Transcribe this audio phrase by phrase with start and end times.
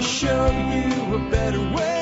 [0.00, 1.98] show you a better way.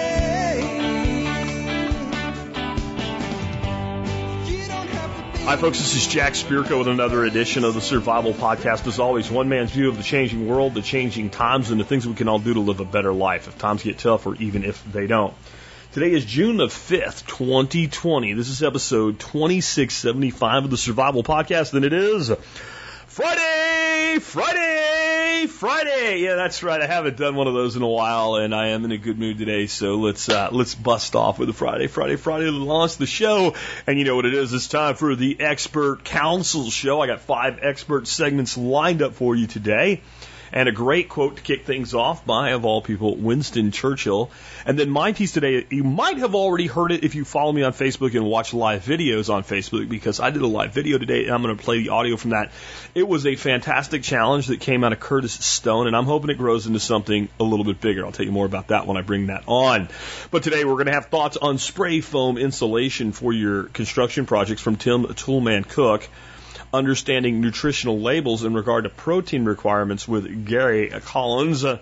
[5.46, 5.78] Hi, folks.
[5.78, 8.86] This is Jack Spirko with another edition of the Survival Podcast.
[8.88, 12.06] As always, one man's view of the changing world, the changing times, and the things
[12.06, 14.64] we can all do to live a better life if times get tough or even
[14.64, 15.34] if they don't.
[15.92, 18.32] Today is June the 5th, 2020.
[18.34, 22.30] This is episode 2675 of the Survival Podcast, and it is
[23.06, 25.05] Friday, Friday,
[25.46, 26.20] Friday.
[26.20, 26.80] Yeah, that's right.
[26.80, 29.18] I haven't done one of those in a while, and I am in a good
[29.18, 29.66] mood today.
[29.66, 33.54] So let's uh, let's bust off with a Friday, Friday, Friday to launch the show.
[33.86, 34.52] And you know what it is?
[34.52, 37.00] It's time for the Expert Council Show.
[37.00, 40.02] I got five expert segments lined up for you today.
[40.56, 44.30] And a great quote to kick things off by, of all people, Winston Churchill.
[44.64, 47.62] And then my piece today, you might have already heard it if you follow me
[47.62, 51.26] on Facebook and watch live videos on Facebook because I did a live video today
[51.26, 52.52] and I'm going to play the audio from that.
[52.94, 56.38] It was a fantastic challenge that came out of Curtis Stone and I'm hoping it
[56.38, 58.06] grows into something a little bit bigger.
[58.06, 59.90] I'll tell you more about that when I bring that on.
[60.30, 64.62] But today we're going to have thoughts on spray foam insulation for your construction projects
[64.62, 66.08] from Tim Toolman Cook
[66.76, 71.64] understanding nutritional labels in regard to protein requirements with Gary Collins.
[71.64, 71.78] Uh,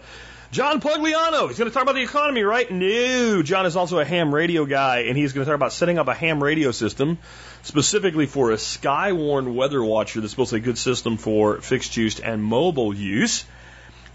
[0.51, 2.71] John Pugliano, he's going to talk about the economy, right?
[2.71, 5.99] No, John is also a ham radio guy, and he's going to talk about setting
[5.99, 7.19] up a ham radio system
[7.63, 11.97] specifically for a Skywarn weather watcher that's supposed to be a good system for fixed
[11.97, 13.45] use and mobile use.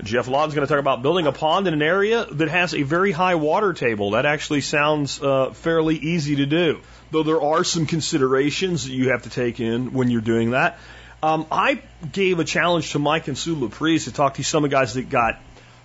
[0.01, 2.83] Geoff Lawton's going to talk about building a pond in an area that has a
[2.83, 4.11] very high water table.
[4.11, 6.79] That actually sounds uh, fairly easy to do,
[7.11, 10.77] though there are some considerations that you have to take in when you're doing that.
[11.21, 14.69] Um, I gave a challenge to Mike and Sue LaPrise to talk to some of
[14.69, 15.39] the guys that got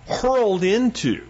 [0.07, 1.27] hurled into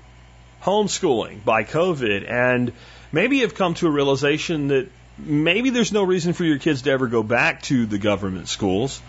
[0.62, 2.72] homeschooling by COVID and
[3.12, 6.92] maybe have come to a realization that maybe there's no reason for your kids to
[6.92, 9.02] ever go back to the government schools.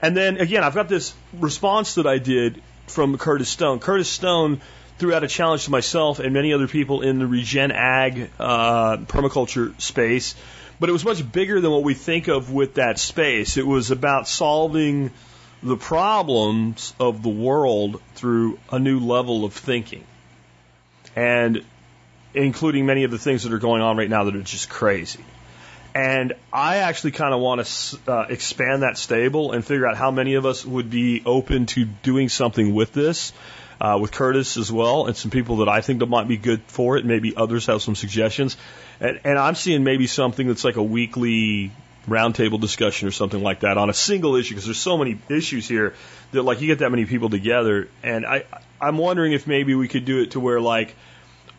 [0.00, 3.80] And then again, I've got this response that I did from Curtis Stone.
[3.80, 4.60] Curtis Stone
[4.98, 8.96] threw out a challenge to myself and many other people in the regen ag uh,
[8.98, 10.34] permaculture space,
[10.80, 13.56] but it was much bigger than what we think of with that space.
[13.56, 15.10] It was about solving
[15.62, 20.04] the problems of the world through a new level of thinking,
[21.14, 21.64] and
[22.34, 25.24] including many of the things that are going on right now that are just crazy.
[25.94, 30.10] And I actually kind of want to uh, expand that stable and figure out how
[30.10, 33.32] many of us would be open to doing something with this,
[33.80, 36.62] uh, with Curtis as well, and some people that I think that might be good
[36.66, 37.04] for it.
[37.04, 38.56] Maybe others have some suggestions.
[39.00, 41.72] And, and I'm seeing maybe something that's like a weekly
[42.08, 45.66] roundtable discussion or something like that on a single issue because there's so many issues
[45.66, 45.94] here
[46.32, 47.88] that like you get that many people together.
[48.02, 48.44] And I,
[48.80, 50.94] I'm wondering if maybe we could do it to where like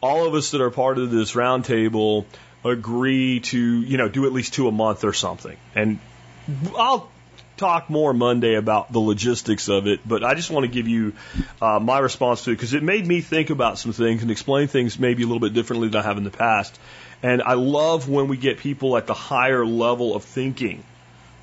[0.02, 2.26] all of us that are part of this roundtable
[2.64, 5.58] agree to, you know, do at least two a month or something.
[5.76, 6.00] And
[6.78, 7.12] I'll
[7.58, 11.14] talk more Monday about the logistics of it, but I just want to give you
[11.62, 14.68] uh, my response to it because it made me think about some things and explain
[14.68, 16.80] things maybe a little bit differently than I have in the past.
[17.24, 20.84] And I love when we get people at the higher level of thinking,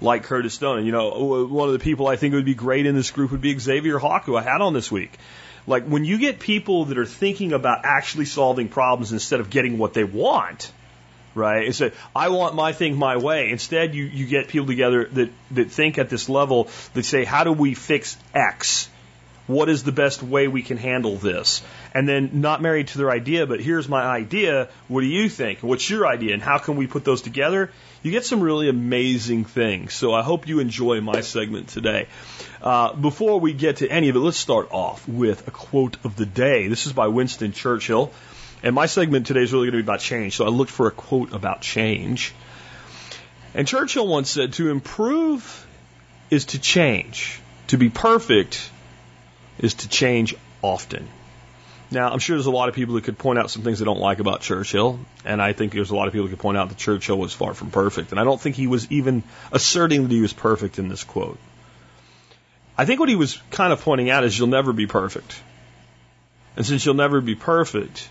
[0.00, 0.86] like Curtis Stone.
[0.86, 3.40] You know, one of the people I think would be great in this group would
[3.40, 5.18] be Xavier Hawk, who I had on this week.
[5.66, 9.78] Like when you get people that are thinking about actually solving problems instead of getting
[9.78, 10.70] what they want,
[11.34, 11.66] right?
[11.66, 13.50] It's a, I want my thing my way.
[13.50, 17.44] Instead, you, you get people together that, that think at this level that say, how
[17.44, 18.88] do we fix X?
[19.46, 21.62] What is the best way we can handle this?
[21.92, 24.68] And then not married to their idea, but here's my idea.
[24.88, 25.58] What do you think?
[25.60, 26.32] What's your idea?
[26.32, 27.70] And how can we put those together?
[28.02, 29.92] You get some really amazing things.
[29.92, 32.06] So I hope you enjoy my segment today.
[32.62, 36.16] Uh, before we get to any of it, let's start off with a quote of
[36.16, 36.68] the day.
[36.68, 38.12] This is by Winston Churchill.
[38.64, 40.36] And my segment today is really going to be about change.
[40.36, 42.32] So I looked for a quote about change.
[43.52, 45.66] And Churchill once said, To improve
[46.30, 47.40] is to change.
[47.68, 48.70] To be perfect
[49.58, 51.06] is to change often.
[51.90, 53.84] Now, I'm sure there's a lot of people that could point out some things they
[53.84, 56.56] don't like about Churchill, and I think there's a lot of people that could point
[56.56, 59.22] out that Churchill was far from perfect, and I don't think he was even
[59.52, 61.38] asserting that he was perfect in this quote.
[62.78, 65.38] I think what he was kind of pointing out is you'll never be perfect.
[66.56, 68.08] And since you'll never be perfect,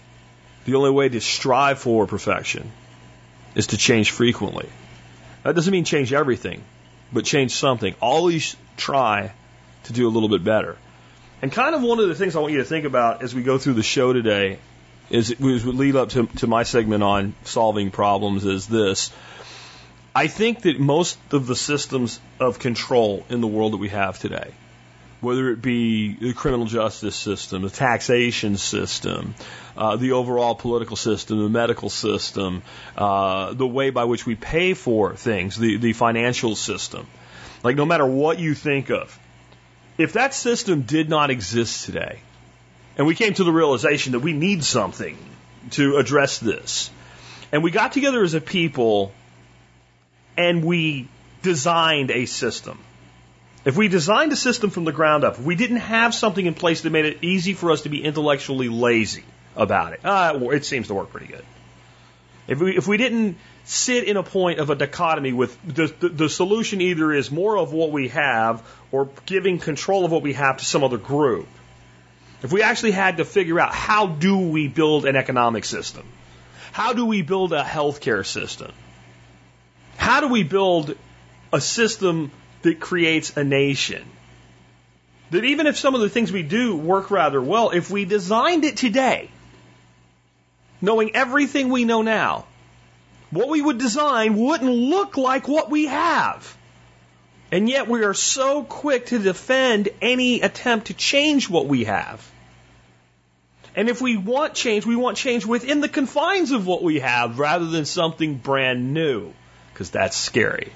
[0.66, 2.72] the only way to strive for perfection
[3.56, 4.70] is to change frequently.
[5.44, 6.64] That doesn't mean change everything,
[7.12, 7.96] but change something.
[8.02, 9.34] Always try
[9.84, 10.78] to do a little bit better.
[11.42, 13.44] And kind of one of the things I want you to think about as we
[13.44, 14.60] go through the show today
[15.10, 19.12] is it would lead up to, to my segment on solving problems is this.
[20.16, 24.20] I think that most of the systems of control in the world that we have
[24.20, 24.52] today,
[25.24, 29.34] whether it be the criminal justice system, the taxation system,
[29.76, 32.62] uh, the overall political system, the medical system,
[32.98, 37.08] uh, the way by which we pay for things, the, the financial system.
[37.64, 39.18] Like, no matter what you think of,
[39.98, 42.20] if that system did not exist today,
[42.98, 45.18] And we came to the realization that we need something
[45.72, 46.92] to address this.
[47.52, 49.12] And we got together as a people
[50.38, 51.08] and we
[51.42, 52.80] designed a system.
[53.66, 56.54] If we designed a system from the ground up, if we didn't have something in
[56.54, 59.24] place that made it easy for us to be intellectually lazy
[59.56, 61.46] about it, uh, it seems to work pretty good.
[62.46, 66.10] If we, if we didn't sit in a point of a dichotomy with the, the,
[66.10, 68.62] the solution either is more of what we have
[68.92, 71.48] or giving control of what we have to some other group.
[72.42, 76.04] If we actually had to figure out how do we build an economic system?
[76.74, 78.74] How do we build a healthcare system?
[79.96, 80.96] How do we build
[81.54, 82.32] a system
[82.64, 84.04] that creates a nation?
[85.32, 88.66] That even if some of the things we do work rather well, if we designed
[88.66, 89.30] it today,
[90.82, 92.46] knowing everything we know now,
[93.32, 96.58] what we would design wouldn't look like what we have.
[97.52, 102.30] And yet we are so quick to defend any attempt to change what we have.
[103.76, 107.40] And if we want change, we want change within the confines of what we have
[107.40, 109.34] rather than something brand new,
[109.72, 110.72] because that's scary.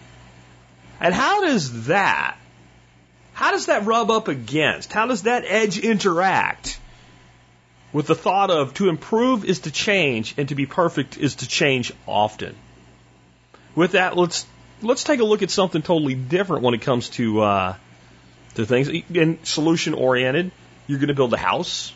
[0.99, 2.37] And how does that,
[3.33, 6.79] how does that rub up against, how does that edge interact
[7.93, 11.47] with the thought of to improve is to change and to be perfect is to
[11.47, 12.55] change often?
[13.75, 14.45] With that, let's
[14.81, 17.75] let's take a look at something totally different when it comes to uh,
[18.55, 18.89] to things.
[19.15, 20.51] And solution oriented,
[20.87, 21.93] you're going to build a house,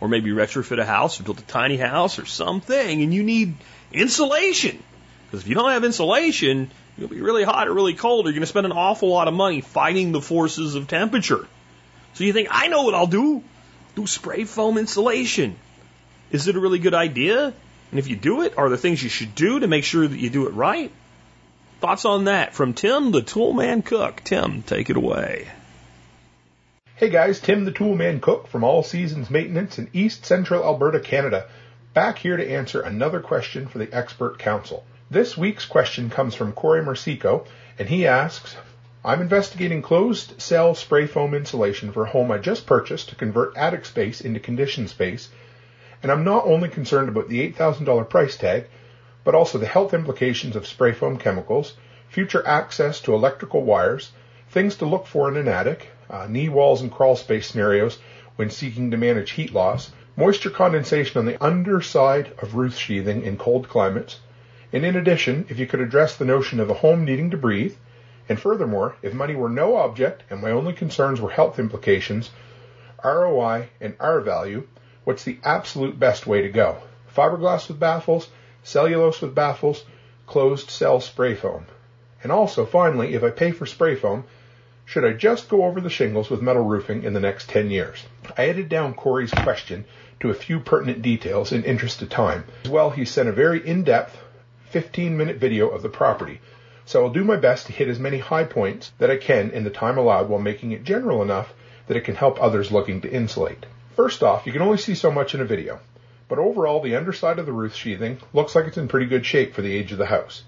[0.00, 3.54] or maybe retrofit a house, or build a tiny house, or something, and you need
[3.92, 4.82] insulation.
[5.32, 8.26] Because if you don't have insulation, you'll be really hot or really cold.
[8.26, 11.48] Or you're going to spend an awful lot of money fighting the forces of temperature.
[12.12, 13.42] So you think, I know what I'll do.
[13.94, 15.56] Do spray foam insulation.
[16.32, 17.46] Is it a really good idea?
[17.46, 20.18] And if you do it, are there things you should do to make sure that
[20.18, 20.92] you do it right?
[21.80, 24.20] Thoughts on that from Tim, the Toolman Cook.
[24.24, 25.48] Tim, take it away.
[26.96, 31.48] Hey guys, Tim the Toolman Cook from All Seasons Maintenance in East Central Alberta, Canada,
[31.94, 34.84] back here to answer another question for the Expert Council.
[35.12, 37.44] This week's question comes from Corey Mercico,
[37.78, 38.56] and he asks,
[39.04, 43.54] I'm investigating closed cell spray foam insulation for a home I just purchased to convert
[43.54, 45.28] attic space into conditioned space,
[46.02, 48.68] and I'm not only concerned about the $8,000 price tag,
[49.22, 51.74] but also the health implications of spray foam chemicals,
[52.08, 54.12] future access to electrical wires,
[54.48, 57.98] things to look for in an attic, uh, knee walls and crawl space scenarios
[58.36, 63.36] when seeking to manage heat loss, moisture condensation on the underside of roof sheathing in
[63.36, 64.18] cold climates,
[64.72, 67.76] and in addition, if you could address the notion of a home needing to breathe,
[68.28, 72.30] and furthermore, if money were no object and my only concerns were health implications,
[73.04, 74.66] ROI and R value,
[75.04, 76.78] what's the absolute best way to go?
[77.14, 78.28] Fiberglass with baffles,
[78.62, 79.84] cellulose with baffles,
[80.26, 81.66] closed cell spray foam.
[82.22, 84.24] And also, finally, if I pay for spray foam,
[84.84, 88.04] should I just go over the shingles with metal roofing in the next 10 years?
[88.38, 89.84] I edited down Corey's question
[90.20, 92.44] to a few pertinent details in interest of time.
[92.64, 94.16] As well, he sent a very in-depth
[94.72, 96.40] 15 minute video of the property.
[96.84, 99.64] So I'll do my best to hit as many high points that I can in
[99.64, 101.54] the time allowed while making it general enough
[101.86, 103.64] that it can help others looking to insulate.
[103.94, 105.78] First off, you can only see so much in a video
[106.32, 109.52] but overall the underside of the roof sheathing looks like it's in pretty good shape
[109.52, 110.44] for the age of the house.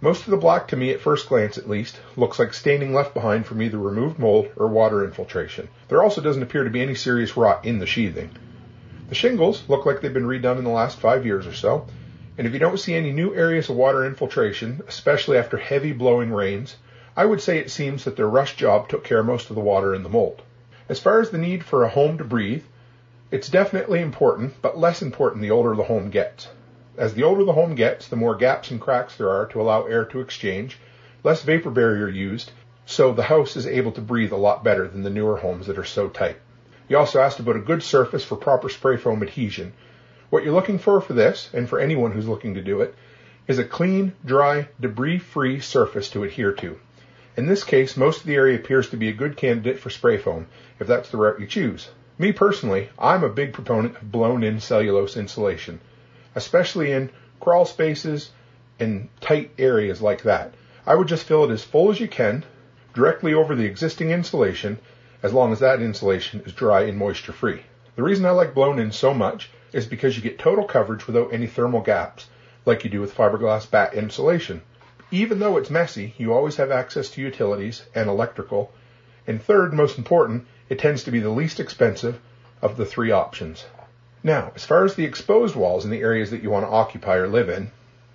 [0.00, 3.14] Most of the black to me at first glance at least looks like staining left
[3.14, 5.68] behind from either removed mold or water infiltration.
[5.86, 8.30] There also doesn't appear to be any serious rot in the sheathing.
[9.10, 11.86] The shingles look like they've been redone in the last five years or so,
[12.38, 16.32] and if you don't see any new areas of water infiltration, especially after heavy blowing
[16.32, 16.76] rains,
[17.16, 19.60] I would say it seems that their rush job took care of most of the
[19.60, 20.40] water in the mold.
[20.88, 22.62] As far as the need for a home to breathe,
[23.32, 26.48] it's definitely important, but less important the older the home gets.
[26.96, 29.86] As the older the home gets, the more gaps and cracks there are to allow
[29.86, 30.78] air to exchange,
[31.24, 32.52] less vapor barrier used,
[32.86, 35.76] so the house is able to breathe a lot better than the newer homes that
[35.76, 36.36] are so tight.
[36.88, 39.72] You also asked about a good surface for proper spray foam adhesion.
[40.30, 42.94] What you're looking for for this, and for anyone who's looking to do it,
[43.46, 46.78] is a clean, dry, debris-free surface to adhere to.
[47.34, 50.18] In this case, most of the area appears to be a good candidate for spray
[50.18, 50.46] foam,
[50.78, 51.88] if that's the route you choose.
[52.18, 55.80] Me personally, I'm a big proponent of blown in cellulose insulation,
[56.34, 58.30] especially in crawl spaces
[58.78, 60.52] and tight areas like that.
[60.86, 62.44] I would just fill it as full as you can
[62.92, 64.78] directly over the existing insulation
[65.22, 67.62] as long as that insulation is dry and moisture free.
[67.96, 71.32] The reason I like blown in so much is because you get total coverage without
[71.32, 72.26] any thermal gaps
[72.64, 74.62] like you do with fiberglass batt insulation.
[75.10, 78.72] Even though it's messy, you always have access to utilities and electrical.
[79.26, 82.20] And third, most important, it tends to be the least expensive
[82.60, 83.64] of the three options.
[84.22, 87.16] Now, as far as the exposed walls in the areas that you want to occupy
[87.16, 87.70] or live in,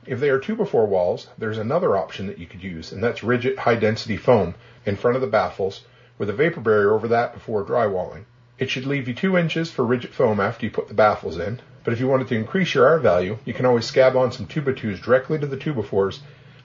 [0.05, 3.23] if they are two before walls, there's another option that you could use, and that's
[3.23, 4.53] rigid high density foam
[4.85, 5.81] in front of the baffles
[6.17, 8.25] with a vapor barrier over that before drywalling.
[8.59, 11.59] It should leave you 2 inches for rigid foam after you put the baffles in,
[11.83, 14.45] but if you wanted to increase your R value, you can always scab on some
[14.45, 16.19] 2x2s directly to the 2x4s,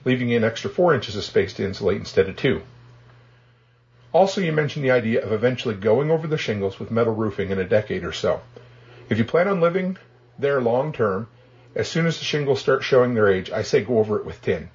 [0.05, 2.61] leaving you an extra 4 inches of space to insulate instead of 2.
[4.11, 7.59] Also, you mentioned the idea of eventually going over the shingles with metal roofing in
[7.59, 8.41] a decade or so.
[9.09, 9.97] If you plan on living
[10.37, 11.27] there long term,
[11.75, 14.41] as soon as the shingles start showing their age, I say go over it with
[14.41, 14.69] tin.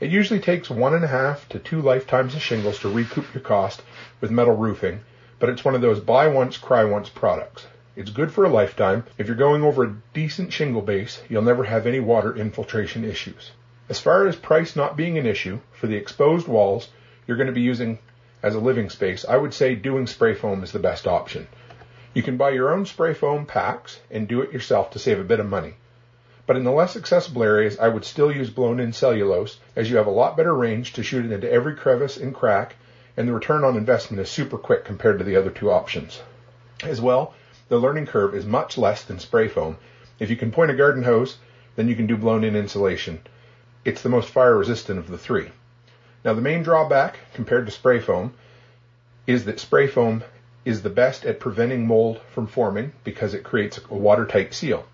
[0.00, 3.42] It usually takes one and a half to two lifetimes of shingles to recoup your
[3.42, 3.82] cost
[4.20, 5.00] with metal roofing,
[5.38, 7.66] but it's one of those buy once, cry once products.
[7.96, 9.04] It's good for a lifetime.
[9.18, 13.52] If you're going over a decent shingle base, you'll never have any water infiltration issues.
[13.88, 16.88] As far as price not being an issue, for the exposed walls
[17.26, 17.98] you're going to be using
[18.42, 21.46] as a living space, I would say doing spray foam is the best option.
[22.14, 25.24] You can buy your own spray foam packs and do it yourself to save a
[25.24, 25.74] bit of money.
[26.46, 29.96] But in the less accessible areas, I would still use blown in cellulose as you
[29.96, 32.76] have a lot better range to shoot it into every crevice and crack
[33.16, 36.20] and the return on investment is super quick compared to the other two options.
[36.82, 37.34] As well,
[37.68, 39.78] the learning curve is much less than spray foam.
[40.18, 41.38] If you can point a garden hose,
[41.76, 43.20] then you can do blown in insulation.
[43.84, 45.50] It's the most fire resistant of the three.
[46.24, 48.34] Now the main drawback compared to spray foam
[49.26, 50.24] is that spray foam
[50.64, 54.86] is the best at preventing mold from forming because it creates a watertight seal.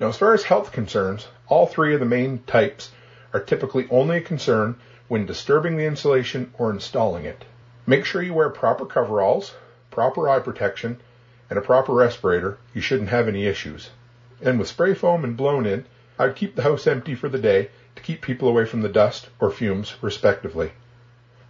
[0.00, 2.90] Now, as far as health concerns, all three of the main types
[3.32, 4.76] are typically only a concern
[5.08, 7.44] when disturbing the insulation or installing it.
[7.86, 9.54] Make sure you wear proper coveralls,
[9.90, 11.00] proper eye protection,
[11.48, 12.58] and a proper respirator.
[12.74, 13.90] You shouldn't have any issues.
[14.42, 15.84] And with spray foam and blown in,
[16.18, 19.28] I'd keep the house empty for the day to keep people away from the dust
[19.40, 20.72] or fumes, respectively.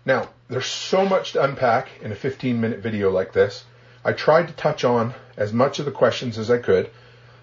[0.05, 3.65] Now, there's so much to unpack in a 15 minute video like this.
[4.05, 6.91] I tried to touch on as much of the questions as I could,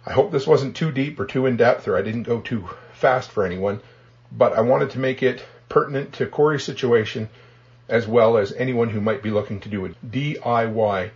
[0.06, 2.70] I hope this wasn't too deep or too in depth or I didn't go too
[2.92, 3.80] fast for anyone,
[4.34, 7.28] but I wanted to make it pertinent to Corey's situation
[7.90, 11.10] as well as anyone who might be looking to do a DIY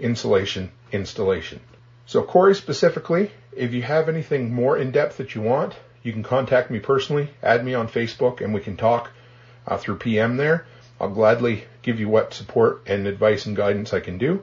[0.00, 1.60] insulation installation.
[2.06, 6.22] So Corey specifically, if you have anything more in depth that you want, you can
[6.22, 9.10] contact me personally, add me on Facebook, and we can talk
[9.66, 10.64] uh, through PM there.
[10.98, 14.42] I'll gladly give you what support and advice and guidance I can do.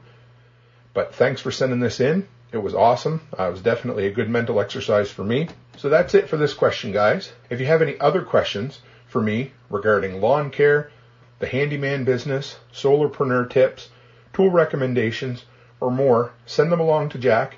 [0.94, 2.28] But thanks for sending this in.
[2.52, 3.20] It was awesome.
[3.36, 5.48] Uh, it was definitely a good mental exercise for me.
[5.76, 7.32] So that's it for this question, guys.
[7.50, 8.78] If you have any other questions
[9.16, 10.90] for me regarding lawn care,
[11.38, 13.88] the handyman business, solarpreneur tips,
[14.34, 15.46] tool recommendations,
[15.80, 17.56] or more, send them along to Jack,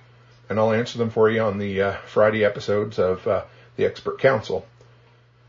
[0.48, 3.42] and I'll answer them for you on the uh, Friday episodes of uh,
[3.74, 4.68] the Expert Council.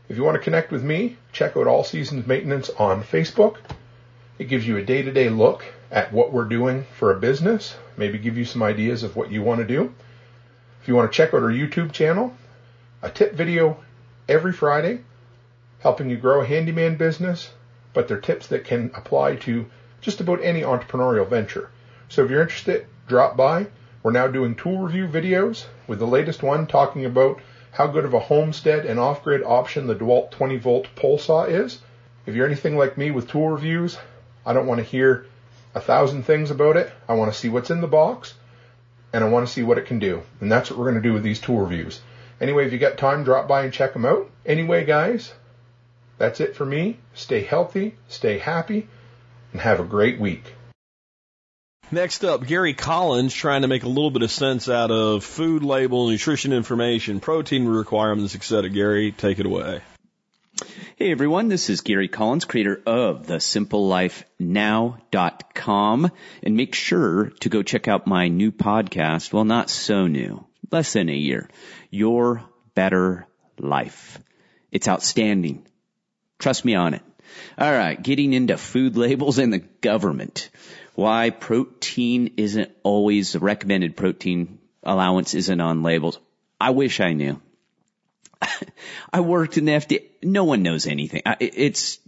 [0.08, 3.58] If you want to connect with me, check out All Seasons Maintenance on Facebook.
[4.36, 8.36] It gives you a day-to-day look at what we're doing for a business, maybe give
[8.36, 9.94] you some ideas of what you want to do.
[10.82, 12.36] If you want to check out our YouTube channel,
[13.00, 13.78] a tip video
[14.28, 15.04] every Friday
[15.80, 17.50] helping you grow a handyman business,
[17.92, 19.66] but they're tips that can apply to
[20.00, 21.70] just about any entrepreneurial venture.
[22.08, 23.66] So if you're interested, drop by.
[24.02, 27.40] We're now doing tool review videos with the latest one talking about
[27.72, 31.80] how good of a homestead and off-grid option the DeWalt 20 volt pole saw is.
[32.26, 33.98] If you're anything like me with tool reviews,
[34.44, 35.26] I don't want to hear
[35.74, 36.90] a thousand things about it.
[37.08, 38.34] I want to see what's in the box
[39.12, 40.22] and I want to see what it can do.
[40.40, 42.00] And that's what we're going to do with these tool reviews.
[42.40, 44.30] Anyway, if you got time, drop by and check them out.
[44.46, 45.32] Anyway, guys,
[46.20, 46.98] that's it for me.
[47.14, 48.86] Stay healthy, stay happy,
[49.52, 50.54] and have a great week.
[51.90, 55.64] Next up, Gary Collins trying to make a little bit of sense out of food
[55.64, 58.68] label, nutrition information, protein requirements, etc.
[58.68, 59.80] Gary, take it away.
[60.96, 66.12] Hey everyone, this is Gary Collins, creator of the simplelifenow.com
[66.42, 69.32] and make sure to go check out my new podcast.
[69.32, 71.48] Well, not so new, less than a year.
[71.88, 72.42] Your
[72.74, 73.26] better
[73.58, 74.18] life.
[74.70, 75.64] It's outstanding.
[76.40, 77.02] Trust me on it.
[77.56, 78.02] All right.
[78.02, 80.50] Getting into food labels and the government.
[80.94, 86.18] Why protein isn't always the recommended protein allowance isn't on labels.
[86.60, 87.40] I wish I knew.
[89.12, 90.04] I worked in the FDA.
[90.22, 91.22] No one knows anything.
[91.40, 91.98] It's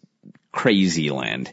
[0.51, 1.53] crazy land.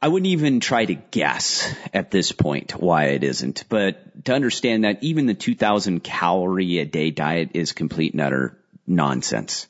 [0.00, 4.84] I wouldn't even try to guess at this point why it isn't, but to understand
[4.84, 9.66] that even the 2000 calorie a day diet is complete and utter nonsense.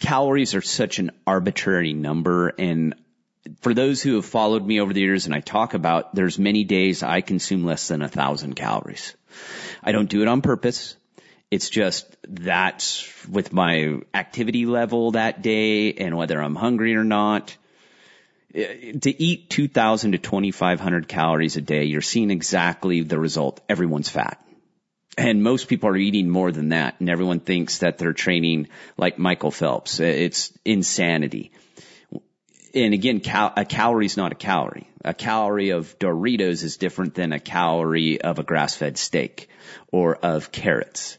[0.00, 2.94] Calories are such an arbitrary number and
[3.60, 6.64] for those who have followed me over the years and I talk about there's many
[6.64, 9.14] days I consume less than a thousand calories.
[9.82, 10.96] I don't do it on purpose.
[11.50, 17.56] It's just that with my activity level that day and whether I'm hungry or not.
[18.52, 23.60] To eat 2,000 to 2,500 calories a day, you're seeing exactly the result.
[23.68, 24.44] Everyone's fat.
[25.18, 29.18] And most people are eating more than that and everyone thinks that they're training like
[29.18, 30.00] Michael Phelps.
[30.00, 31.52] It's insanity.
[32.74, 34.86] and again, cal- a calorie is not a calorie.
[35.04, 39.48] A calorie of Doritos is different than a calorie of a grass-fed steak
[39.90, 41.18] or of carrots.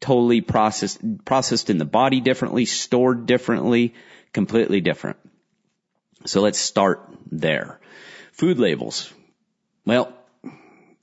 [0.00, 3.94] Totally processed, processed in the body differently, stored differently,
[4.32, 5.16] completely different.
[6.26, 7.00] So let's start
[7.32, 7.80] there.
[8.32, 9.12] Food labels.
[9.84, 10.12] Well,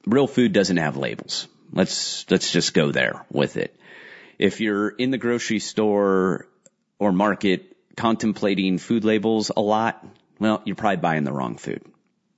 [0.05, 1.47] real food doesn't have labels.
[1.71, 3.77] Let's, let's just go there with it.
[4.37, 6.47] If you're in the grocery store
[6.99, 10.05] or market contemplating food labels a lot,
[10.39, 11.81] well, you're probably buying the wrong food.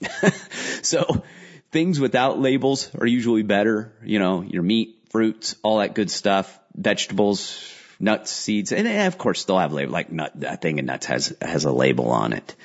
[0.81, 1.23] so
[1.71, 3.93] things without labels are usually better.
[4.03, 9.45] You know, your meat, fruits, all that good stuff, vegetables, nuts, seeds, and of course
[9.45, 10.31] they'll have label like nut.
[10.35, 12.55] That thing of nuts has has a label on it.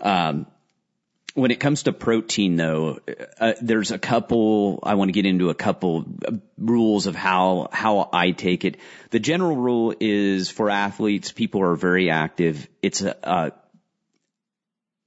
[0.00, 0.46] Um,
[1.36, 2.98] when it comes to protein though,
[3.38, 6.06] uh, there's a couple, I want to get into a couple
[6.56, 8.78] rules of how, how I take it.
[9.10, 12.66] The general rule is for athletes, people are very active.
[12.80, 13.50] It's a, uh,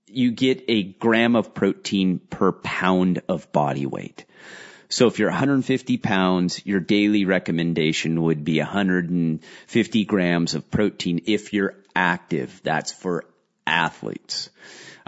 [0.05, 4.25] you get a gram of protein per pound of body weight.
[4.87, 11.53] So if you're 150 pounds, your daily recommendation would be 150 grams of protein if
[11.53, 12.61] you're active.
[12.63, 13.25] That's for
[13.65, 14.49] athletes.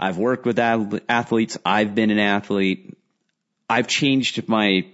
[0.02, 1.58] I've worked with athletes.
[1.64, 2.98] I've been an athlete.
[3.70, 4.86] I've changed my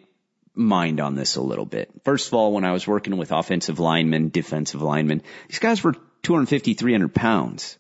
[0.55, 1.91] mind on this a little bit.
[2.05, 5.95] First of all, when I was working with offensive linemen, defensive linemen, these guys were
[6.23, 7.79] 250, 300 pounds.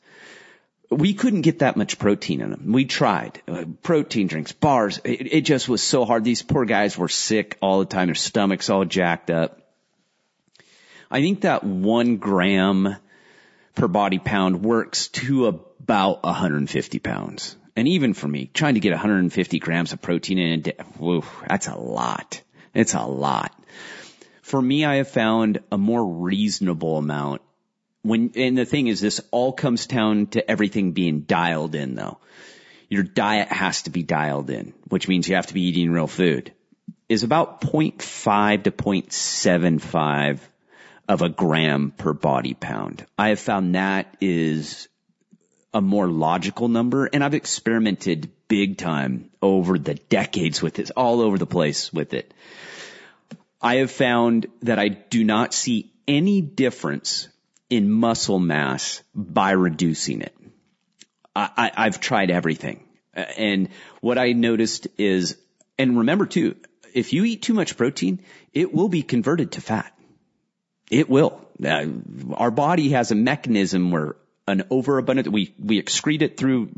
[0.89, 2.73] We couldn't get that much protein in them.
[2.73, 3.43] We tried.
[3.47, 4.99] Uh, protein drinks, bars.
[5.05, 6.25] It, it just was so hard.
[6.25, 8.09] These poor guys were sick all the time.
[8.09, 9.61] Their stomachs all jacked up.
[11.11, 12.97] I think that one gram
[13.75, 17.57] per body pound works to about 150 pounds.
[17.77, 21.25] And even for me, trying to get 150 grams of protein in a day, whoa,
[21.49, 22.43] that's a lot.
[22.75, 23.55] It's a lot.
[24.43, 27.43] For me, I have found a more reasonable amount
[28.03, 32.19] when, and the thing is this all comes down to everything being dialed in though.
[32.89, 36.07] Your diet has to be dialed in, which means you have to be eating real
[36.07, 36.53] food
[37.09, 40.41] is about 0.5 to 0.75
[41.09, 43.07] of a gram per body pound.
[43.17, 44.89] I have found that is
[45.73, 51.21] a more logical number and I've experimented big time over the decades with this, all
[51.21, 52.33] over the place with it.
[53.61, 57.29] I have found that I do not see any difference
[57.69, 60.35] in muscle mass by reducing it.
[61.37, 62.85] I, have tried everything.
[63.15, 63.69] And
[64.01, 65.37] what I noticed is,
[65.79, 66.57] and remember too,
[66.95, 68.21] if you eat too much protein,
[68.53, 69.93] it will be converted to fat.
[70.91, 71.41] It will.
[72.33, 74.17] Our body has a mechanism where
[74.49, 76.71] an overabundance, we, we excrete it through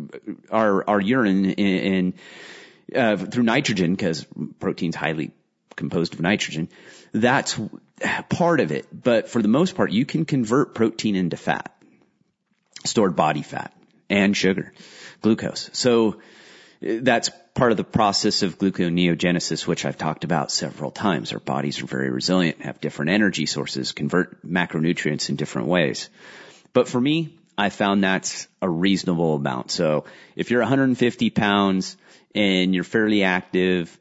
[0.51, 2.15] our, our urine and,
[2.95, 4.27] uh, through nitrogen because
[4.59, 5.31] protein's highly
[5.77, 6.69] composed of nitrogen.
[7.13, 7.59] That's
[8.29, 8.87] part of it.
[8.93, 11.73] But for the most part, you can convert protein into fat,
[12.85, 13.73] stored body fat
[14.09, 14.73] and sugar,
[15.23, 15.71] glucose.
[15.73, 16.21] So
[16.81, 21.33] that's part of the process of gluconeogenesis, which I've talked about several times.
[21.33, 26.09] Our bodies are very resilient, have different energy sources, convert macronutrients in different ways.
[26.73, 29.71] But for me, I found that's a reasonable amount.
[29.71, 31.99] So if you're 150 pounds
[32.35, 33.99] and you're fairly active,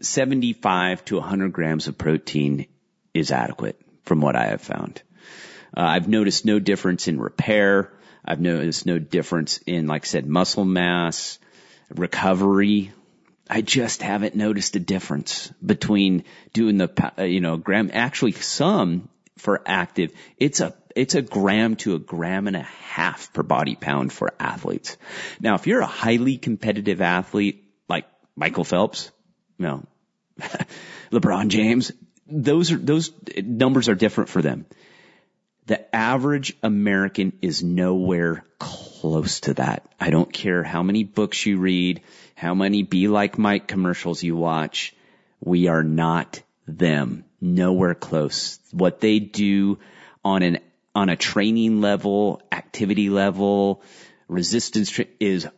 [0.00, 2.66] 75 to 100 grams of protein
[3.12, 5.02] is adequate from what I have found.
[5.76, 7.92] Uh, I've noticed no difference in repair.
[8.24, 11.40] I've noticed no difference in, like I said, muscle mass,
[11.90, 12.92] recovery.
[13.50, 19.08] I just haven't noticed a difference between doing the, uh, you know, gram, actually some
[19.36, 23.74] for active, it's a, it's a gram to a gram and a half per body
[23.74, 24.96] pound for athletes.
[25.40, 29.10] Now, if you're a highly competitive athlete like Michael Phelps,
[29.58, 29.84] you know,
[31.10, 31.92] LeBron James,
[32.26, 34.66] those are, those numbers are different for them.
[35.66, 39.90] The average American is nowhere close to that.
[39.98, 42.02] I don't care how many books you read,
[42.34, 44.94] how many Be Like Mike commercials you watch.
[45.40, 47.24] We are not them.
[47.40, 48.58] Nowhere close.
[48.72, 49.78] What they do
[50.22, 50.58] on an,
[50.94, 53.82] on a training level, activity level,
[54.28, 55.48] resistance tra- is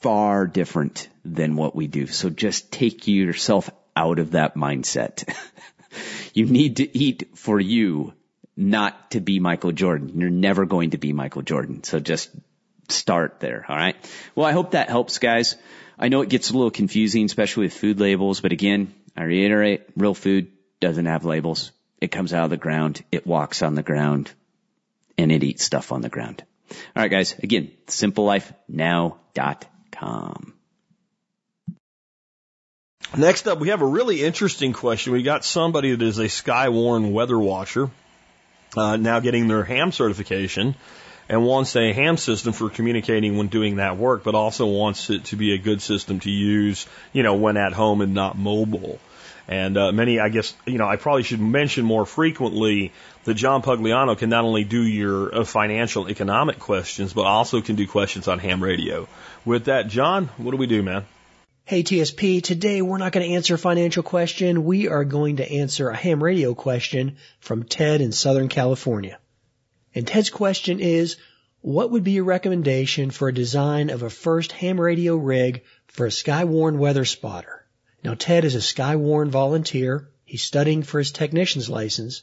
[0.00, 2.06] far different than what we do.
[2.06, 5.28] So just take yourself out of that mindset.
[6.34, 8.14] you need to eat for you
[8.56, 10.20] not to be Michael Jordan.
[10.20, 11.84] You're never going to be Michael Jordan.
[11.84, 12.30] So just
[12.88, 13.64] start there.
[13.68, 13.96] All right.
[14.34, 15.56] Well, I hope that helps guys.
[15.98, 19.82] I know it gets a little confusing, especially with food labels, but again, I reiterate,
[19.96, 21.72] real food doesn't have labels.
[22.00, 23.04] It comes out of the ground.
[23.12, 24.32] It walks on the ground
[25.20, 26.42] and it eats stuff on the ground.
[26.70, 27.34] All right, guys.
[27.42, 30.54] Again, simplelifenow.com.
[33.16, 35.12] Next up, we have a really interesting question.
[35.12, 37.90] We got somebody that is a Skywarn weather watcher
[38.76, 40.76] uh, now getting their ham certification.
[41.28, 45.26] and wants a ham system for communicating when doing that work, but also wants it
[45.26, 48.98] to be a good system to use, you know, when at home and not mobile.
[49.48, 52.92] And uh, many, I guess, you know, I probably should mention more frequently
[53.24, 57.76] that John Pugliano can not only do your uh, financial economic questions, but also can
[57.76, 59.08] do questions on ham radio.
[59.44, 61.04] With that, John, what do we do, man?
[61.64, 64.64] Hey TSP, today we're not going to answer a financial question.
[64.64, 69.20] We are going to answer a ham radio question from Ted in Southern California.
[69.94, 71.16] And Ted's question is,
[71.60, 76.06] what would be your recommendation for a design of a first ham radio rig for
[76.06, 77.59] a Skywarn weather spotter?
[78.02, 80.08] Now Ted is a Skywarn volunteer.
[80.24, 82.22] He's studying for his technician's license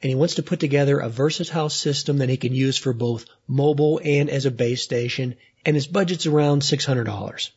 [0.00, 3.26] and he wants to put together a versatile system that he can use for both
[3.48, 5.34] mobile and as a base station
[5.66, 7.50] and his budget's around $600.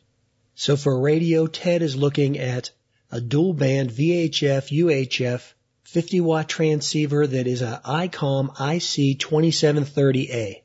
[0.54, 2.70] So for a radio, Ted is looking at
[3.10, 5.52] a dual band VHF UHF
[5.84, 10.62] 50 watt transceiver that is a ICOM IC2730A.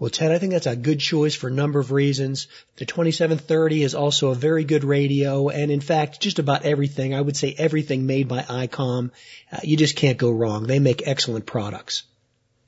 [0.00, 2.48] Well, Ted, I think that's a good choice for a number of reasons.
[2.76, 7.20] The 2730 is also a very good radio, and in fact, just about everything, I
[7.20, 9.10] would say everything made by ICOM,
[9.52, 10.66] uh, you just can't go wrong.
[10.66, 12.04] They make excellent products.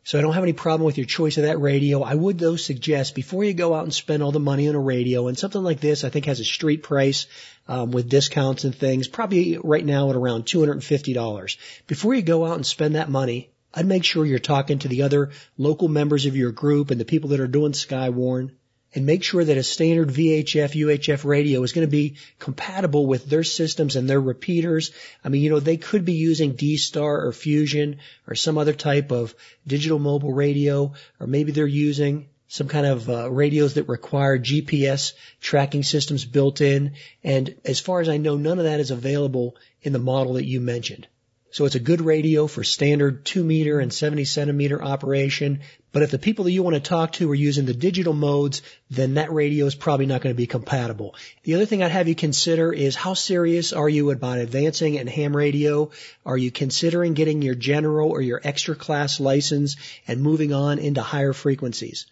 [0.05, 2.03] So I don't have any problem with your choice of that radio.
[2.03, 4.81] I would though suggest before you go out and spend all the money on a
[4.81, 7.29] radio, and something like this I think has a street price
[7.67, 11.57] um, with discounts and things, probably right now at around $250.
[11.87, 15.03] Before you go out and spend that money, I'd make sure you're talking to the
[15.03, 18.51] other local members of your group and the people that are doing Skywarn
[18.95, 23.25] and make sure that a standard VHF, UHF radio is going to be compatible with
[23.25, 24.93] their systems and their repeaters.
[25.25, 29.11] I mean, you know, they could be using D-Star or Fusion or some other type
[29.11, 29.35] of
[29.67, 35.15] digital mobile radio, or maybe they're using some kind of uh, radios that require GPS
[35.41, 36.93] tracking systems built in.
[37.25, 40.45] And as far as I know, none of that is available in the model that
[40.45, 41.07] you mentioned.
[41.53, 45.61] So it's a good radio for standard 2 meter and 70 centimeter operation.
[45.93, 48.63] But if the people that you want to talk to are using the digital modes,
[48.91, 51.15] then that radio is probably not going to be compatible.
[51.43, 55.07] The other thing I'd have you consider is how serious are you about advancing in
[55.07, 55.91] ham radio?
[56.25, 59.77] Are you considering getting your general or your extra class license
[60.09, 62.07] and moving on into higher frequencies?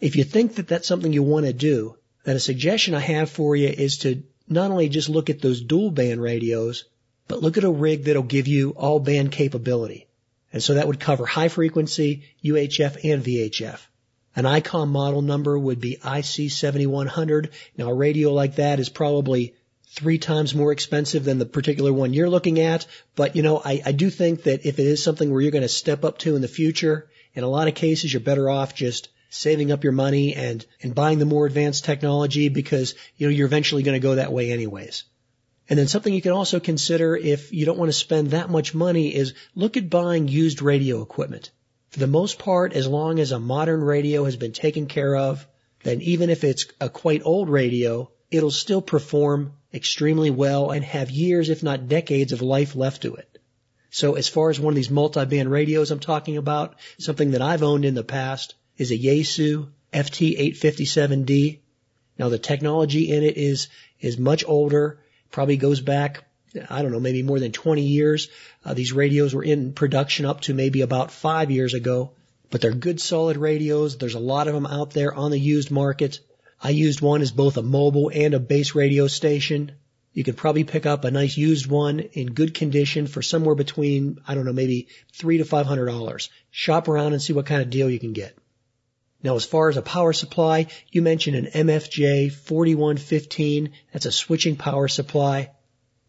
[0.00, 3.30] If you think that that's something you want to do, then a suggestion I have
[3.30, 6.84] for you is to not only just look at those dual band radios,
[7.28, 10.06] but look at a rig that'll give you all band capability.
[10.52, 13.80] And so that would cover high frequency, UHF, and VHF.
[14.36, 17.50] An ICOM model number would be IC7100.
[17.76, 19.54] Now a radio like that is probably
[19.88, 22.86] three times more expensive than the particular one you're looking at.
[23.14, 25.62] But you know, I, I do think that if it is something where you're going
[25.62, 28.74] to step up to in the future, in a lot of cases you're better off
[28.74, 33.32] just saving up your money and, and buying the more advanced technology because, you know,
[33.32, 35.04] you're eventually going to go that way anyways.
[35.68, 38.74] And then something you can also consider if you don't want to spend that much
[38.74, 41.50] money is look at buying used radio equipment.
[41.90, 45.46] For the most part, as long as a modern radio has been taken care of,
[45.82, 51.10] then even if it's a quite old radio, it'll still perform extremely well and have
[51.10, 53.38] years, if not decades of life left to it.
[53.90, 57.62] So as far as one of these multi-band radios I'm talking about, something that I've
[57.62, 61.60] owned in the past is a Yaesu FT857D.
[62.18, 63.68] Now the technology in it is,
[64.00, 65.00] is much older
[65.30, 66.24] probably goes back,
[66.70, 68.28] I don't know, maybe more than 20 years.
[68.64, 72.12] Uh, these radios were in production up to maybe about five years ago,
[72.50, 73.98] but they're good solid radios.
[73.98, 76.20] There's a lot of them out there on the used market.
[76.62, 79.72] I used one as both a mobile and a base radio station.
[80.14, 84.18] You could probably pick up a nice used one in good condition for somewhere between,
[84.26, 86.30] I don't know, maybe three to five hundred dollars.
[86.50, 88.36] Shop around and see what kind of deal you can get.
[89.22, 93.72] Now, as far as a power supply, you mentioned an MFJ 4115.
[93.92, 95.50] That's a switching power supply.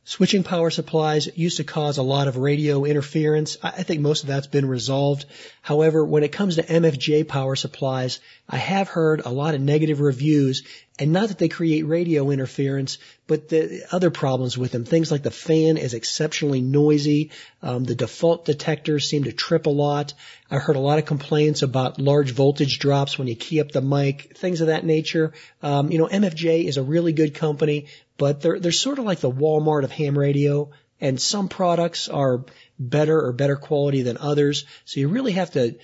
[0.04, 3.58] Switching power supplies used to cause a lot of radio interference.
[3.62, 5.26] I think most of that's been resolved.
[5.62, 10.00] However, when it comes to MFJ power supplies, I have heard a lot of negative
[10.00, 10.63] reviews
[11.00, 14.84] and not that they create radio interference, but the other problems with them.
[14.84, 17.32] Things like the fan is exceptionally noisy.
[17.62, 20.14] Um, the default detectors seem to trip a lot.
[20.50, 23.82] I heard a lot of complaints about large voltage drops when you key up the
[23.82, 25.34] mic, things of that nature.
[25.62, 29.20] Um, you know, MFJ is a really good company, but they're they're sort of like
[29.20, 32.44] the Walmart of ham radio, and some products are
[32.80, 34.66] better or better quality than others.
[34.86, 35.76] So you really have to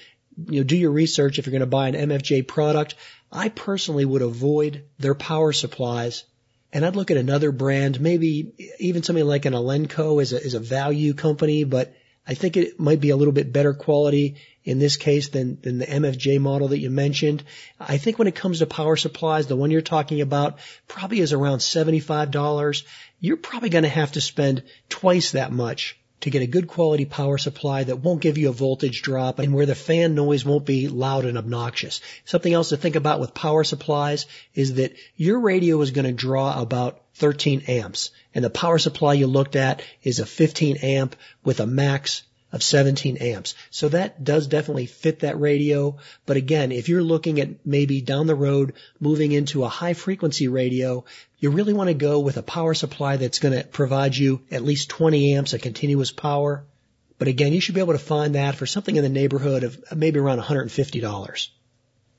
[0.47, 2.95] you know do your research if you're going to buy an MFJ product.
[3.33, 6.23] I personally would avoid their power supplies
[6.71, 10.55] and I'd look at another brand, maybe even something like an Elenco is a, is
[10.55, 11.93] a value company, but
[12.25, 15.77] I think it might be a little bit better quality in this case than, than
[15.77, 17.43] the MFJ model that you mentioned.
[17.79, 21.33] I think when it comes to power supplies, the one you're talking about probably is
[21.33, 22.83] around $75.
[23.19, 27.03] You're probably going to have to spend twice that much to get a good quality
[27.03, 30.65] power supply that won't give you a voltage drop and where the fan noise won't
[30.65, 31.99] be loud and obnoxious.
[32.23, 36.13] Something else to think about with power supplies is that your radio is going to
[36.13, 41.17] draw about 13 amps and the power supply you looked at is a 15 amp
[41.43, 43.55] with a max of 17 amps.
[43.71, 45.97] So that does definitely fit that radio.
[46.25, 50.47] But again, if you're looking at maybe down the road moving into a high frequency
[50.47, 51.03] radio,
[51.39, 54.63] you really want to go with a power supply that's going to provide you at
[54.63, 56.63] least 20 amps of continuous power.
[57.17, 59.83] But again, you should be able to find that for something in the neighborhood of
[59.95, 61.49] maybe around $150.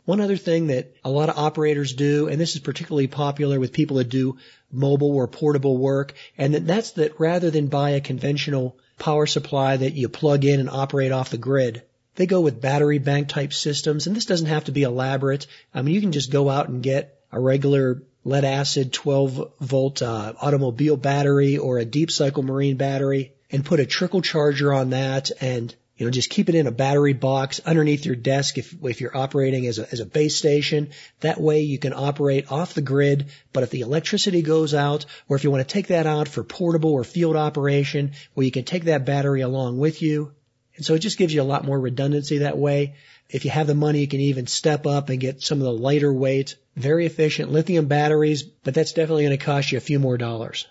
[0.04, 3.72] One other thing that a lot of operators do, and this is particularly popular with
[3.72, 4.36] people that do
[4.70, 9.94] mobile or portable work, and that's that rather than buy a conventional power supply that
[9.94, 11.82] you plug in and operate off the grid.
[12.16, 15.46] They go with battery bank type systems, and this doesn't have to be elaborate.
[15.74, 20.00] I mean, you can just go out and get a regular lead acid 12 volt
[20.00, 24.90] uh, automobile battery or a deep cycle marine battery and put a trickle charger on
[24.90, 28.74] that and you know, just keep it in a battery box underneath your desk if,
[28.82, 30.90] if you're operating as a, as a base station.
[31.20, 35.36] That way you can operate off the grid, but if the electricity goes out, or
[35.36, 38.64] if you want to take that out for portable or field operation, well, you can
[38.64, 40.32] take that battery along with you.
[40.76, 42.94] And so it just gives you a lot more redundancy that way.
[43.30, 45.72] If you have the money, you can even step up and get some of the
[45.72, 50.00] lighter weight, very efficient lithium batteries, but that's definitely going to cost you a few
[50.00, 50.66] more dollars.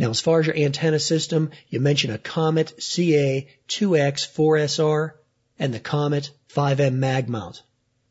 [0.00, 5.12] Now, as far as your antenna system, you mentioned a Comet CA2X4SR
[5.58, 7.62] and the Comet 5M mag mount.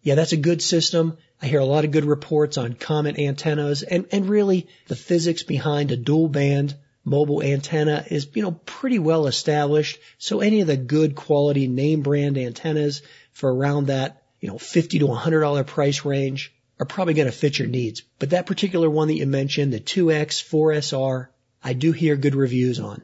[0.04, 1.18] Yeah, that's a good system.
[1.42, 5.42] I hear a lot of good reports on Comet antennas and, and really the physics
[5.42, 9.98] behind a dual band mobile antenna is, you know, pretty well established.
[10.20, 13.02] So any of the good quality name brand antennas
[13.34, 17.58] for around that, you know, 50 to $100 price range are probably going to fit
[17.58, 18.04] your needs.
[18.20, 21.30] But that particular one that you mentioned, the 2X 4SR,
[21.64, 23.02] I do hear good reviews on.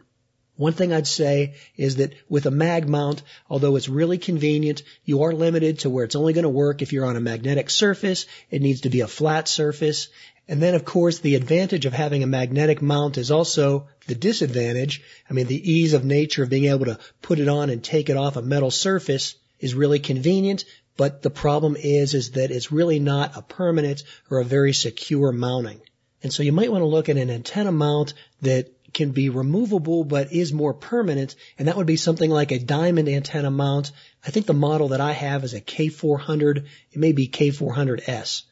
[0.58, 5.24] One thing I'd say is that with a mag mount, although it's really convenient, you
[5.24, 8.26] are limited to where it's only going to work if you're on a magnetic surface.
[8.50, 10.08] It needs to be a flat surface.
[10.48, 15.02] And then of course the advantage of having a magnetic mount is also the disadvantage.
[15.30, 18.10] I mean the ease of nature of being able to put it on and take
[18.10, 20.63] it off a metal surface is really convenient,
[20.96, 25.34] but the problem is, is that it's really not a permanent or a very secure
[25.34, 25.82] mounting.
[26.23, 30.04] And so you might want to look at an antenna mount that can be removable
[30.04, 33.91] but is more permanent, and that would be something like a diamond antenna mount.
[34.25, 36.65] I think the model that I have is a K400.
[36.91, 38.43] It may be K400S.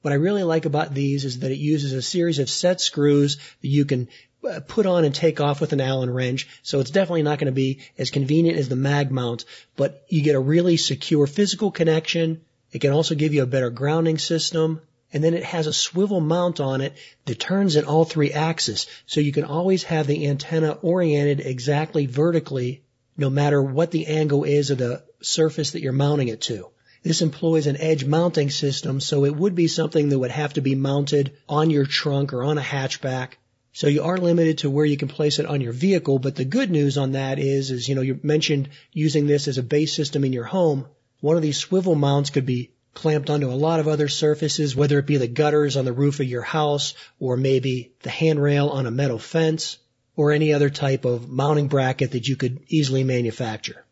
[0.00, 3.36] What I really like about these is that it uses a series of set screws
[3.60, 4.08] that you can
[4.48, 6.48] uh, put on and take off with an Allen wrench.
[6.62, 9.44] So it's definitely not going to be as convenient as the mag mount,
[9.76, 12.42] but you get a really secure physical connection.
[12.70, 14.80] It can also give you a better grounding system
[15.12, 16.94] and then it has a swivel mount on it
[17.24, 18.86] that turns in all three axes.
[19.06, 22.82] So you can always have the antenna oriented exactly vertically
[23.16, 26.68] no matter what the angle is of the surface that you're mounting it to.
[27.02, 30.60] This employs an edge mounting system, so it would be something that would have to
[30.60, 33.34] be mounted on your trunk or on a hatchback.
[33.72, 36.44] So you are limited to where you can place it on your vehicle, but the
[36.44, 39.94] good news on that is, is, you know, you mentioned using this as a base
[39.94, 40.86] system in your home.
[41.20, 44.98] One of these swivel mounts could be clamped onto a lot of other surfaces, whether
[44.98, 48.86] it be the gutters on the roof of your house or maybe the handrail on
[48.86, 49.78] a metal fence
[50.16, 53.84] or any other type of mounting bracket that you could easily manufacture.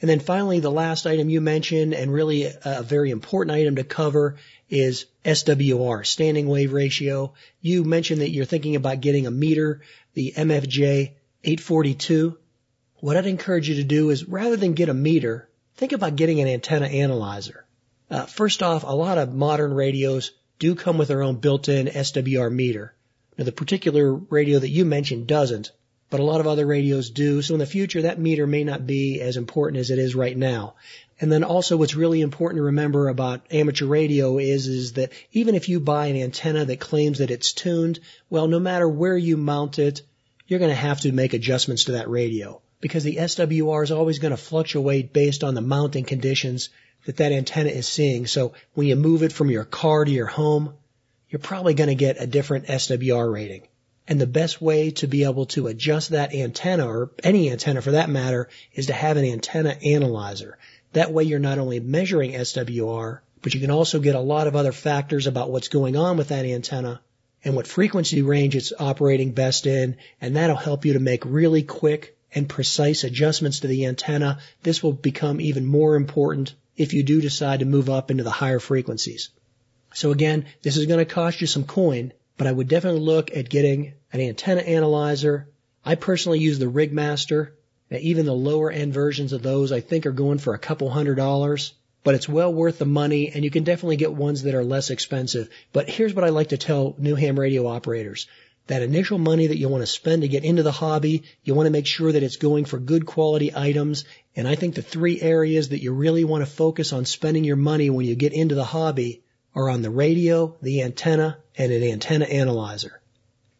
[0.00, 3.84] And then finally, the last item you mentioned and really a very important item to
[3.84, 4.36] cover
[4.68, 7.34] is SWR, standing wave ratio.
[7.60, 9.82] You mentioned that you're thinking about getting a meter,
[10.14, 11.12] the MFJ
[11.44, 12.36] 842.
[12.96, 16.40] What I'd encourage you to do is rather than get a meter, think about getting
[16.40, 17.64] an antenna analyzer.
[18.10, 22.52] Uh, first off, a lot of modern radios do come with their own built-in SWR
[22.52, 22.92] meter.
[23.38, 25.70] Now, the particular radio that you mentioned doesn't,
[26.10, 27.40] but a lot of other radios do.
[27.40, 30.36] So in the future, that meter may not be as important as it is right
[30.36, 30.74] now.
[31.20, 35.54] And then also what's really important to remember about amateur radio is, is that even
[35.54, 39.36] if you buy an antenna that claims that it's tuned, well, no matter where you
[39.36, 40.02] mount it,
[40.48, 44.18] you're going to have to make adjustments to that radio because the SWR is always
[44.18, 46.70] going to fluctuate based on the mounting conditions
[47.06, 48.26] that that antenna is seeing.
[48.26, 50.74] So when you move it from your car to your home,
[51.28, 53.68] you're probably going to get a different SWR rating.
[54.08, 57.92] And the best way to be able to adjust that antenna or any antenna for
[57.92, 60.58] that matter is to have an antenna analyzer.
[60.92, 64.56] That way you're not only measuring SWR, but you can also get a lot of
[64.56, 67.00] other factors about what's going on with that antenna
[67.44, 69.96] and what frequency range it's operating best in.
[70.20, 74.40] And that'll help you to make really quick and precise adjustments to the antenna.
[74.62, 78.30] This will become even more important if you do decide to move up into the
[78.30, 79.28] higher frequencies.
[79.92, 83.36] So again, this is going to cost you some coin, but I would definitely look
[83.36, 85.50] at getting an antenna analyzer.
[85.84, 87.50] I personally use the Rigmaster,
[87.90, 90.88] Now, even the lower end versions of those I think are going for a couple
[90.88, 94.54] hundred dollars, but it's well worth the money and you can definitely get ones that
[94.54, 95.50] are less expensive.
[95.74, 98.26] But here's what I like to tell new ham radio operators.
[98.70, 101.66] That initial money that you want to spend to get into the hobby, you want
[101.66, 104.04] to make sure that it's going for good quality items.
[104.36, 107.56] And I think the three areas that you really want to focus on spending your
[107.56, 109.24] money when you get into the hobby
[109.56, 113.00] are on the radio, the antenna, and an antenna analyzer.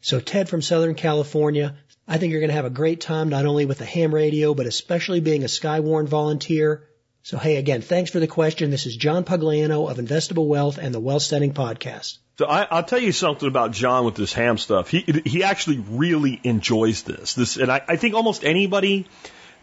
[0.00, 1.74] So Ted from Southern California,
[2.06, 4.54] I think you're going to have a great time not only with the ham radio,
[4.54, 6.88] but especially being a Skywarn volunteer.
[7.24, 8.70] So hey, again, thanks for the question.
[8.70, 12.18] This is John Pugliano of Investable Wealth and the Wealth Setting Podcast.
[12.40, 14.88] So I, I'll tell you something about John with this ham stuff.
[14.88, 17.35] He he actually really enjoys this.
[17.35, 19.05] This, and I, I think almost anybody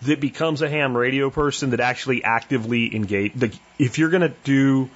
[0.03, 4.33] that becomes a ham radio person that actually actively engage, like if you're going to
[4.43, 4.91] do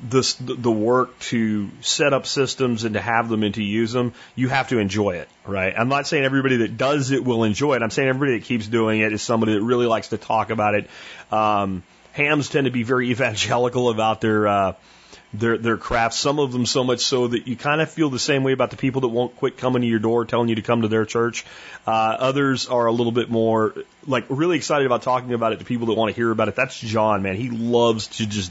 [0.00, 4.12] this, the work to set up systems and to have them and to use them,
[4.34, 5.72] you have to enjoy it, right?
[5.74, 7.82] I'm not saying everybody that does it will enjoy it.
[7.82, 10.74] I'm saying everybody that keeps doing it is somebody that really likes to talk about
[10.74, 10.90] it.
[11.32, 14.72] Um, hams tend to be very evangelical about their, uh,
[15.32, 16.14] their their craft.
[16.14, 18.70] Some of them so much so that you kind of feel the same way about
[18.70, 21.04] the people that won't quit coming to your door, telling you to come to their
[21.04, 21.44] church.
[21.86, 23.74] Uh, others are a little bit more
[24.06, 26.54] like really excited about talking about it to people that want to hear about it.
[26.54, 27.36] That's John, man.
[27.36, 28.50] He loves to just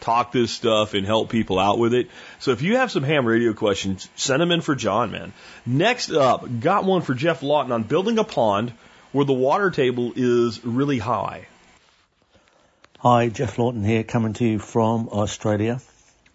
[0.00, 2.08] talk this stuff and help people out with it.
[2.38, 5.32] So if you have some ham radio questions, send them in for John, man.
[5.66, 8.72] Next up, got one for Geoff Lawton on building a pond
[9.12, 11.46] where the water table is really high.
[12.98, 15.80] Hi, Geoff Lawton here, coming to you from Australia.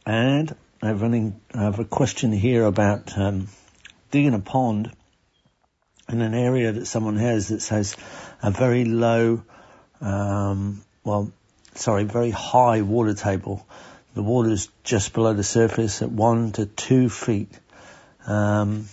[0.06, 3.48] And I have, running, I have a question here about um,
[4.12, 4.92] digging a pond
[6.08, 7.96] in an area that someone has that has
[8.44, 9.44] a very low,
[10.02, 11.32] um, well,
[11.74, 13.66] sorry, very high water table.
[14.14, 17.60] The water is just below the surface at one to two feet.
[18.28, 18.88] Um,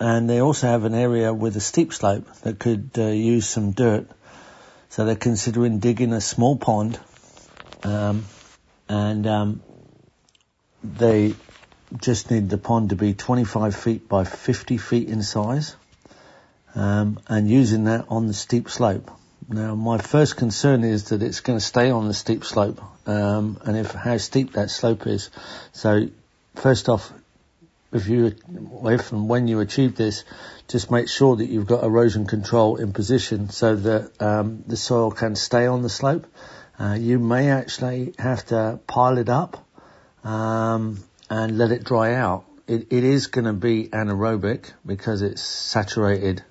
[0.00, 3.70] and they also have an area with a steep slope that could uh, use some
[3.70, 4.08] dirt.
[4.88, 6.98] So they're considering digging a small pond,
[7.82, 8.24] um,
[8.88, 9.62] and um,
[10.94, 11.34] they
[11.96, 15.76] just need the pond to be 25 feet by 50 feet in size,
[16.74, 19.10] um, and using that on the steep slope.
[19.48, 23.58] Now, my first concern is that it's going to stay on the steep slope, um,
[23.64, 25.30] and if how steep that slope is.
[25.72, 26.08] So,
[26.56, 27.12] first off,
[27.92, 28.34] if you,
[28.84, 30.24] if and when you achieve this,
[30.68, 35.12] just make sure that you've got erosion control in position so that um, the soil
[35.12, 36.26] can stay on the slope.
[36.78, 39.65] Uh, you may actually have to pile it up
[40.26, 40.98] um,
[41.30, 42.44] and let it dry out.
[42.66, 46.42] It, it is going to be anaerobic because it's saturated,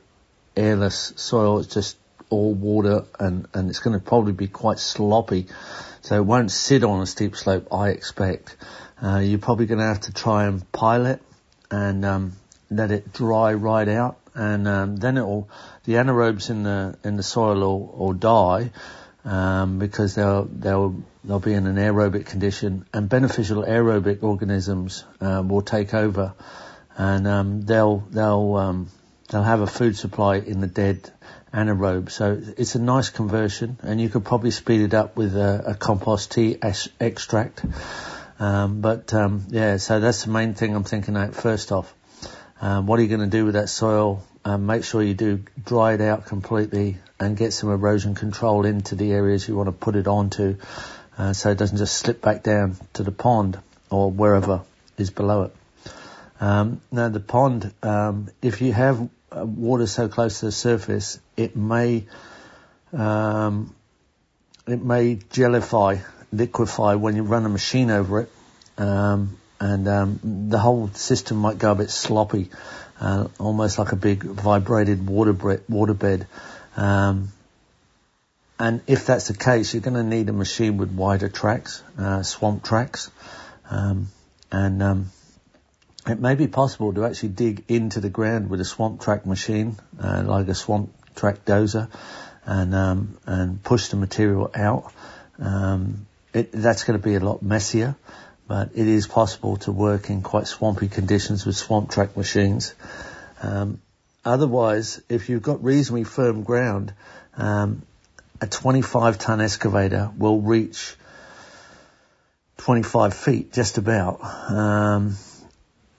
[0.55, 1.59] airless soil.
[1.59, 1.97] It's just
[2.29, 5.47] all water and, and it's going to probably be quite sloppy.
[6.01, 8.55] So it won't sit on a steep slope, I expect.
[9.03, 11.21] Uh, you're probably going to have to try and pile it
[11.69, 12.33] and um,
[12.69, 15.49] let it dry right out, and um, then it'll
[15.83, 18.71] the anaerobes in the in the soil will, will die
[19.25, 25.49] um, because they'll they'll they'll be in an aerobic condition, and beneficial aerobic organisms um,
[25.49, 26.33] will take over,
[26.97, 28.89] and um, they'll they'll um,
[29.29, 31.11] they'll have a food supply in the dead
[31.53, 32.09] anaerobe.
[32.09, 35.75] So it's a nice conversion, and you could probably speed it up with a, a
[35.75, 37.65] compost tea ex- extract.
[38.39, 41.93] Um, but um, yeah, so that's the main thing I'm thinking out first off.
[42.59, 44.23] What are you going to do with that soil?
[44.45, 49.11] Make sure you do dry it out completely and get some erosion control into the
[49.13, 50.57] areas you want to put it onto,
[51.17, 54.62] uh, so it doesn't just slip back down to the pond or wherever
[54.97, 55.56] is below it.
[56.39, 61.19] Um, now the pond, um, if you have uh, water so close to the surface,
[61.38, 62.06] it may
[62.93, 63.73] um,
[64.67, 66.01] it may gellify,
[66.32, 68.32] liquefy when you run a machine over it,
[68.78, 72.49] um, and um, the whole system might go a bit sloppy,
[72.99, 76.25] uh, almost like a big vibrated water bre-.
[76.78, 77.32] Um,
[78.57, 82.23] and if that's the case, you're going to need a machine with wider tracks, uh,
[82.23, 83.11] swamp tracks,
[83.69, 84.07] um,
[84.51, 85.11] and um,
[86.07, 89.77] it may be possible to actually dig into the ground with a swamp track machine,
[89.99, 91.89] uh, like a swamp track dozer,
[92.45, 94.93] and um, and push the material out.
[95.39, 97.95] Um, it, that's going to be a lot messier,
[98.47, 102.73] but it is possible to work in quite swampy conditions with swamp track machines.
[103.41, 103.82] Um,
[104.23, 106.93] otherwise, if you've got reasonably firm ground,
[107.36, 107.82] um,
[108.45, 110.95] a 25 ton excavator will reach
[112.57, 114.23] 25 feet just about.
[114.23, 115.15] Um,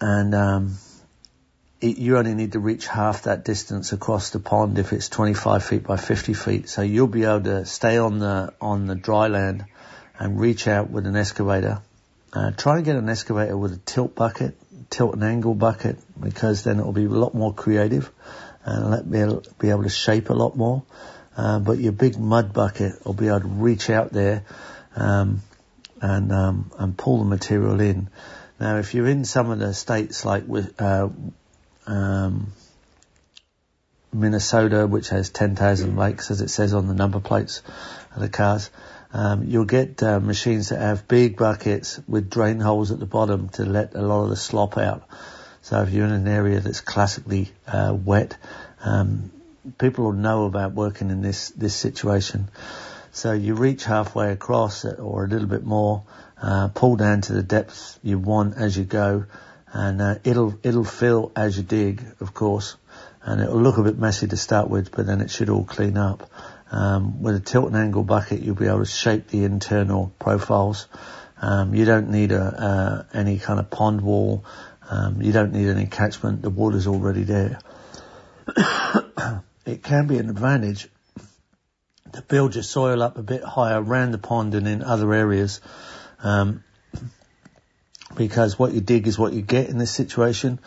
[0.01, 0.75] and um,
[1.81, 5.65] it, you only need to reach half that distance across the pond if it's 25
[5.65, 6.69] feet by 50 feet.
[6.69, 9.65] So you'll be able to stay on the on the dry land
[10.17, 11.81] and reach out with an excavator.
[12.33, 14.57] Uh, try and get an excavator with a tilt bucket,
[14.89, 18.09] tilt and angle bucket, because then it'll be a lot more creative
[18.65, 20.85] and let me be able to shape a lot more.
[21.37, 24.45] Uh, but your big mud bucket will be able to reach out there
[24.95, 25.43] um,
[26.01, 28.09] and um, and pull the material in.
[28.59, 31.09] Now, if you're in some of the states like with uh,
[31.87, 32.53] um,
[34.13, 37.63] Minnesota, which has 10,000 lakes, as it says on the number plates
[38.15, 38.71] of the cars,
[39.13, 43.51] um, you'll get uh, machines that have big buckets with drain holes at the bottom
[43.51, 45.05] to let a lot of the slop out.
[45.63, 48.37] So if you're in an area that's classically uh, wet,
[48.83, 49.31] um,
[49.79, 52.49] people will know about working in this this situation.
[53.13, 56.05] So you reach halfway across or a little bit more,
[56.41, 59.25] uh, pull down to the depth you want as you go,
[59.73, 62.77] and uh, it'll it'll fill as you dig, of course,
[63.23, 65.97] and it'll look a bit messy to start with, but then it should all clean
[65.97, 66.31] up.
[66.71, 70.87] Um, with a tilt and angle bucket, you'll be able to shape the internal profiles.
[71.41, 74.45] Um, you don't need a, uh, any kind of pond wall.
[74.91, 76.43] Um, you don't need any catchment.
[76.43, 77.61] The water's already there.
[79.67, 80.89] it can be an advantage
[82.13, 85.61] to build your soil up a bit higher around the pond and in other areas.
[86.23, 86.63] Um,
[88.17, 90.61] because what you dig is what you get in this situation,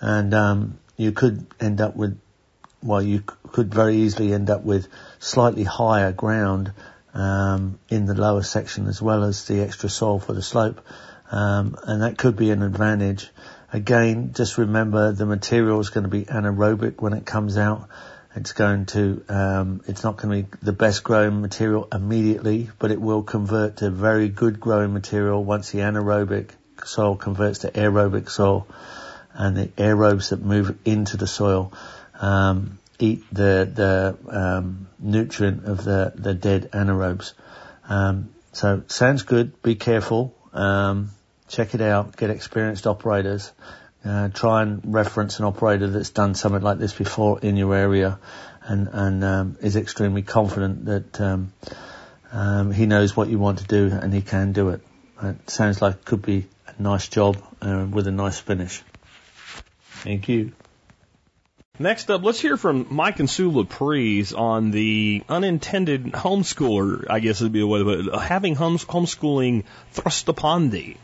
[0.00, 2.18] and um, you could end up with,
[2.82, 4.88] well, you could very easily end up with
[5.18, 6.72] slightly higher ground
[7.12, 10.80] um, in the lower section as well as the extra soil for the slope,
[11.30, 13.28] um, and that could be an advantage.
[13.72, 17.88] Again, just remember the material is going to be anaerobic when it comes out.
[18.36, 22.90] It's going to, um, it's not going to be the best growing material immediately, but
[22.90, 26.50] it will convert to very good growing material once the anaerobic
[26.84, 28.66] soil converts to aerobic soil
[29.32, 31.72] and the aerobes that move into the soil,
[32.20, 37.34] um, eat the, the, um, nutrient of the, the dead anaerobes.
[37.88, 39.62] Um, so sounds good.
[39.62, 40.34] Be careful.
[40.52, 41.10] Um,
[41.48, 42.16] check it out.
[42.16, 43.52] Get experienced operators
[44.04, 48.18] uh, try and reference an operator that's done something like this before in your area
[48.62, 51.52] and, and um, is extremely confident that um,
[52.32, 54.80] um, he knows what you want to do and he can do it.
[55.22, 58.82] It sounds like it could be a nice job uh, with a nice finish.
[60.02, 60.52] Thank you.
[61.78, 67.40] Next up, let's hear from Mike and Sue Laprise on the unintended homeschooler, I guess
[67.40, 70.98] would be a way to put it, having homeschooling thrust upon thee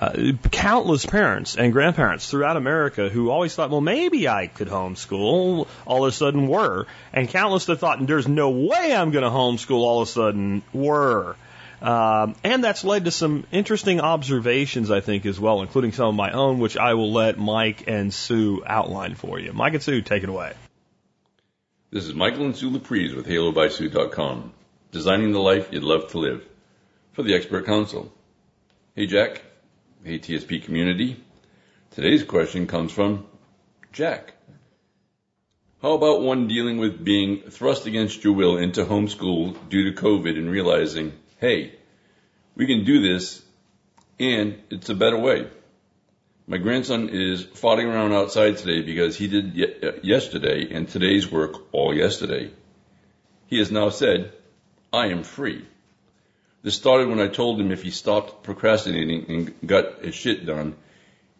[0.00, 5.68] uh, countless parents and grandparents throughout America who always thought, well, maybe I could homeschool,
[5.84, 6.86] all of a sudden were.
[7.12, 10.62] And countless that thought, there's no way I'm going to homeschool, all of a sudden
[10.72, 11.36] were.
[11.82, 16.14] Um, and that's led to some interesting observations, I think, as well, including some of
[16.14, 19.52] my own, which I will let Mike and Sue outline for you.
[19.52, 20.54] Mike and Sue, take it away.
[21.90, 24.52] This is Michael and Sue Laprise with HaloBySue.com,
[24.92, 26.42] designing the life you'd love to live
[27.12, 28.12] for the Expert Council.
[28.94, 29.42] Hey, Jack.
[30.04, 31.22] ATSP community.
[31.90, 33.26] Today's question comes from
[33.92, 34.34] Jack.
[35.82, 40.36] How about one dealing with being thrust against your will into homeschool due to COVID
[40.36, 41.74] and realizing, hey,
[42.54, 43.42] we can do this
[44.18, 45.48] and it's a better way.
[46.46, 51.72] My grandson is farting around outside today because he did uh, yesterday and today's work
[51.72, 52.50] all yesterday.
[53.46, 54.32] He has now said,
[54.92, 55.66] I am free.
[56.62, 60.76] This started when I told him if he stopped procrastinating and got his shit done,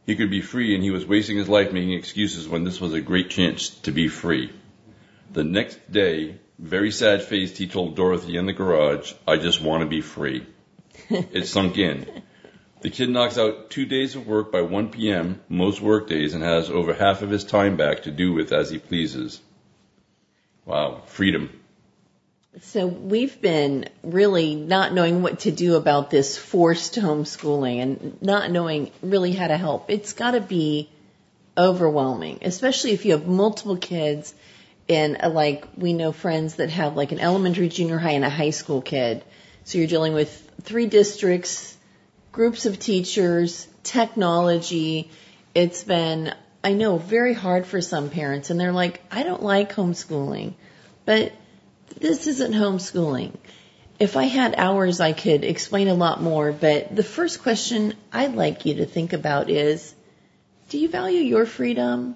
[0.07, 2.95] he could be free and he was wasting his life making excuses when this was
[2.95, 4.51] a great chance to be free.
[5.33, 9.83] The next day, very sad faced, he told Dorothy in the garage, I just want
[9.83, 10.47] to be free.
[11.11, 12.23] it sunk in.
[12.81, 15.41] The kid knocks out two days of work by 1 p.m.
[15.51, 18.71] most work days and has over half of his time back to do with as
[18.71, 19.39] he pleases.
[20.65, 21.60] Wow, freedom.
[22.59, 28.51] So we've been really not knowing what to do about this forced homeschooling and not
[28.51, 29.89] knowing really how to help.
[29.89, 30.91] It's got to be
[31.57, 34.35] overwhelming, especially if you have multiple kids
[34.89, 38.31] and uh, like we know friends that have like an elementary, junior high and a
[38.31, 39.25] high school kid.
[39.63, 41.77] So you're dealing with three districts,
[42.33, 45.09] groups of teachers, technology.
[45.55, 46.35] It's been,
[46.65, 50.55] I know, very hard for some parents and they're like, I don't like homeschooling,
[51.05, 51.33] but
[52.01, 53.37] this isn't homeschooling.
[53.99, 58.35] If I had hours, I could explain a lot more, but the first question I'd
[58.35, 59.95] like you to think about is,
[60.71, 62.15] do you value your freedom?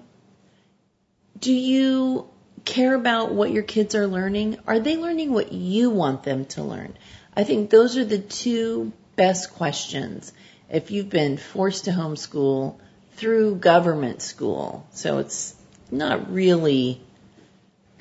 [1.39, 2.27] Do you
[2.63, 4.57] care about what your kids are learning?
[4.65, 6.97] Are they learning what you want them to learn?
[7.37, 10.33] I think those are the two best questions
[10.69, 12.75] if you've been forced to homeschool
[13.17, 14.87] through government school.
[14.91, 15.53] So it's
[15.91, 16.99] not really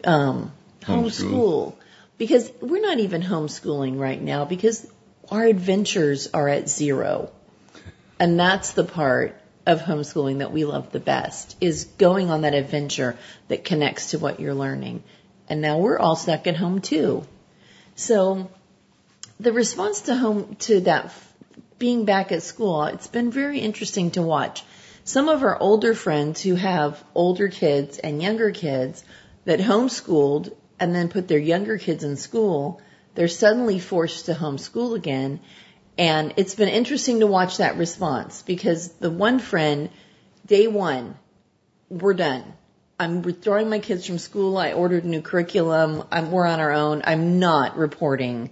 [0.05, 0.53] um,
[0.87, 1.75] homeschool.
[2.17, 4.87] Because we're not even homeschooling right now because
[5.31, 7.33] our adventures are at zero.
[8.21, 12.55] And that's the part of homeschooling that we love the best is going on that
[12.55, 13.17] adventure
[13.49, 15.03] that connects to what you're learning.
[15.49, 17.23] and now we're all stuck at home too.
[17.97, 18.51] So
[19.41, 21.13] the response to home to that
[21.79, 24.63] being back at school, it's been very interesting to watch.
[25.05, 29.05] Some of our older friends who have older kids and younger kids
[29.45, 32.81] that homeschooled and then put their younger kids in school,
[33.15, 35.41] they're suddenly forced to homeschool again.
[35.97, 39.91] And it's been interesting to watch that response because the one friend,
[40.47, 41.17] day one,
[41.89, 42.45] we're done.
[42.99, 44.57] I'm withdrawing my kids from school.
[44.57, 46.05] I ordered a new curriculum.
[46.11, 47.03] I'm, we're on our own.
[47.05, 48.51] I'm not reporting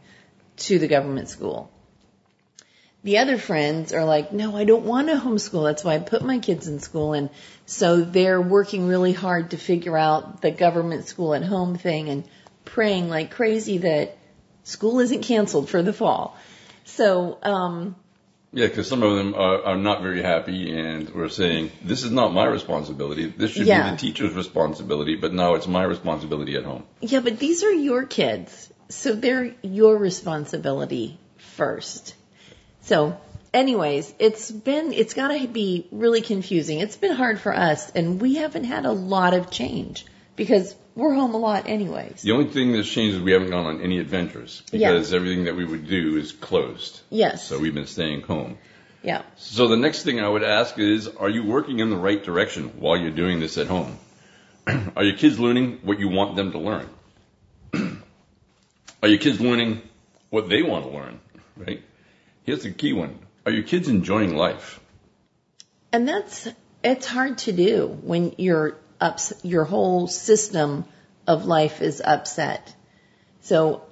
[0.58, 1.70] to the government school.
[3.04, 5.64] The other friends are like, no, I don't want to homeschool.
[5.64, 7.14] That's why I put my kids in school.
[7.14, 7.30] And
[7.66, 12.24] so they're working really hard to figure out the government school at home thing and
[12.64, 14.16] praying like crazy that
[14.62, 16.36] school isn't canceled for the fall.
[16.84, 17.96] So, um,
[18.52, 22.12] Yeah, because some of them are, are not very happy and we're saying, this is
[22.12, 23.26] not my responsibility.
[23.26, 23.84] This should Yeah.
[23.84, 26.84] be the teacher's responsibility, but now it's my responsibility at home.
[27.00, 28.72] Yeah, but these are your kids.
[28.90, 31.18] So they're your responsibility
[31.56, 32.14] first.
[32.82, 33.18] So
[33.52, 36.80] anyways, it's been, it's gotta be really confusing.
[36.80, 40.06] It's been hard for us and we haven't had a lot of change
[40.36, 42.22] because we're home a lot anyways.
[42.22, 45.56] The only thing that's changed is we haven't gone on any adventures because everything that
[45.56, 47.00] we would do is closed.
[47.10, 47.46] Yes.
[47.46, 48.58] So we've been staying home.
[49.02, 49.22] Yeah.
[49.36, 52.80] So the next thing I would ask is, are you working in the right direction
[52.80, 53.98] while you're doing this at home?
[54.96, 56.88] are your kids learning what you want them to learn?
[59.02, 59.82] are your kids learning
[60.30, 61.20] what they want to learn?
[61.56, 61.82] Right?
[62.44, 63.18] Here's the key one.
[63.46, 64.80] Are your kids enjoying life?
[65.92, 66.48] And that's,
[66.82, 70.84] it's hard to do when your ups, your whole system
[71.26, 72.74] of life is upset.
[73.42, 73.82] So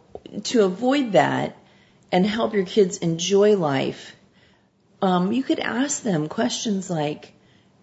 [0.45, 1.57] to avoid that
[2.11, 4.17] and help your kids enjoy life,
[5.03, 7.33] um, you could ask them questions like,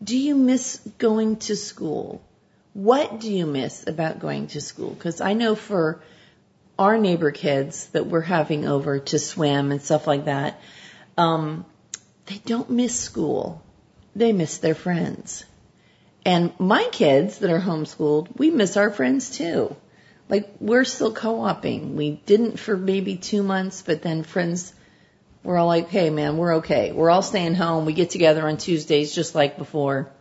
[0.03, 2.21] do you miss going to school?
[2.73, 4.95] What do you miss about going to school?
[4.99, 6.01] Cause I know for
[6.77, 10.59] our neighbor kids that we're having over to swim and stuff like that,
[11.17, 11.65] um,
[12.27, 13.63] they don't miss school.
[14.15, 15.45] They miss their friends.
[16.25, 19.75] And my kids that are homeschooled, we miss our friends too.
[20.29, 21.95] Like we're still co-oping.
[21.95, 24.73] We didn't for maybe two months, but then friends
[25.43, 26.91] we're all like, hey man, we're okay.
[26.91, 27.85] We're all staying home.
[27.85, 30.11] We get together on Tuesdays just like before.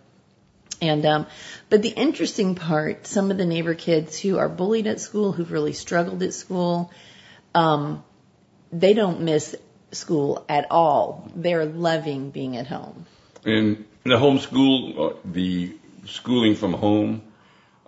[0.81, 1.27] And, um,
[1.70, 5.51] but the interesting part, some of the neighbor kids who are bullied at school, who've
[5.51, 6.91] really struggled at school,
[7.55, 8.05] um,
[8.72, 9.57] they don't miss
[9.93, 11.31] school at all.
[11.35, 13.07] They're loving being at home.
[13.45, 17.22] And the homeschool, uh, the schooling from home,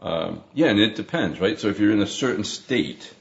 [0.01, 1.59] um, yeah, and it depends, right?
[1.59, 3.13] So if you're in a certain state,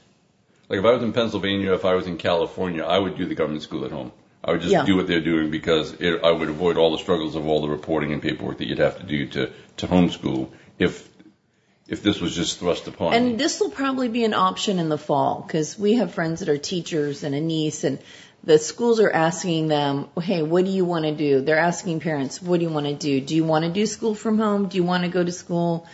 [0.68, 3.34] like if I was in Pennsylvania, if I was in California, I would do the
[3.34, 4.12] government school at home.
[4.44, 4.84] I would just Yeah.
[4.84, 7.68] do what they're doing because it, I would avoid all the struggles of all the
[7.68, 11.08] reporting and paperwork that you'd have to do to, to homeschool if
[11.88, 13.14] if this was just thrust upon.
[13.14, 16.50] And this will probably be an option in the fall because we have friends that
[16.50, 17.98] are teachers and a niece and
[18.44, 21.40] the schools are asking them, hey, what do you want to do?
[21.40, 23.20] They're asking parents, what do you want to do?
[23.22, 24.68] Do you want to do school from home?
[24.68, 25.86] Do you want to go to school?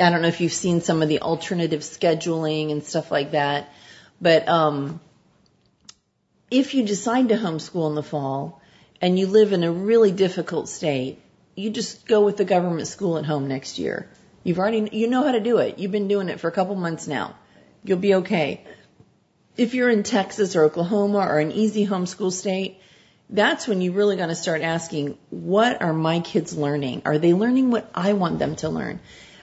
[0.00, 3.72] I don't know if you've seen some of the alternative scheduling and stuff like that,
[4.20, 5.00] but, um,
[6.50, 8.60] if you decide to homeschool in the fall
[9.00, 11.20] and you live in a really difficult state,
[11.54, 14.08] you just go with the government school at home next year.
[14.44, 15.78] You've already, you know how to do it.
[15.78, 17.34] You've been doing it for a couple months now.
[17.82, 18.64] You'll be okay.
[19.56, 22.80] If you're in Texas or Oklahoma or an easy homeschool state,
[23.28, 27.02] that's when you really got to start asking, what are my kids learning?
[27.06, 29.00] Are they learning what I want them to learn?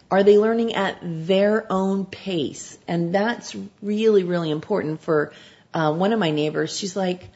[0.09, 2.77] Are they learning at their own pace?
[2.87, 5.33] And that's really, really important for
[5.73, 6.77] uh, one of my neighbors.
[6.77, 7.29] She's like,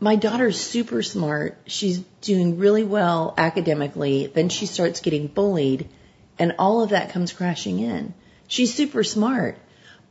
[0.00, 1.58] my daughter's super smart.
[1.66, 4.26] She's doing really well academically.
[4.26, 5.88] Then she starts getting bullied
[6.38, 8.14] and all of that comes crashing in.
[8.48, 9.58] She's super smart,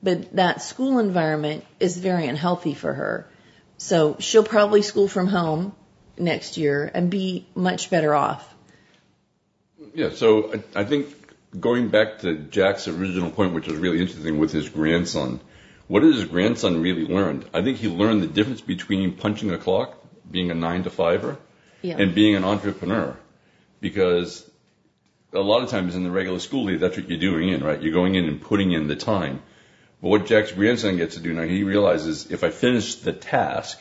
[0.02, 3.30] but that school environment is very unhealthy for her.
[3.78, 5.76] So she'll probably school from home
[6.18, 8.48] next year and be much better off.
[9.94, 11.14] Yeah, so I, I think
[11.60, 15.40] going back to Jack's original point, which was really interesting with his grandson,
[15.94, 17.46] what has his grandson really learned?
[17.54, 19.96] I think he learned the difference between punching a clock,
[20.30, 21.38] being a nine to fiver,
[21.84, 21.98] Yeah.
[22.00, 23.16] and being an entrepreneur.
[23.80, 24.44] Because
[25.34, 27.80] a lot of times in the regular school day, that's what you're doing in, right?
[27.80, 29.44] You're going in and putting in the time.
[30.02, 33.80] But what Jack's grandson gets to do now, he realizes if I finish the task,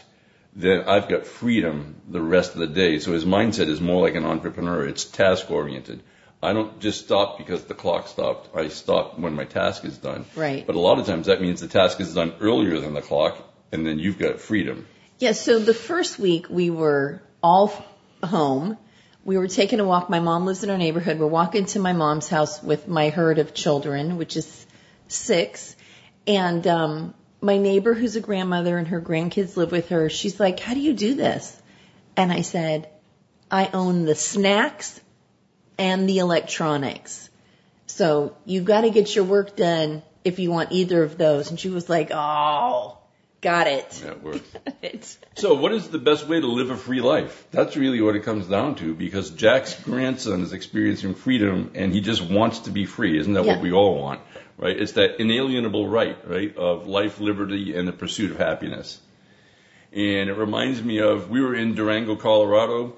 [0.55, 2.99] then I've got freedom the rest of the day.
[2.99, 4.87] So his mindset is more like an entrepreneur.
[4.87, 6.03] It's task oriented.
[6.43, 8.55] I don't just stop because the clock stopped.
[8.57, 10.25] I stop when my task is done.
[10.35, 10.67] Right.
[10.67, 13.39] But a lot of times that means the task is done earlier than the clock,
[13.71, 14.87] and then you've got freedom.
[15.21, 17.73] Yeah, so the first week we were all
[18.25, 18.77] home.
[19.25, 20.11] We were taking a walk.
[20.11, 21.21] My mom lives in our neighborhood.
[21.21, 24.67] We're walking to my mom's house with my herd of children, which is
[25.07, 25.77] six.
[26.27, 30.59] And um, my neighbor, who's a grandmother and her grandkids live with her, she's like,
[30.59, 31.57] "How do you do this?"
[32.17, 32.89] And I said,
[33.49, 35.01] "I own the snacks
[35.89, 37.29] and the electronics,
[37.87, 41.59] so you've got to get your work done if you want either of those." And
[41.61, 42.99] she was like, "Oh."
[43.43, 43.91] Got it.
[44.05, 44.49] That works.
[45.35, 47.35] So, what is the best way to live a free life?
[47.51, 52.01] That's really what it comes down to because Jack's grandson is experiencing freedom and he
[52.03, 53.19] just wants to be free.
[53.19, 53.55] Isn't that Yeah.
[53.55, 54.21] what we all want?
[54.59, 54.77] Right?
[54.81, 59.01] It's that inalienable right, right, of life, liberty, and the pursuit of happiness.
[59.93, 62.97] And it reminds me of we were in Durango, Colorado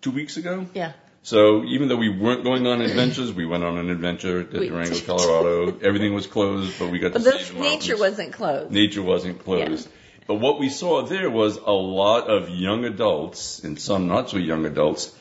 [0.00, 0.66] two weeks ago.
[0.74, 0.92] yeah.
[1.24, 4.68] So even though we weren't going on adventures, we went on an adventure to We
[4.68, 5.84] Durango, did.
[5.84, 8.32] Everything Everything was closed, but we got to But see the, the mountains nature wasn't
[8.32, 8.72] closed.
[8.72, 9.88] nature wasn't closed.
[10.26, 14.36] But what we saw there was a lot of young adults, and some not so
[14.36, 15.14] young adults,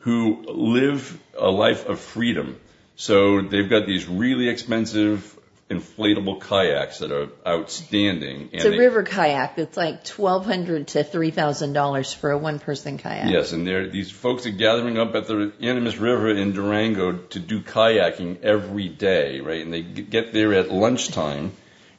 [0.00, 2.60] who live a life of freedom.
[2.96, 5.36] So they've got these really expensive
[5.70, 8.42] inflatable kayaks that are outstanding.
[8.42, 12.30] And It's a they- river kayak that's like twelve hundred to three thousand dollars for
[12.30, 13.30] a one person kayak.
[13.30, 17.60] Yes, and these folks are gathering up at the Animas River in Durango to do
[17.62, 19.64] kayaking every day, right?
[19.64, 21.52] And they get there at lunchtime,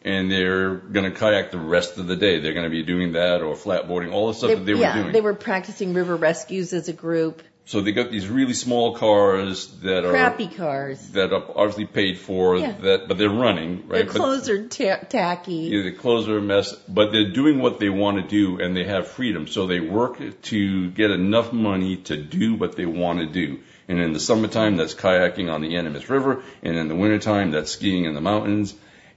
[0.04, 2.40] and they're going to kayak the rest of the day.
[2.40, 5.02] They're going to be doing that or flatboarding, all the stuff that they were yeah,
[5.02, 5.14] doing.
[5.14, 7.42] they were practicing river rescues as a group.
[7.66, 11.00] So they got these really small cars that are Crappy cars.
[11.12, 12.74] that are obviously paid for, Yeah.
[12.82, 13.98] that but they're running, right?
[14.00, 15.70] Their But- clothes are ta- tacky.
[15.72, 18.76] Yeah, the clothes are a mess, but they're doing what they want to do and
[18.76, 19.48] they have freedom.
[19.48, 23.60] So they work to get enough money to do what they want to do.
[23.88, 26.44] And in the summertime, that's kayaking on the Animas River.
[26.64, 28.74] And in the wintertime, that's skiing in the mountains.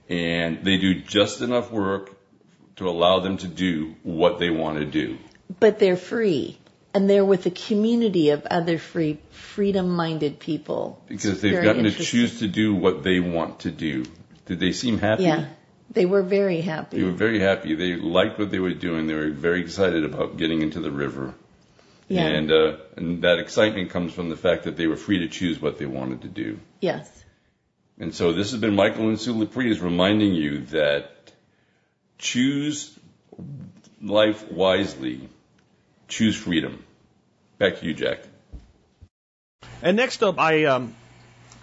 [0.07, 2.11] And they do just enough work
[2.75, 5.17] to allow them to do what they want to do.
[5.59, 6.57] but they're free.
[6.95, 11.03] And they're with a community of other free, freedom-minded people.
[11.07, 14.05] Because It's they've gotten to choose to do what they want to do.
[14.45, 15.23] Did they seem happy?
[15.23, 15.47] Yeah,
[15.91, 16.97] they were very happy.
[16.99, 17.75] They were very happy.
[17.75, 19.07] They liked what they were doing.
[19.07, 21.33] They were very excited about getting into the river.
[22.07, 22.27] yeah.
[22.27, 25.61] And, uh, and that excitement comes from the fact that they were free to choose
[25.61, 26.59] what they wanted to do.
[26.79, 27.11] yes.
[27.97, 31.31] And so this has been Michael and Sue Laprise reminding you that
[32.17, 32.97] choose
[34.01, 35.29] life wisely,
[36.07, 36.83] choose freedom.
[37.57, 38.19] Back to you, Jack.
[39.81, 40.93] And next up, I um,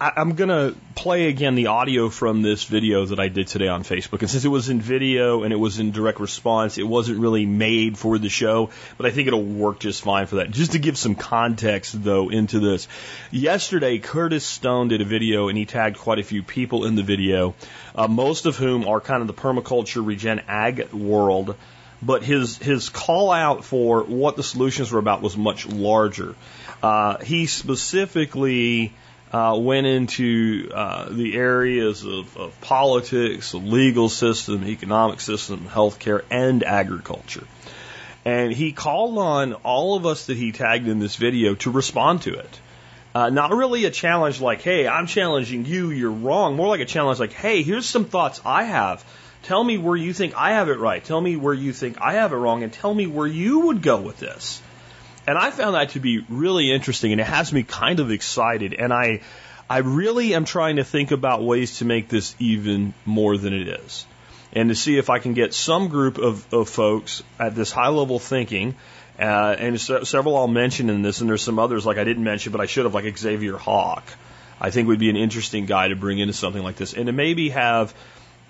[0.01, 3.83] I, I'm gonna play again the audio from this video that I did today on
[3.83, 4.21] Facebook.
[4.21, 7.45] And since it was in video and it was in direct response, it wasn't really
[7.45, 10.49] made for the show, but I think it'll work just fine for that.
[10.49, 12.87] Just to give some context though into this,
[13.29, 17.03] yesterday Curtis Stone did a video and he tagged quite a few people in the
[17.03, 17.53] video,
[17.93, 21.55] uh, most of whom are kind of the permaculture regen ag world
[22.05, 26.35] but his his call out for what the solutions were about was much larger.
[26.81, 28.93] Uh, he specifically
[29.31, 36.23] uh, went into uh, the areas of, of politics, the legal system, economic system, healthcare,
[36.29, 37.47] and agriculture.
[38.25, 42.21] And he called on all of us that he tagged in this video to respond
[42.23, 42.59] to it.
[43.15, 46.55] Uh, not really a challenge like, hey, I'm challenging you, you're wrong.
[46.55, 49.03] More like a challenge like, hey, here's some thoughts I have.
[49.43, 51.03] Tell me where you think I have it right.
[51.03, 53.81] Tell me where you think I have it wrong, and tell me where you would
[53.81, 54.61] go with this.
[55.27, 58.73] And I found that to be really interesting, and it has me kind of excited.
[58.73, 59.21] And I,
[59.69, 63.67] I really am trying to think about ways to make this even more than it
[63.67, 64.05] is,
[64.53, 67.89] and to see if I can get some group of, of folks at this high
[67.89, 68.75] level thinking.
[69.19, 72.23] Uh, and se- several I'll mention in this, and there's some others like I didn't
[72.23, 74.03] mention, but I should have, like Xavier Hawk.
[74.59, 77.11] I think would be an interesting guy to bring into something like this, and to
[77.11, 77.93] maybe have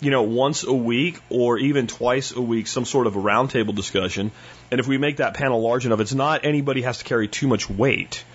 [0.04, 3.74] you know, once a week or even twice a week, some sort of a roundtable
[3.74, 4.32] discussion.
[4.70, 7.48] And if we make that panel large enough, it's not anybody has to carry too
[7.48, 8.26] much weight.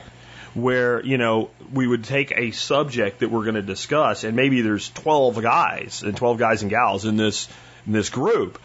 [0.54, 4.62] Where, you know, we would take a subject that we're going to discuss and maybe
[4.62, 7.48] there's 12 guys and 12 guys and gals in this,
[7.86, 8.58] in this group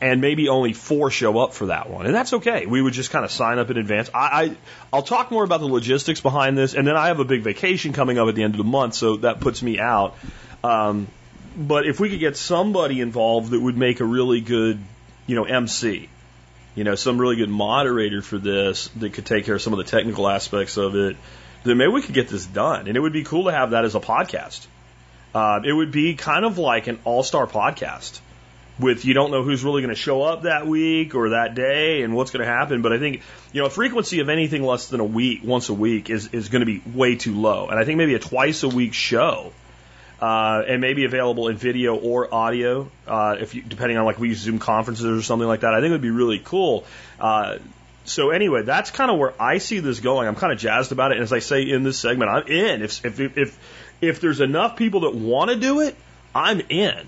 [0.00, 2.06] and maybe only four show up for that one.
[2.06, 2.66] And that's okay.
[2.66, 4.10] We would just kind of sign up in advance.
[4.12, 4.56] I, I,
[4.92, 7.92] I'll talk more about the logistics behind this and then I have a big vacation
[7.92, 8.94] coming up at the end of the month.
[8.94, 10.16] So that puts me out.
[10.64, 11.06] Um,
[11.58, 14.78] but if we could get somebody involved that would make a really good,
[15.26, 16.08] you know, MC,
[16.76, 19.78] you know, some really good moderator for this that could take care of some of
[19.78, 21.16] the technical aspects of it,
[21.64, 22.86] then maybe we could get this done.
[22.86, 24.64] And it would be cool to have that as a podcast.
[25.34, 28.20] Uh, it would be kind of like an all-star podcast
[28.78, 32.02] with you don't know who's really going to show up that week or that day
[32.02, 32.82] and what's going to happen.
[32.82, 35.74] But I think, you know, a frequency of anything less than a week, once a
[35.74, 37.66] week is, is going to be way too low.
[37.66, 39.52] And I think maybe a twice a week show
[40.20, 44.28] uh, and maybe available in video or audio, uh, if you, depending on like we
[44.28, 45.74] use Zoom conferences or something like that.
[45.74, 46.84] I think it would be really cool.
[47.20, 47.58] Uh,
[48.04, 50.26] so anyway, that's kind of where I see this going.
[50.26, 52.82] I'm kind of jazzed about it, and as I say in this segment, I'm in.
[52.82, 53.58] If if if
[54.00, 55.94] if, there's enough people that want to do it,
[56.34, 57.06] I'm in.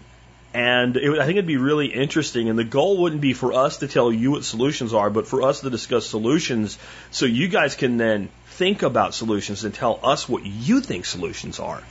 [0.52, 2.48] And it, I think it'd be really interesting.
[2.48, 5.42] And the goal wouldn't be for us to tell you what solutions are, but for
[5.42, 6.78] us to discuss solutions
[7.10, 11.60] so you guys can then think about solutions and tell us what you think solutions
[11.60, 11.82] are.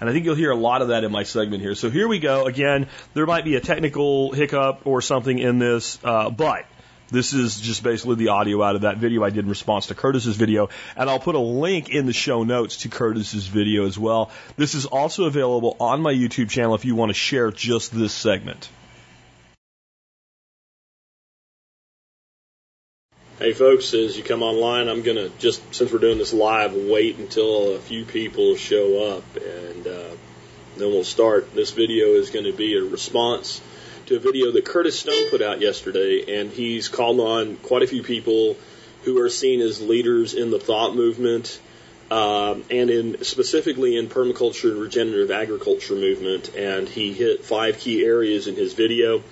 [0.00, 1.74] And I think you'll hear a lot of that in my segment here.
[1.74, 2.46] So here we go.
[2.46, 6.66] Again, there might be a technical hiccup or something in this, uh, but
[7.10, 9.94] this is just basically the audio out of that video I did in response to
[9.94, 10.68] Curtis's video.
[10.96, 14.30] And I'll put a link in the show notes to Curtis's video as well.
[14.56, 18.12] This is also available on my YouTube channel if you want to share just this
[18.12, 18.68] segment.
[23.38, 27.18] Hey folks, as you come online, I'm gonna just since we're doing this live, wait
[27.18, 30.10] until a few people show up, and uh,
[30.76, 31.54] then we'll start.
[31.54, 33.60] This video is going to be a response
[34.06, 37.86] to a video that Curtis Stone put out yesterday, and he's called on quite a
[37.86, 38.56] few people
[39.04, 41.60] who are seen as leaders in the thought movement,
[42.10, 46.56] um, and in specifically in permaculture and regenerative agriculture movement.
[46.56, 49.22] And he hit five key areas in his video.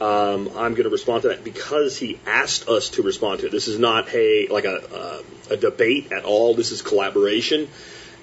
[0.00, 3.52] Um, I'm going to respond to that because he asked us to respond to it.
[3.52, 6.54] This is not hey like a a, a debate at all.
[6.54, 7.68] This is collaboration,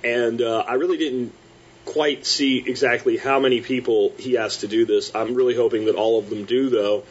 [0.03, 1.33] and uh, I really didn't
[1.85, 5.15] quite see exactly how many people he asked to do this.
[5.15, 7.03] I'm really hoping that all of them do though.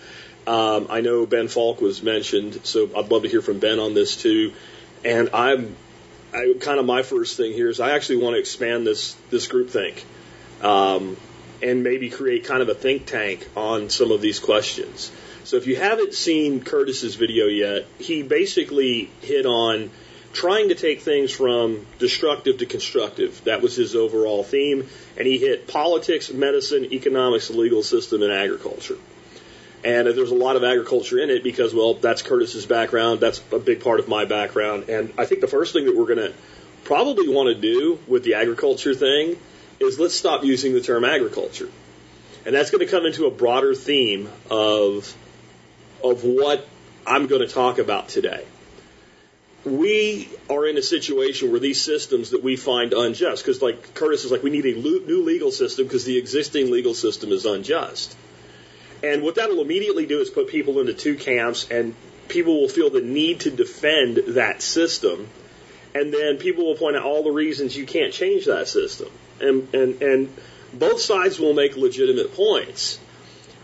[0.46, 3.94] Um, I know Ben Falk was mentioned, so I'd love to hear from Ben on
[3.94, 4.52] this too.
[5.04, 5.74] And I'm
[6.32, 9.48] I, kind of my first thing here is I actually want to expand this this
[9.48, 10.04] group think.
[10.62, 11.16] Um,
[11.62, 15.10] and maybe create kind of a think tank on some of these questions.
[15.44, 19.90] So if you haven't seen Curtis's video yet, he basically hit on
[20.32, 23.42] trying to take things from destructive to constructive.
[23.44, 24.86] That was his overall theme.
[25.16, 28.98] And he hit politics, medicine, economics, legal system, and agriculture.
[29.82, 33.20] And uh, there's a lot of agriculture in it because, well, that's Curtis's background.
[33.20, 34.88] That's a big part of my background.
[34.88, 36.34] And I think the first thing that we're going to
[36.84, 39.36] probably want to do with the agriculture thing
[39.80, 41.68] is let's stop using the term agriculture.
[42.44, 45.14] And that's going to come into a broader theme of,
[46.04, 46.66] of what
[47.06, 48.44] I'm going to talk about today.
[49.64, 54.24] We are in a situation where these systems that we find unjust, because like Curtis
[54.24, 58.16] is like, we need a new legal system because the existing legal system is unjust.
[59.02, 61.94] And what that will immediately do is put people into two camps, and
[62.28, 65.28] people will feel the need to defend that system.
[65.94, 69.08] And then people will point out all the reasons you can't change that system.
[69.40, 70.36] And, and, and
[70.72, 72.98] both sides will make legitimate points.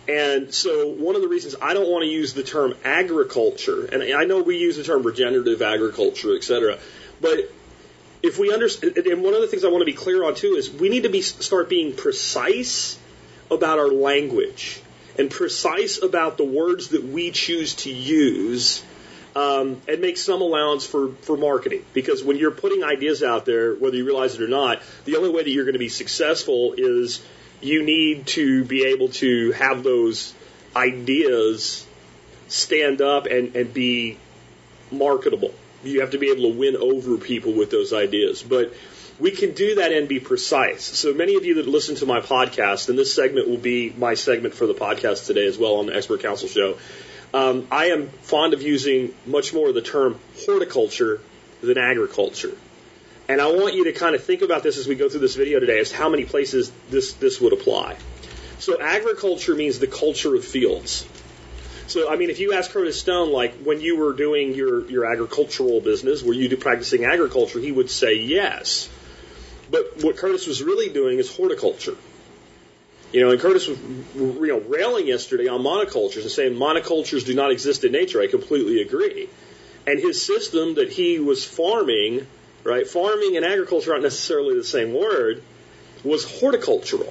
[0.08, 4.02] And so one of the reasons I don't want to use the term agriculture, and
[4.14, 6.78] I know we use the term regenerative agriculture, et cetera,
[7.20, 7.50] but
[8.22, 10.54] if we understand, and one of the things I want to be clear on too
[10.54, 12.98] is we need to be start being precise
[13.50, 14.80] about our language
[15.18, 18.82] and precise about the words that we choose to use
[19.36, 21.84] um, and make some allowance for, for marketing.
[21.92, 25.28] Because when you're putting ideas out there, whether you realize it or not, the only
[25.28, 27.22] way that you're going to be successful is
[27.60, 30.34] you need to be able to have those
[30.74, 31.86] ideas
[32.48, 34.16] stand up and, and be
[34.90, 35.52] marketable.
[35.84, 38.42] You have to be able to win over people with those ideas.
[38.42, 38.72] But
[39.18, 40.82] we can do that and be precise.
[40.82, 44.14] So many of you that listen to my podcast, and this segment will be my
[44.14, 46.78] segment for the podcast today as well on the Expert Council Show.
[47.36, 51.20] Um, I am fond of using much more the term horticulture
[51.60, 52.56] than agriculture.
[53.28, 55.34] And I want you to kind of think about this as we go through this
[55.34, 57.98] video today as how many places this, this would apply.
[58.58, 61.06] So agriculture means the culture of fields.
[61.88, 65.04] So, I mean, if you ask Curtis Stone, like when you were doing your, your
[65.04, 67.58] agricultural business, were you practicing agriculture?
[67.58, 68.88] He would say yes.
[69.70, 71.96] But what Curtis was really doing is horticulture.
[73.16, 73.78] You know, and Curtis was,
[74.14, 78.20] you know, railing yesterday on monocultures and saying monocultures do not exist in nature.
[78.20, 79.30] I completely agree.
[79.86, 82.26] And his system that he was farming,
[82.62, 85.42] right, farming and agriculture aren't necessarily the same word,
[86.04, 87.10] was horticultural.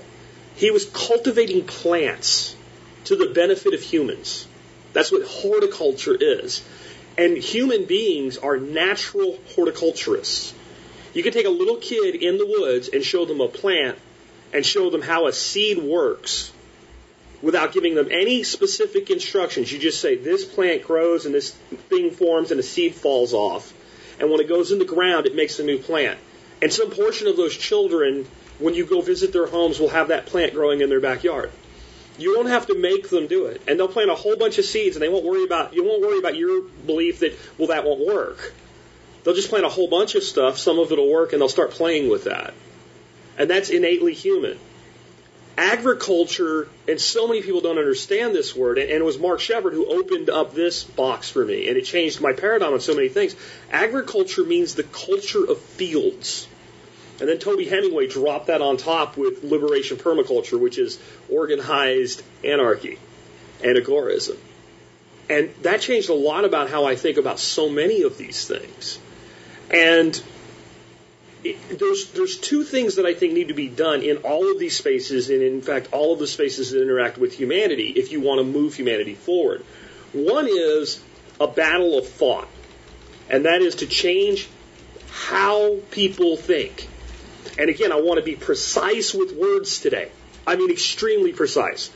[0.56, 2.56] He was cultivating plants
[3.06, 4.46] to the benefit of humans.
[4.94, 6.64] That's what horticulture is.
[7.18, 10.54] And human beings are natural horticulturists.
[11.16, 13.98] You can take a little kid in the woods and show them a plant
[14.56, 16.54] and show them how a seed works
[17.42, 19.70] without giving them any specific instructions.
[19.70, 21.52] You just say, this plant grows and this
[21.90, 23.74] thing forms and a seed falls off.
[24.18, 26.18] And when it goes in the ground, it makes a new plant.
[26.62, 28.26] And some portion of those children,
[28.58, 31.52] when you go visit their homes, will have that plant growing in their backyard.
[32.18, 33.62] You don't have to make them do it.
[33.68, 36.02] And they'll plant a whole bunch of seeds and they won't worry about, you won't
[36.02, 38.54] worry about your belief that, well, that won't work.
[39.26, 40.58] They'll just plant a whole bunch of stuff.
[40.58, 42.54] Some of it'll work and they'll start playing with that.
[43.38, 44.58] And that's innately human.
[45.58, 49.86] Agriculture, and so many people don't understand this word, and it was Mark Shepard who
[49.86, 53.36] opened up this box for me, and it changed my paradigm on so many things.
[53.72, 56.48] Agriculture means the culture of fields.
[57.22, 63.00] And then Toby Hemenway dropped that on top with liberation permaculture, which is organized anarchy
[63.64, 64.38] and agorism.
[65.30, 69.00] And that changed a lot about how I think about so many of these things.
[69.72, 70.22] And
[71.54, 74.76] there's there's two things that I think need to be done in all of these
[74.76, 78.40] spaces, and in fact, all of the spaces that interact with humanity, if you want
[78.40, 79.64] to move humanity forward.
[80.14, 81.02] One is
[81.40, 82.48] a battle of thought,
[83.30, 84.48] and that is to change
[85.12, 86.88] how people think.
[87.58, 90.12] And again, I want to be precise with words today.
[90.48, 91.92] I mean, extremely precise.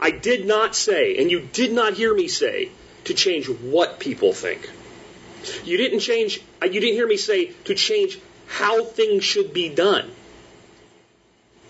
[0.00, 2.70] I did not say, and you did not hear me say,
[3.04, 4.68] to change what people think.
[5.64, 8.18] You didn't change, uh, you didn't hear me say to change
[8.52, 10.10] how things should be done.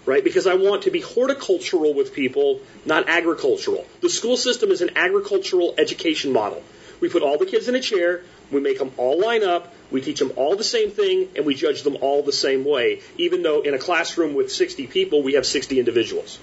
[0.05, 0.25] Right?
[0.25, 3.87] Because I want to be horticultural with people, not agricultural.
[4.01, 6.61] The school system is an agricultural education model.
[7.01, 10.01] We put all the kids in a chair, we make them all line up, we
[10.01, 13.43] teach them all the same thing, and we judge them all the same way, even
[13.43, 16.39] though in a classroom with 60 people, we have 60 individuals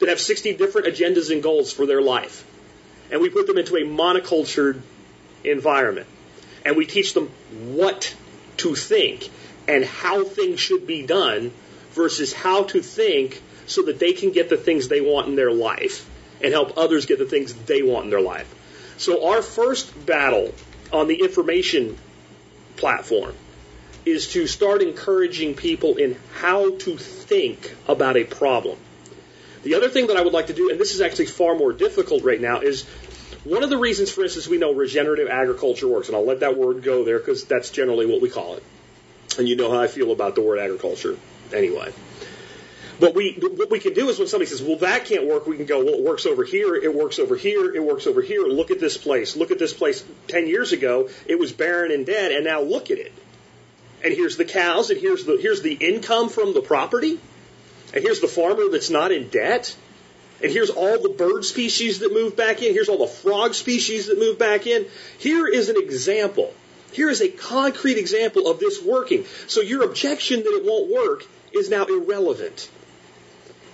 [0.00, 2.44] that have 60 different agendas and goals for their life.
[3.12, 4.80] And we put them into a monocultured
[5.44, 6.08] environment.
[6.64, 8.14] And we teach them what
[8.56, 9.30] to think
[9.68, 11.52] and how things should be done
[11.92, 15.52] versus how to think so that they can get the things they want in their
[15.52, 16.08] life
[16.42, 18.52] and help others get the things they want in their life.
[18.98, 20.52] So our first battle
[20.92, 21.96] on the information
[22.76, 23.34] platform
[24.04, 28.76] is to start encouraging people in how to think about a problem.
[29.62, 31.72] The other thing that I would like to do, and this is actually far more
[31.72, 32.84] difficult right now, is
[33.44, 36.56] one of the reasons, for instance, we know regenerative agriculture works, and I'll let that
[36.58, 38.62] word go there because that's generally what we call it.
[39.38, 41.16] And you know how I feel about the word agriculture
[41.52, 41.92] anyway.
[43.00, 45.56] But we, what we can do is when somebody says, well, that can't work, we
[45.56, 48.42] can go, well, it works over here, it works over here, it works over here.
[48.42, 49.36] Look at this place.
[49.36, 50.04] Look at this place.
[50.28, 53.12] Ten years ago, it was barren and dead, and now look at it.
[54.04, 57.18] And here's the cows, and here's the, here's the income from the property.
[57.92, 59.74] And here's the farmer that's not in debt.
[60.42, 62.74] And here's all the bird species that move back in.
[62.74, 64.86] Here's all the frog species that move back in.
[65.18, 66.52] Here is an example.
[66.94, 69.24] Here is a concrete example of this working.
[69.48, 72.70] So your objection that it won't work is now irrelevant.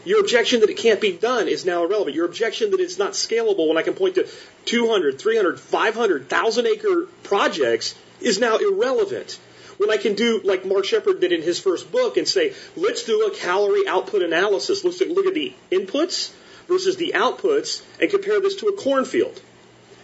[0.07, 2.17] Your objection that it can't be done is now irrelevant.
[2.17, 4.27] Your objection that it's not scalable when I can point to
[4.65, 9.39] 200, 300, 500, 1,000 acre projects is now irrelevant
[9.77, 13.05] when I can do like Mark Shepard did in his first book and say, let's
[13.05, 14.83] do a calorie output analysis.
[14.83, 16.33] Let's look at the inputs
[16.69, 19.43] versus the outputs and compare this to a cornfield.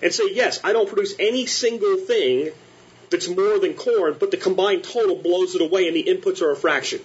[0.02, 2.52] And say, yes, I don't produce any single thing
[3.10, 6.50] that's more than corn, but the combined total blows it away and the inputs are
[6.50, 7.00] a fraction.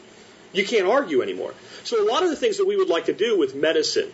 [0.53, 1.53] You can't argue anymore.
[1.83, 4.11] So a lot of the things that we would like to do with medicine,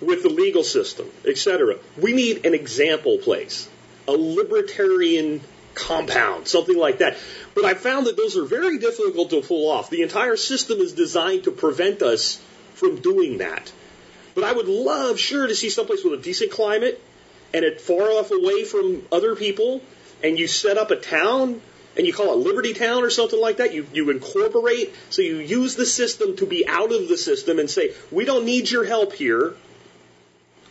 [0.00, 3.68] with the legal system, etc., we need an example place,
[4.08, 5.40] a libertarian
[5.74, 7.16] compound, something like that.
[7.54, 9.90] But I found that those are very difficult to pull off.
[9.90, 12.40] The entire system is designed to prevent us
[12.74, 13.72] from doing that.
[14.34, 17.00] But I would love, sure, to see someplace with a decent climate
[17.54, 19.82] and it far enough away from other people,
[20.22, 21.60] and you set up a town
[21.96, 23.74] and you call it Liberty Town or something like that.
[23.74, 27.68] You, you incorporate, so you use the system to be out of the system and
[27.68, 29.54] say, we don't need your help here.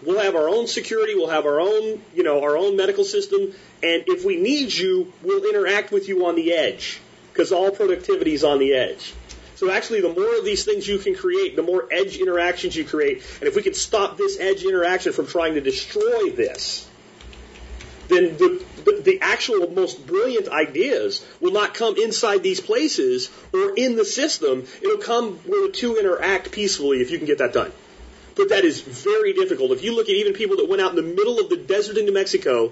[0.04, 1.14] We'll have our own security.
[1.14, 3.54] We'll have our own, you know, our own medical system.
[3.84, 7.00] And if we need you, we'll interact with you on the edge
[7.32, 9.14] because all productivity is on the edge.
[9.56, 12.84] So actually, the more of these things you can create, the more edge interactions you
[12.84, 13.22] create.
[13.40, 16.90] And if we can stop this edge interaction from trying to destroy this,
[18.12, 23.96] then the, the, actual most brilliant ideas will not come inside these places or in
[23.96, 24.66] the system.
[24.82, 27.72] It'll come where the two interact peacefully if you can get that done.
[28.36, 29.72] But that is very difficult.
[29.72, 31.98] If you look at even people that went out in the middle of the desert
[31.98, 32.72] in New Mexico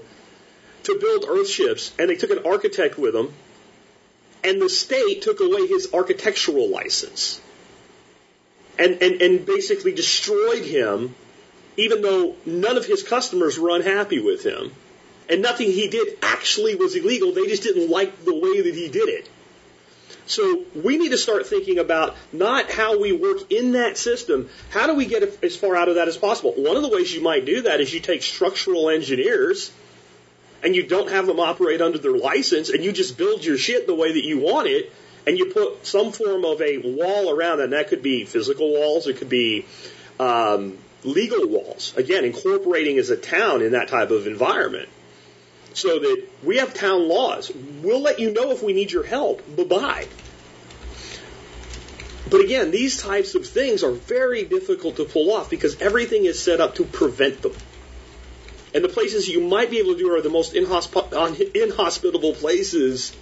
[0.83, 3.33] to build earthships, and they took an architect with them,
[4.43, 7.41] and the state took away his architectural license
[8.77, 11.13] and, and, and basically destroyed him,
[11.75, 14.71] even though none of his customers were unhappy with him.
[15.29, 17.31] And nothing he did actually was illegal.
[17.31, 19.29] They just didn't like the way that he did it.
[20.25, 24.49] So we need to start thinking about not how we work in that system.
[24.71, 26.53] How do we get as far out of that as possible?
[26.55, 29.71] One of the ways you might do that is you take structural engineers
[30.63, 33.87] and you don't have them operate under their license and you just build your shit
[33.87, 34.91] the way that you want it
[35.25, 37.65] and you put some form of a wall around it.
[37.65, 39.07] And that could be physical walls.
[39.07, 39.65] It could be
[40.19, 41.93] um, legal walls.
[41.97, 44.89] Again, incorporating as a town in that type of environment
[45.79, 47.51] so that we have town laws.
[47.81, 49.43] We'll let you know if we need your help.
[49.55, 50.07] Bye bye.
[52.29, 56.41] But again, these types of things are very difficult to pull off because everything is
[56.41, 57.53] set up to prevent them.
[58.73, 63.15] And the places you might be able to do are the most inhosp- inhospitable places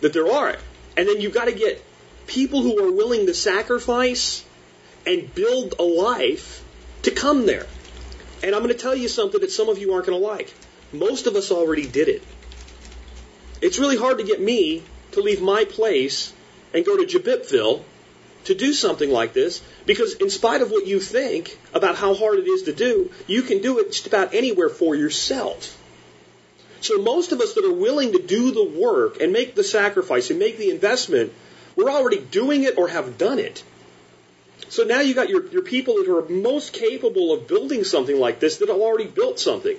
[0.00, 0.56] that there are.
[0.96, 1.84] And then you've got to get
[2.26, 4.42] people who are willing to sacrifice
[5.06, 6.64] and build a life
[7.02, 7.66] to come there.
[8.42, 10.52] And I'm going to tell you something that some of you aren't going to like.
[10.98, 12.22] Most of us already did it.
[13.60, 14.82] It's really hard to get me
[15.12, 16.32] to leave my place
[16.74, 17.82] and go to Jabipville
[18.44, 22.38] to do something like this because in spite of what you think about how hard
[22.38, 25.76] it is to do, you can do it just about anywhere for yourself.
[26.80, 30.30] So most of us that are willing to do the work and make the sacrifice
[30.30, 31.32] and make the investment,
[31.74, 33.64] we're already doing it or have done it.
[34.68, 38.40] So now you got your, your people that are most capable of building something like
[38.40, 39.76] this that have already built something.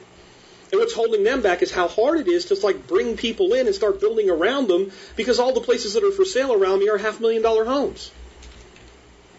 [0.71, 3.67] And what's holding them back is how hard it is to like bring people in
[3.67, 6.89] and start building around them because all the places that are for sale around me
[6.89, 8.11] are half million dollar homes.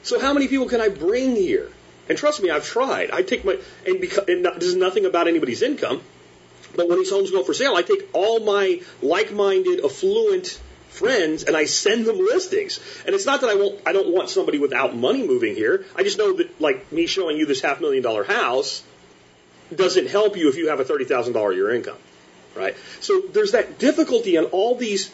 [0.03, 1.71] So how many people can I bring here?
[2.09, 3.11] And trust me, I've tried.
[3.11, 6.01] I take my and because and this is nothing about anybody's income,
[6.75, 10.59] but when these homes go for sale, I take all my like-minded, affluent
[10.89, 12.81] friends and I send them listings.
[13.05, 15.85] And it's not that I won't I don't want somebody without money moving here.
[15.95, 18.83] I just know that like me showing you this half million dollar house
[19.75, 21.99] doesn't help you if you have a $30,000 a year income,
[22.55, 22.77] right?
[23.01, 25.11] So there's that difficulty on all these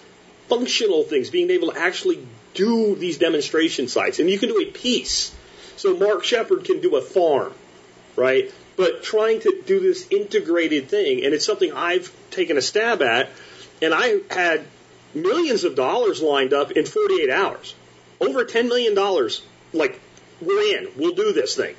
[0.49, 4.19] functional things, being able to actually do these demonstration sites.
[4.19, 5.35] And you can do a piece.
[5.77, 7.53] So Mark Shepard can do a farm,
[8.17, 8.53] right?
[8.77, 13.31] But trying to do this integrated thing, and it's something I've taken a stab at,
[13.83, 14.65] and I had
[15.15, 17.75] millions of dollars lined up in 48 hours.
[18.21, 18.95] Over $10 million,
[19.73, 20.01] like,
[20.41, 21.77] we're in, we'll do this thing.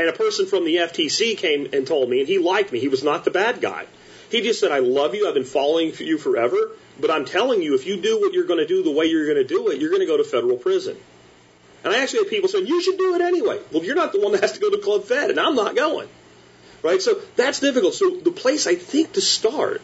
[0.00, 2.80] And a person from the FTC came and told me, and he liked me.
[2.80, 3.84] He was not the bad guy.
[4.30, 5.28] He just said, I love you.
[5.28, 6.70] I've been following you forever.
[6.98, 9.26] But I'm telling you, if you do what you're going to do the way you're
[9.26, 10.96] going to do it, you're going to go to federal prison.
[11.84, 13.60] And I actually had people saying, you should do it anyway.
[13.70, 15.76] Well, you're not the one that has to go to Club Fed, and I'm not
[15.76, 16.08] going.
[16.82, 17.02] Right?
[17.02, 17.92] So that's difficult.
[17.92, 19.82] So the place I think to start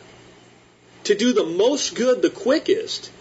[1.04, 3.12] to do the most good the quickest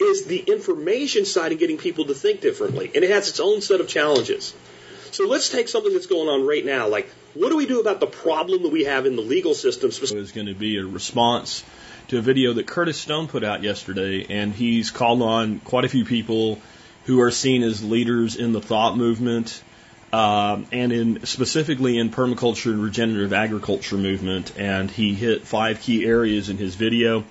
[0.00, 2.90] is the information side and getting people to think differently.
[2.92, 4.52] And it has its own set of challenges.
[5.14, 6.88] So let's take something that's going on right now.
[6.88, 9.90] Like, what do we do about the problem that we have in the legal system?
[9.90, 11.62] Is going to be a response
[12.08, 15.88] to a video that Curtis Stone put out yesterday, and he's called on quite a
[15.88, 16.58] few people
[17.04, 19.62] who are seen as leaders in the thought movement,
[20.12, 24.58] um, and in specifically in permaculture and regenerative agriculture movement.
[24.58, 27.22] And he hit five key areas in his video.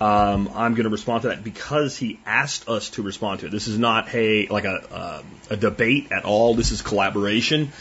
[0.00, 3.50] Um, I'm going to respond to that because he asked us to respond to it.
[3.50, 6.54] This is not hey like a uh, a debate at all.
[6.54, 7.72] This is collaboration,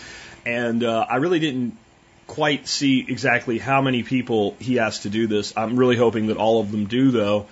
[0.46, 1.78] and uh, I really didn't
[2.26, 5.54] quite see exactly how many people he asked to do this.
[5.56, 7.46] I'm really hoping that all of them do though.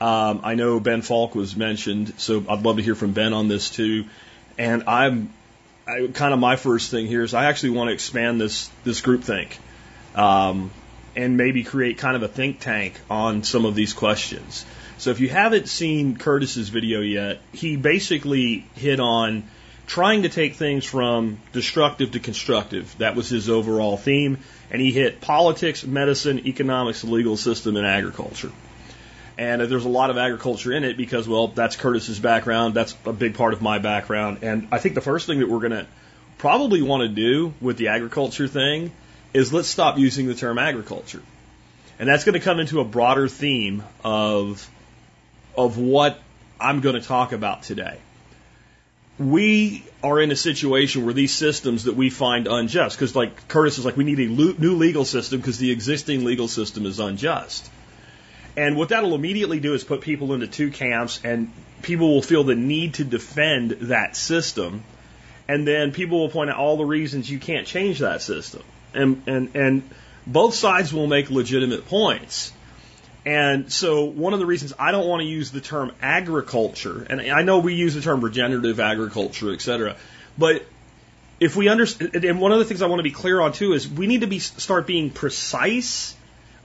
[0.00, 3.48] Um, I know Ben Falk was mentioned, so I'd love to hear from Ben on
[3.48, 4.04] this too.
[4.56, 5.32] And I'm
[5.86, 9.00] I, kind of my first thing here is I actually want to expand this this
[9.00, 9.56] group think.
[10.14, 10.70] Um,
[11.16, 14.64] and maybe create kind of a think tank on some of these questions.
[14.98, 19.44] So if you haven't seen Curtis's video yet, he basically hit on
[19.86, 22.94] trying to take things from destructive to constructive.
[22.98, 24.38] That was his overall theme.
[24.70, 28.52] And he hit politics, medicine, economics, legal system, and agriculture.
[29.38, 32.74] And there's a lot of agriculture in it because, well, that's Curtis's background.
[32.74, 34.38] That's a big part of my background.
[34.42, 35.86] And I think the first thing that we're going to
[36.38, 38.90] probably want to do with the agriculture thing
[39.34, 41.22] is let's stop using the term agriculture.
[41.98, 44.68] And that's going to come into a broader theme of,
[45.56, 46.18] of what
[46.60, 47.98] I'm going to talk about today.
[49.18, 53.78] We are in a situation where these systems that we find unjust, because like Curtis
[53.78, 57.68] is like, we need a new legal system because the existing legal system is unjust.
[58.56, 61.52] And what that'll immediately do is put people into two camps, and
[61.82, 64.84] people will feel the need to defend that system.
[65.48, 68.62] And then people will point out all the reasons you can't change that system
[68.94, 69.90] and and and
[70.26, 72.52] both sides will make legitimate points.
[73.24, 77.20] And so one of the reasons I don't want to use the term agriculture, and
[77.20, 79.96] I know we use the term regenerative agriculture, et cetera,
[80.36, 80.64] but
[81.40, 83.72] if we understand, and one of the things I want to be clear on too
[83.72, 86.14] is we need to be start being precise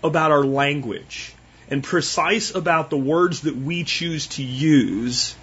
[0.03, 1.33] about our language
[1.69, 5.35] and precise about the words that we choose to use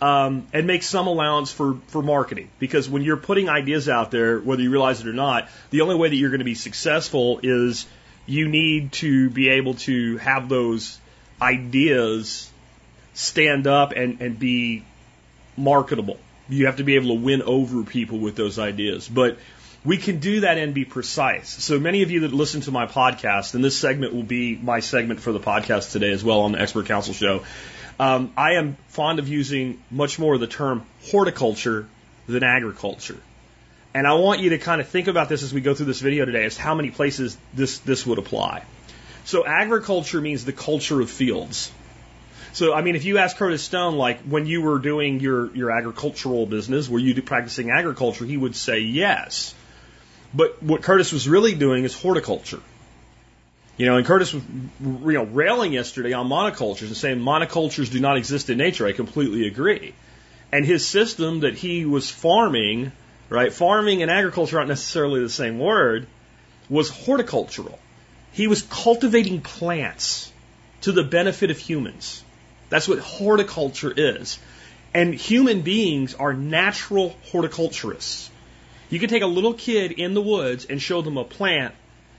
[0.00, 2.50] um, and make some allowance for, for marketing.
[2.58, 5.94] Because when you're putting ideas out there, whether you realize it or not, the only
[5.94, 7.86] way that you're going to be successful is
[8.26, 10.98] you need to be able to have those
[11.40, 12.50] ideas
[13.14, 14.84] stand up and, and be
[15.56, 16.18] marketable.
[16.48, 19.08] You have to be able to win over people with those ideas.
[19.08, 19.38] But
[19.84, 21.48] we can do that and be precise.
[21.48, 24.80] So many of you that listen to my podcast, and this segment will be my
[24.80, 27.44] segment for the podcast today as well on the Expert Council Show,
[27.98, 31.88] um, I am fond of using much more of the term horticulture
[32.26, 33.18] than agriculture.
[33.94, 36.00] And I want you to kind of think about this as we go through this
[36.00, 38.62] video today as how many places this, this would apply.
[39.24, 41.72] So agriculture means the culture of fields.
[42.52, 45.70] So, I mean, if you ask Curtis Stone, like when you were doing your, your
[45.70, 48.24] agricultural business, were you practicing agriculture?
[48.24, 49.54] He would say yes.
[50.32, 52.60] But what Curtis was really doing is horticulture.
[53.76, 54.42] You know, and Curtis was,
[54.80, 58.86] you know, railing yesterday on monocultures and saying monocultures do not exist in nature.
[58.86, 59.94] I completely agree.
[60.50, 62.92] And his system that he was farming,
[63.28, 63.52] right?
[63.52, 66.06] Farming and agriculture aren't necessarily the same word,
[66.70, 67.78] was horticultural.
[68.32, 70.32] He was cultivating plants
[70.82, 72.22] to the benefit of humans.
[72.70, 74.38] That's what horticulture is.
[74.94, 78.30] And human beings are natural horticulturists.
[78.88, 81.74] You can take a little kid in the woods and show them a plant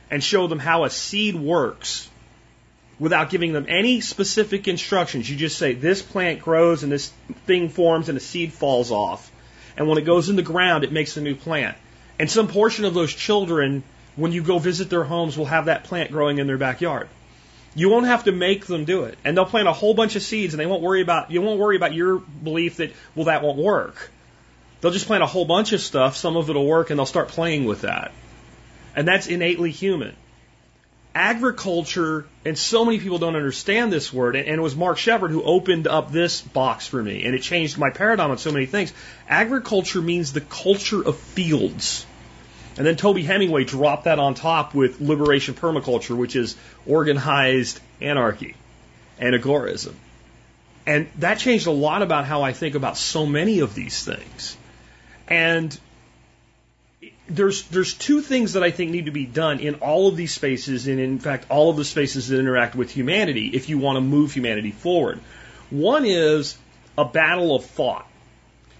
[0.10, 2.10] and show them how a seed works
[3.00, 5.30] without giving them any specific instructions.
[5.30, 7.12] You just say, this plant grows and this
[7.46, 9.32] thing forms and a seed falls off.
[9.76, 11.78] And when it goes in the ground, it makes a new plant.
[12.20, 13.84] And some portion of those children,
[14.16, 17.08] when you go visit their homes, will have that plant growing in their backyard.
[17.76, 19.20] You won't have to make them do it.
[19.24, 21.60] And they'll plant a whole bunch of seeds and they won't worry about, you won't
[21.60, 24.10] worry about your belief that, well, that won't work.
[24.82, 26.16] They'll just plant a whole bunch of stuff.
[26.16, 28.12] Some of it'll work and they'll start playing with that.
[28.98, 30.16] And that's innately human.
[31.14, 35.44] Agriculture, and so many people don't understand this word, and it was Mark Shepard who
[35.44, 38.92] opened up this box for me, and it changed my paradigm on so many things.
[39.30, 42.08] Agriculture means the culture of fields.
[42.76, 46.56] And then Toby Hemenway dropped that on top with liberation permaculture, which is
[46.88, 48.56] organized anarchy
[49.20, 49.94] and agorism.
[50.88, 54.58] And that changed a lot about how I think about so many of these things.
[55.28, 55.78] And
[57.30, 60.34] there's there's two things that I think need to be done in all of these
[60.34, 63.98] spaces, and in fact, all of the spaces that interact with humanity, if you want
[63.98, 65.20] to move humanity forward.
[65.70, 66.58] One is
[66.98, 68.08] a battle of thought,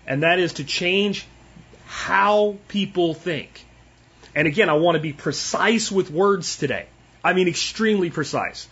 [0.06, 1.26] and that is to change
[1.86, 3.66] how people think.
[4.34, 6.86] And again, I want to be precise with words today.
[7.24, 8.68] I mean, extremely precise.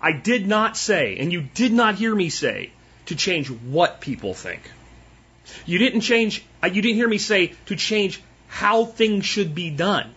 [0.00, 2.70] I did not say, and you did not hear me say,
[3.06, 4.60] to change what people think.
[5.66, 9.70] You didn't change, uh, you didn't hear me say to change how things should be
[9.70, 10.14] done.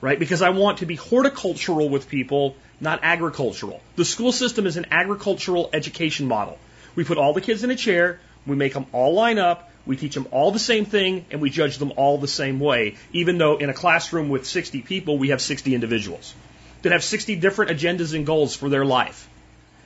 [0.00, 0.18] Right?
[0.18, 3.80] Because I want to be horticultural with people, not agricultural.
[3.94, 6.58] The school system is an agricultural education model.
[6.96, 9.96] We put all the kids in a chair, we make them all line up, we
[9.96, 13.38] teach them all the same thing, and we judge them all the same way, even
[13.38, 16.34] though in a classroom with 60 people, we have 60 individuals
[16.82, 19.28] that have 60 different agendas and goals for their life.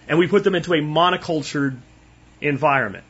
[0.09, 1.77] And we put them into a monocultured
[2.41, 3.05] environment.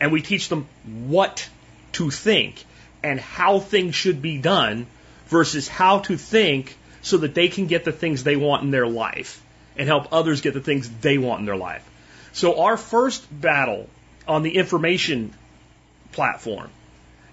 [0.00, 1.48] And we teach them what
[1.92, 2.64] to think
[3.04, 4.86] and how things should be done
[5.26, 8.86] versus how to think so that they can get the things they want in their
[8.86, 9.42] life
[9.76, 11.88] and help others get the things they want in their life.
[12.32, 13.88] So our first battle
[14.26, 15.34] on the information
[16.12, 16.70] platform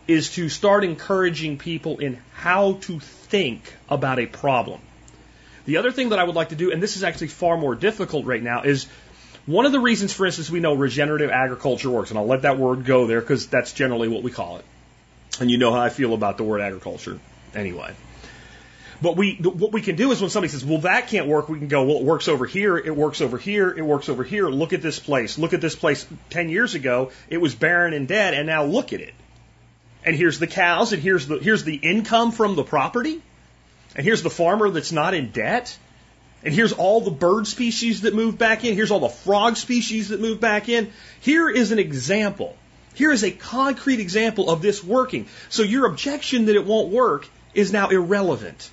[0.07, 4.81] is to start encouraging people in how to think about a problem.
[5.65, 7.75] The other thing that I would like to do, and this is actually far more
[7.75, 8.87] difficult right now, is
[9.45, 12.57] one of the reasons, for instance, we know regenerative agriculture works, and I'll let that
[12.57, 14.65] word go there because that's generally what we call it.
[15.41, 17.19] And you know how I feel about the word agriculture
[17.55, 17.95] anyway.
[19.01, 21.57] But we, what we can do is when somebody says, well, that can't work, we
[21.57, 24.49] can go, well, it works over here, it works over here, it works over here.
[24.49, 25.39] Look at this place.
[25.39, 27.11] Look at this place 10 years ago.
[27.27, 29.15] It was barren and dead, and now look at it.
[30.05, 33.19] And here's the cows, and here's the, here's the income from the property,
[33.95, 35.75] and here's the farmer that's not in debt,
[36.43, 40.09] and here's all the bird species that moved back in, here's all the frog species
[40.09, 40.91] that moved back in.
[41.19, 42.55] Here is an example.
[42.93, 45.27] Here is a concrete example of this working.
[45.49, 48.69] So your objection that it won't work is now irrelevant.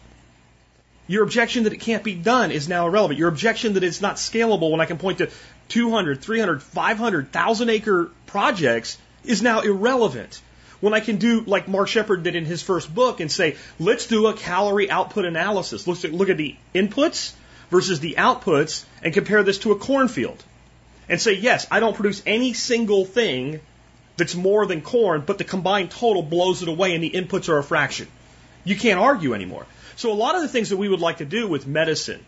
[1.06, 3.18] Your objection that it can't be done is now irrelevant.
[3.18, 5.30] Your objection that it's not scalable when I can point to
[5.68, 10.40] 200, 300, 500, 1,000 acre projects is now irrelevant.
[10.80, 14.06] When I can do like Mark Shepard did in his first book and say, let's
[14.06, 15.86] do a calorie output analysis.
[15.86, 17.32] Let's look at the inputs
[17.70, 20.43] versus the outputs and compare this to a cornfield.
[21.09, 23.60] And say, yes, I don't produce any single thing
[24.19, 27.57] that's more than corn, but the combined total blows it away and the inputs are
[27.57, 28.09] a fraction.
[28.65, 29.65] You can't argue anymore.
[29.97, 32.24] So a lot of the things that we would like to do with medicine,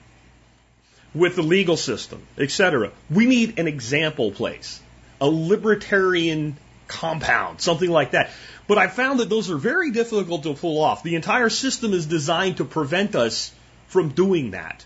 [1.15, 4.81] with the legal system, etc., we need an example place,
[5.21, 6.57] a libertarian
[6.87, 8.31] compound, something like that.
[8.67, 11.03] But I found that those are very difficult to pull off.
[11.03, 13.53] The entire system is designed to prevent us
[13.89, 14.85] from doing that.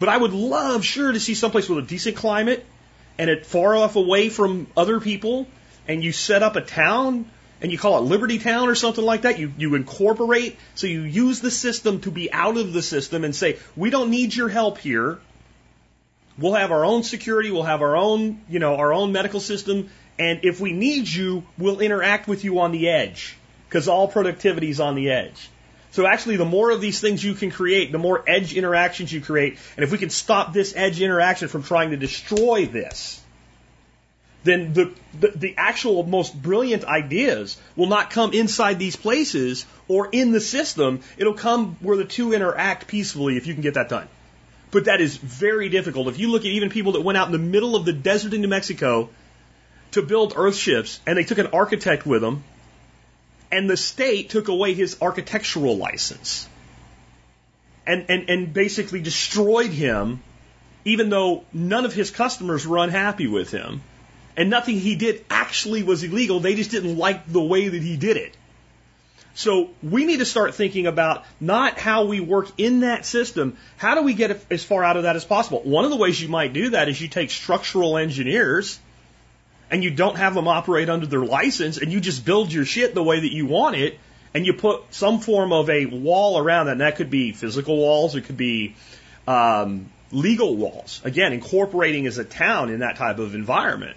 [0.00, 2.66] But I would love, sure, to see someplace with a decent climate
[3.18, 5.46] and it far enough away from other people,
[5.88, 7.26] and you set up a town
[7.60, 9.38] and you call it Liberty Town or something like that.
[9.38, 13.34] You, you incorporate, so you use the system to be out of the system and
[13.34, 15.18] say, we don't need your help here.
[16.38, 19.90] We'll have our own security, we'll have our own, you know, our own medical system,
[20.18, 23.36] and if we need you, we'll interact with you on the edge,
[23.68, 25.50] because all productivity is on the edge.
[25.90, 29.20] So actually, the more of these things you can create, the more edge interactions you
[29.20, 33.21] create, and if we can stop this edge interaction from trying to destroy this,
[34.44, 40.08] then the, the, the actual most brilliant ideas will not come inside these places or
[40.10, 41.00] in the system.
[41.16, 44.08] It'll come where the two interact peacefully if you can get that done.
[44.70, 46.08] But that is very difficult.
[46.08, 48.32] If you look at even people that went out in the middle of the desert
[48.32, 49.10] in New Mexico
[49.92, 52.42] to build earthships and they took an architect with them
[53.50, 56.48] and the state took away his architectural license
[57.86, 60.22] and, and, and basically destroyed him
[60.84, 63.82] even though none of his customers were unhappy with him
[64.36, 66.40] and nothing he did actually was illegal.
[66.40, 68.36] They just didn't like the way that he did it.
[69.34, 73.56] So we need to start thinking about not how we work in that system.
[73.78, 75.62] How do we get as far out of that as possible?
[75.62, 78.78] One of the ways you might do that is you take structural engineers
[79.70, 82.94] and you don't have them operate under their license and you just build your shit
[82.94, 83.98] the way that you want it
[84.34, 86.72] and you put some form of a wall around that.
[86.72, 88.14] And that could be physical walls.
[88.14, 88.76] It could be,
[89.26, 91.00] um, legal walls.
[91.04, 93.96] Again, incorporating as a town in that type of environment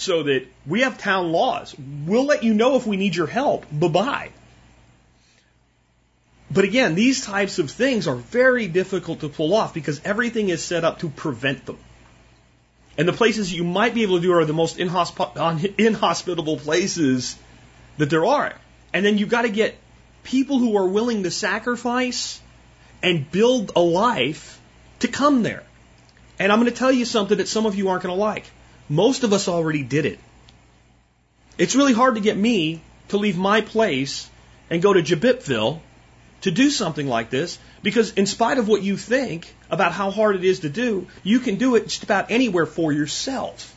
[0.00, 1.74] so that we have town laws.
[2.06, 3.66] We'll let you know if we need your help.
[3.70, 4.30] Bye bye.
[6.50, 10.62] But again, these types of things are very difficult to pull off because everything is
[10.62, 11.78] set up to prevent them.
[12.96, 17.36] And the places you might be able to do are the most inhosp- inhospitable places
[17.98, 18.54] that there are.
[18.92, 19.76] And then you've got to get
[20.24, 22.40] people who are willing to sacrifice
[23.02, 24.60] and build a life
[25.00, 25.62] to come there.
[26.38, 28.44] And I'm going to tell you something that some of you aren't going to like.
[28.88, 30.18] Most of us already did it.
[31.58, 34.30] It's really hard to get me to leave my place
[34.70, 35.80] and go to Jabipville
[36.42, 40.36] to do something like this because in spite of what you think about how hard
[40.36, 43.74] it is to do, you can do it just about anywhere for yourself.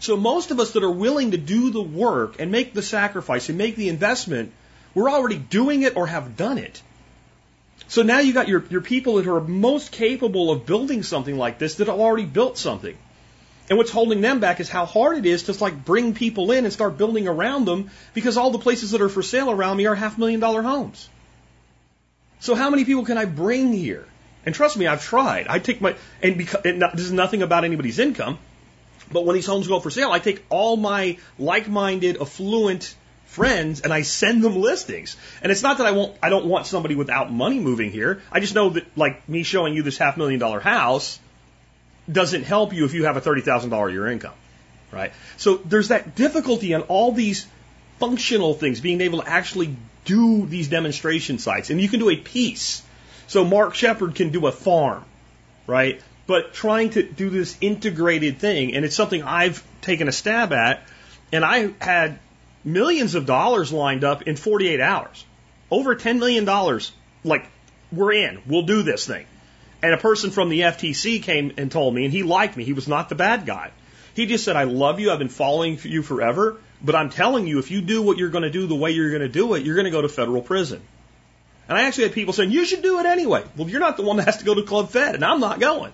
[0.00, 3.50] So most of us that are willing to do the work and make the sacrifice
[3.50, 4.52] and make the investment,
[4.94, 6.82] we're already doing it or have done it.
[7.88, 11.58] So now you got your, your people that are most capable of building something like
[11.58, 12.96] this that have already built something.
[13.70, 16.64] And what's holding them back is how hard it is to like bring people in
[16.64, 19.86] and start building around them because all the places that are for sale around me
[19.86, 21.08] are half million dollar homes.
[22.40, 24.06] So how many people can I bring here?
[24.44, 25.46] And trust me, I've tried.
[25.48, 28.38] I take my and because and this is nothing about anybody's income,
[29.12, 32.92] but when these homes go for sale, I take all my like-minded, affluent
[33.26, 35.16] friends and I send them listings.
[35.42, 38.20] And it's not that I won't I don't want somebody without money moving here.
[38.32, 41.20] I just know that like me showing you this half million dollar house
[42.10, 44.34] doesn't help you if you have a $30,000 a year income,
[44.90, 45.12] right?
[45.36, 47.46] So there's that difficulty in all these
[47.98, 51.70] functional things, being able to actually do these demonstration sites.
[51.70, 52.82] And you can do a piece.
[53.26, 55.04] So Mark Shepard can do a farm,
[55.66, 56.00] right?
[56.26, 60.82] But trying to do this integrated thing, and it's something I've taken a stab at,
[61.32, 62.18] and I had
[62.64, 65.24] millions of dollars lined up in 48 hours.
[65.70, 66.44] Over $10 million,
[67.24, 67.46] like,
[67.92, 69.26] we're in, we'll do this thing.
[69.82, 72.64] And a person from the FTC came and told me, and he liked me.
[72.64, 73.70] He was not the bad guy.
[74.14, 75.10] He just said, I love you.
[75.10, 76.58] I've been following you forever.
[76.82, 79.10] But I'm telling you, if you do what you're going to do the way you're
[79.10, 80.82] going to do it, you're going to go to federal prison.
[81.68, 83.44] And I actually had people saying, you should do it anyway.
[83.56, 85.60] Well, you're not the one that has to go to Club Fed, and I'm not
[85.60, 85.92] going.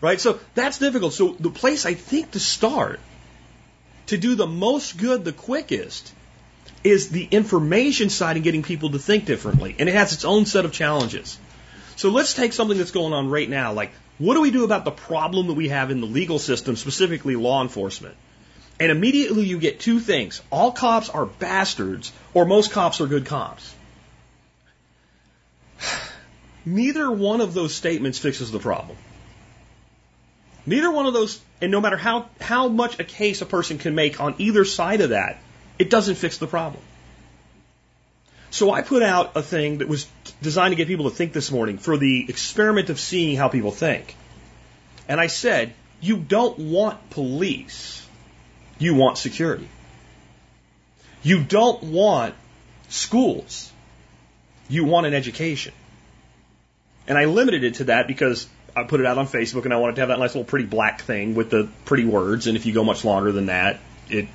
[0.00, 0.20] Right?
[0.20, 1.12] So that's difficult.
[1.12, 3.00] So the place I think to start
[4.06, 6.12] to do the most good the quickest
[6.82, 9.74] is the information side and getting people to think differently.
[9.78, 11.38] And it has its own set of challenges.
[11.96, 13.72] So let's take something that's going on right now.
[13.72, 16.76] Like, what do we do about the problem that we have in the legal system,
[16.76, 18.14] specifically law enforcement?
[18.80, 20.42] And immediately you get two things.
[20.50, 23.74] All cops are bastards, or most cops are good cops.
[26.64, 28.96] Neither one of those statements fixes the problem.
[30.66, 33.94] Neither one of those, and no matter how, how much a case a person can
[33.94, 35.38] make on either side of that,
[35.78, 36.82] it doesn't fix the problem.
[38.54, 40.06] So I put out a thing that was
[40.40, 43.72] designed to get people to think this morning for the experiment of seeing how people
[43.72, 44.14] think.
[45.08, 48.06] And I said, you don't want police.
[48.78, 49.68] You want security.
[51.24, 52.36] You don't want
[52.90, 53.72] schools.
[54.68, 55.74] You want an education.
[57.08, 59.78] And I limited it to that because I put it out on Facebook and I
[59.78, 62.46] wanted to have that nice little pretty black thing with the pretty words.
[62.46, 64.28] And if you go much longer than that, it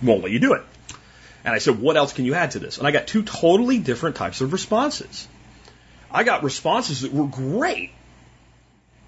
[0.00, 0.62] won't let you do it.
[1.46, 2.78] And I said, what else can you add to this?
[2.78, 5.28] And I got two totally different types of responses.
[6.10, 7.92] I got responses that were great.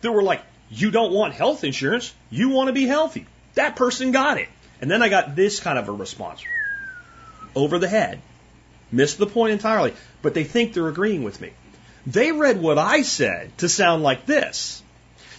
[0.03, 3.27] That were like, you don't want health insurance, you want to be healthy.
[3.55, 4.49] That person got it.
[4.81, 6.45] And then I got this kind of a response.
[7.57, 8.21] Over the head.
[8.93, 11.53] Missed the point entirely, but they think they're agreeing with me.
[12.07, 14.81] They read what I said to sound like this.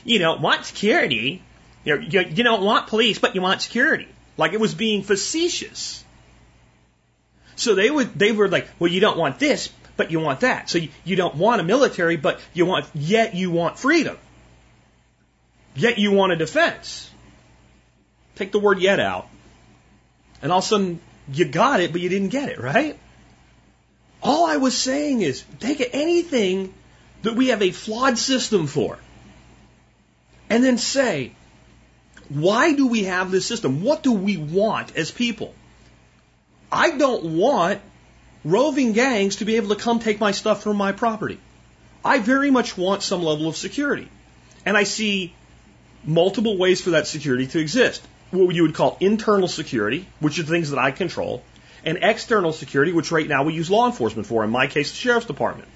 [0.04, 1.42] You don't want security.
[1.86, 4.10] You, know, you, you don't want police, but you want security.
[4.36, 6.04] Like it was being facetious.
[7.60, 10.70] So they would, they were like, well, you don't want this, but you want that.
[10.70, 14.18] So you, you don't want a military, but you want, yet you want freedom.
[15.76, 17.12] Yet you want a defense.
[18.36, 19.28] Take the word yet out.
[20.42, 21.02] And all of a sudden,
[21.34, 22.98] you got it, but you didn't get it, right?
[24.24, 26.74] All I was saying is take anything
[27.24, 28.98] that we have a flawed system for
[30.50, 31.34] and then say,
[32.30, 33.82] why do we have this system?
[33.84, 35.54] What do we want as people?
[36.72, 37.82] I don't want
[38.44, 41.40] roving gangs to be able to come take my stuff from my property.
[42.04, 44.08] I very much want some level of security.
[44.66, 45.34] And I see
[46.04, 48.06] multiple ways for that security to exist.
[48.32, 51.44] What you would call internal security, which are things that I control,
[51.84, 54.98] and external security, which right now we use law enforcement for, in my case, the
[54.98, 55.68] sheriff's department.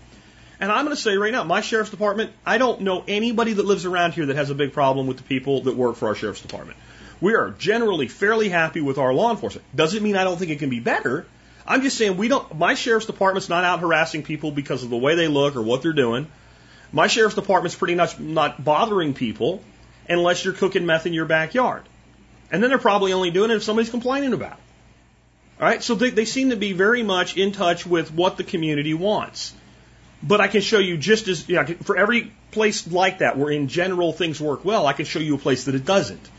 [0.60, 3.66] And I'm going to say right now, my sheriff's department, I don't know anybody that
[3.66, 6.16] lives around here that has a big problem with the people that work for our
[6.16, 6.78] sheriff's department.
[7.22, 9.66] We are generally fairly happy with our law enforcement.
[9.76, 11.26] Doesn't mean I don't think it can be better.
[11.66, 14.98] I'm just saying we don't, my sheriff's department's not out harassing people because of the
[14.98, 16.28] way they look or what they're doing.
[16.92, 19.62] My sheriff's department's pretty much not bothering people
[20.08, 21.84] unless you're cooking meth in your backyard.
[22.52, 24.58] And then they're probably only doing it if somebody's complaining about it.
[25.60, 28.44] All right, so they, they seem to be very much in touch with what the
[28.44, 29.54] community wants.
[30.22, 33.68] But I can show you just as, yeah, for every place like that where in
[33.68, 36.30] general things work well, I can show you a place that it doesn't.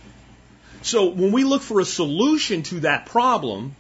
[0.85, 3.75] So when we look for a solution to that problem,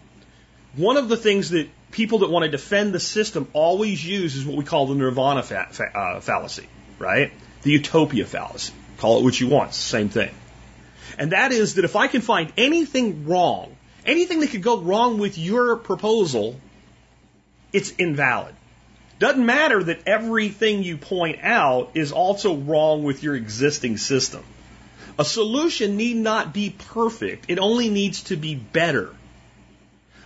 [0.75, 4.47] one of the things that people that want to defend the system always use is
[4.47, 6.67] what we call the nirvana fa- fa- uh, fallacy,
[6.99, 7.31] right?
[7.61, 8.73] The utopia fallacy.
[8.97, 10.35] Call it what you want, same thing.
[11.19, 13.77] And that is that if I can find anything wrong,
[14.07, 16.59] anything that could go wrong with your proposal,
[17.71, 18.55] it's invalid.
[19.19, 24.43] Doesn't matter that everything you point out is also wrong with your existing system.
[25.19, 27.47] A solution need not be perfect.
[27.49, 29.15] It only needs to be better.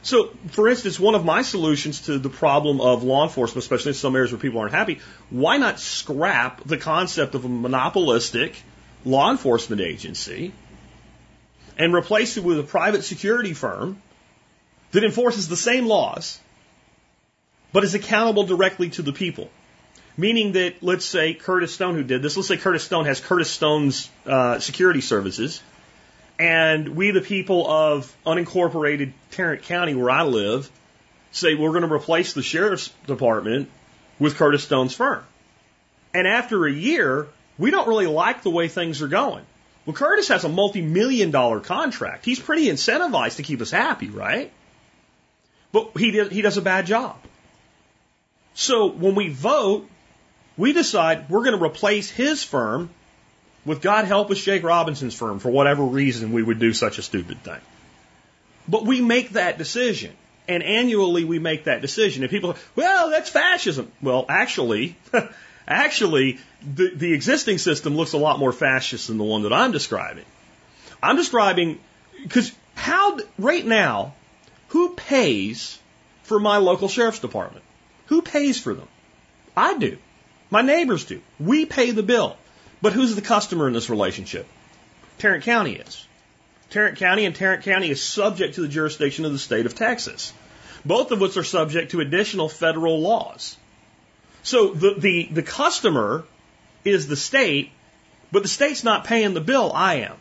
[0.03, 3.95] So, for instance, one of my solutions to the problem of law enforcement, especially in
[3.95, 8.57] some areas where people aren't happy, why not scrap the concept of a monopolistic
[9.05, 10.53] law enforcement agency
[11.77, 14.01] and replace it with a private security firm
[14.93, 16.41] that enforces the same laws
[17.73, 19.51] but is accountable directly to the people?
[20.19, 23.49] Meaning that, let's say Curtis Stone, who did this, let's say Curtis Stone has Curtis
[23.49, 25.63] Stone's uh, security services,
[26.41, 30.69] and we, the people of unincorporated Tarrant County, where I live,
[31.31, 33.71] say we're going to replace the sheriff's department
[34.19, 35.25] with Curtis Stone's firm.
[36.13, 39.45] And after a year, we don't really like the way things are going.
[39.87, 42.25] Well, Curtis has a multi million dollar contract.
[42.25, 44.53] He's pretty incentivized to keep us happy, right?
[45.71, 47.17] But he, did, he does a bad job.
[48.55, 49.89] So when we vote,
[50.59, 52.91] we decide we're going to replace his firm
[53.65, 57.03] with God help us Jake Robinson's firm for whatever reason we would do such a
[57.03, 57.61] stupid thing.
[58.67, 60.13] But we make that decision.
[60.49, 62.23] And annually we make that decision.
[62.23, 63.93] And people, well, that's fascism.
[64.03, 64.97] Well, actually,
[65.69, 69.73] actually, the, the existing system looks a lot more fascist than the one that I'm
[69.73, 70.25] describing.
[71.03, 71.79] I'm describing,
[72.23, 74.15] because how, right now,
[74.69, 75.79] who pays
[76.23, 77.65] for my local sheriff's department?
[78.07, 78.89] Who pays for them?
[79.57, 79.99] I do.
[80.51, 81.21] My neighbors do.
[81.39, 82.37] We pay the bill.
[82.81, 84.47] But who's the customer in this relationship?
[85.19, 86.07] Tarrant County is.
[86.71, 90.33] Tarrant County and Tarrant County is subject to the jurisdiction of the state of Texas,
[90.85, 93.57] both of which are subject to additional federal laws.
[94.43, 96.25] So the, the, the customer
[96.85, 97.73] is the state,
[98.31, 100.17] but the state's not paying the bill, I am.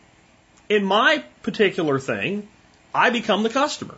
[0.68, 2.48] In my particular thing,
[2.94, 3.94] I become the customer.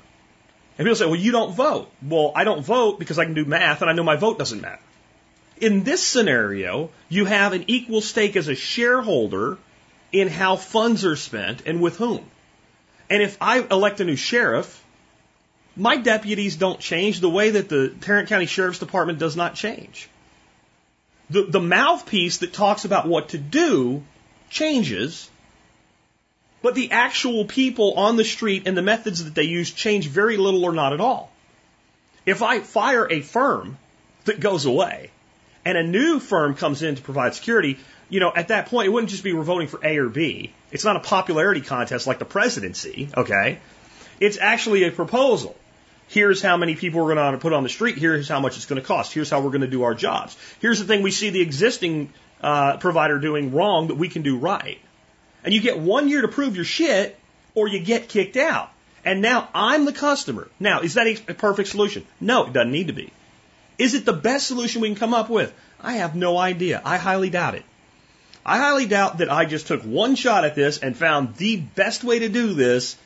[0.76, 1.90] And people say, well, you don't vote.
[2.02, 4.60] Well, I don't vote because I can do math and I know my vote doesn't
[4.60, 4.80] matter.
[5.60, 9.58] In this scenario, you have an equal stake as a shareholder
[10.10, 12.24] in how funds are spent and with whom.
[13.10, 14.82] And if I elect a new sheriff,
[15.76, 20.08] my deputies don't change the way that the Tarrant County Sheriff's Department does not change.
[21.28, 24.02] The, the mouthpiece that talks about what to do
[24.48, 25.28] changes,
[26.62, 30.36] but the actual people on the street and the methods that they use change very
[30.36, 31.30] little or not at all.
[32.26, 33.78] If I fire a firm
[34.24, 35.10] that goes away
[35.64, 37.78] and a new firm comes in to provide security,
[38.08, 40.52] you know, at that point, it wouldn't just be we're voting for A or B.
[40.72, 43.58] It's not a popularity contest like the presidency, okay?
[44.18, 45.56] It's actually a proposal.
[46.08, 47.96] Here's how many people we're going to put on the street.
[47.96, 49.12] Here's how much it's going to cost.
[49.12, 50.36] Here's how we're going to do our jobs.
[50.60, 52.12] Here's the thing we see the existing
[52.42, 54.80] uh, provider doing wrong that we can do right.
[55.44, 57.18] And you get one year to prove your shit,
[57.54, 58.70] or you get kicked out.
[59.04, 60.48] And now I'm the customer.
[60.58, 62.04] Now, is that a perfect solution?
[62.20, 63.12] No, it doesn't need to be.
[63.80, 65.54] Is it the best solution we can come up with?
[65.80, 66.82] I have no idea.
[66.84, 67.64] I highly doubt it.
[68.44, 72.04] I highly doubt that I just took one shot at this and found the best
[72.04, 72.98] way to do this,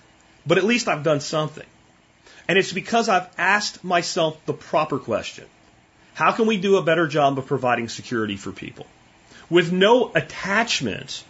[0.45, 1.67] but at least I've done something.
[2.49, 5.45] And it's because I've asked myself the proper question.
[6.15, 8.87] How can we do a better job of providing security for people?
[9.49, 11.23] With no attachment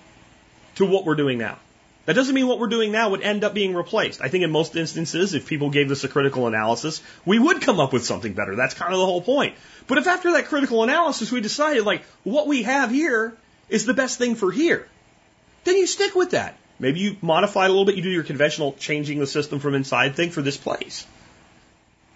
[0.76, 1.58] to what we're doing now.
[2.06, 4.20] That doesn't mean what we're doing now would end up being replaced.
[4.20, 7.81] I think in most instances, if people gave this a critical analysis, we would come
[7.81, 8.56] up with something better.
[8.56, 9.55] That's kind of the whole point.
[9.86, 13.35] But if after that critical analysis we decided, like, what we have here
[13.70, 14.86] is the best thing for here,
[15.64, 16.56] then you stick with that.
[16.78, 19.74] Maybe you modify it a little bit, you do your conventional changing the system from
[19.74, 21.06] inside thing for this place.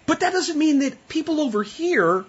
[0.05, 2.25] But that doesn't mean that people over here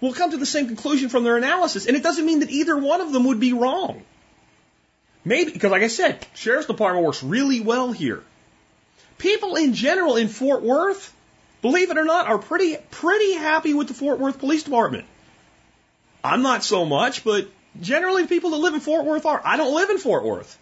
[0.00, 1.86] will come to the same conclusion from their analysis.
[1.86, 4.02] And it doesn't mean that either one of them would be wrong.
[5.26, 8.22] Maybe, because like I said, Sheriff's Department works really well here.
[9.18, 11.12] People in general in Fort Worth,
[11.62, 15.04] believe it or not, are pretty, pretty happy with the Fort Worth Police Department.
[16.22, 17.48] I'm not so much, but
[17.80, 19.42] generally the people that live in Fort Worth are.
[19.44, 20.56] I don't live in Fort Worth.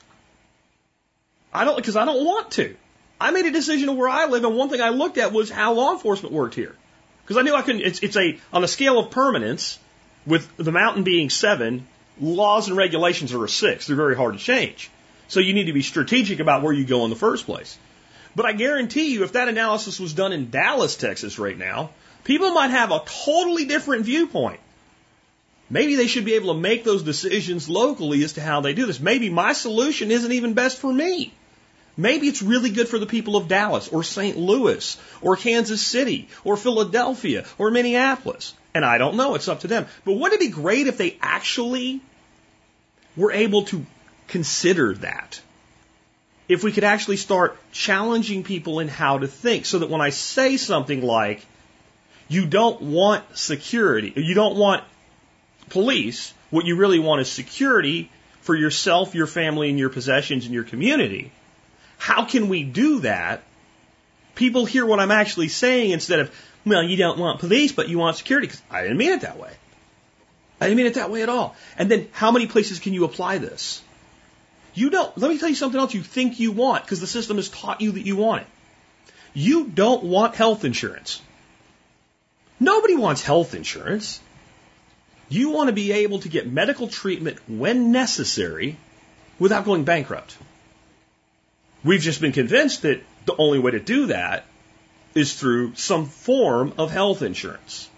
[1.53, 2.74] I don't, because I don't want to.
[3.20, 5.51] I made a decision of where I live, and one thing I looked at was
[5.51, 6.74] how law enforcement worked here.
[7.23, 9.78] Because I knew I couldn't, it's, it's a, on a scale of permanence,
[10.27, 11.86] with the mountain being seven,
[12.20, 13.86] laws and regulations are a six.
[13.86, 14.91] They're very hard to change.
[15.28, 17.78] So you need to be strategic about where you go in the first place.
[18.36, 21.91] But I guarantee you, if that analysis was done in Dallas, Texas right now,
[22.24, 24.61] people might have a totally different viewpoint.
[25.70, 28.86] Maybe they should be able to make those decisions locally as to how they do
[28.86, 29.01] this.
[29.01, 31.32] Maybe my solution isn't even best for me.
[31.97, 34.36] Maybe it's really good for the people of Dallas or St.
[34.36, 38.53] Louis or Kansas City or Philadelphia or Minneapolis.
[38.74, 39.36] And I don't know.
[39.36, 39.86] It's up to them.
[40.05, 42.01] But wouldn't it be great if they actually
[43.16, 43.86] were able to
[44.26, 45.40] consider that?
[46.48, 50.10] If we could actually start challenging people in how to think so that when I
[50.10, 51.46] say something like,
[52.28, 54.82] you don't want security, you don't want
[55.70, 58.10] police, what you really want is security
[58.40, 61.32] for yourself, your family, and your possessions and your community.
[61.96, 63.42] How can we do that?
[64.34, 66.34] People hear what I'm actually saying instead of,
[66.66, 68.47] well, you don't want police, but you want security.
[68.47, 69.53] Because I didn't mean it that way.
[70.61, 71.57] I didn't mean it that way at all.
[71.77, 73.82] And then how many places can you apply this?
[74.73, 77.36] You don't, let me tell you something else you think you want because the system
[77.36, 78.49] has taught you that you want it.
[79.35, 81.20] You don't want health insurance.
[82.59, 84.20] Nobody wants health insurance.
[85.28, 88.77] You want to be able to get medical treatment when necessary
[89.39, 90.36] without going bankrupt.
[91.82, 94.45] We've just been convinced that the only way to do that
[95.15, 97.89] is through some form of health insurance.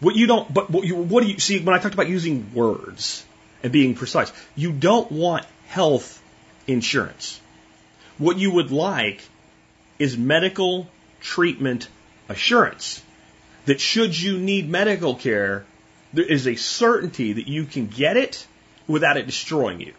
[0.00, 2.54] What you don't, but what, you, what do you see when I talked about using
[2.54, 3.24] words
[3.62, 4.32] and being precise?
[4.56, 6.22] You don't want health
[6.66, 7.40] insurance.
[8.18, 9.20] What you would like
[9.98, 10.88] is medical
[11.20, 11.88] treatment
[12.28, 13.02] assurance.
[13.66, 15.64] That should you need medical care,
[16.12, 18.46] there is a certainty that you can get it
[18.88, 19.92] without it destroying you.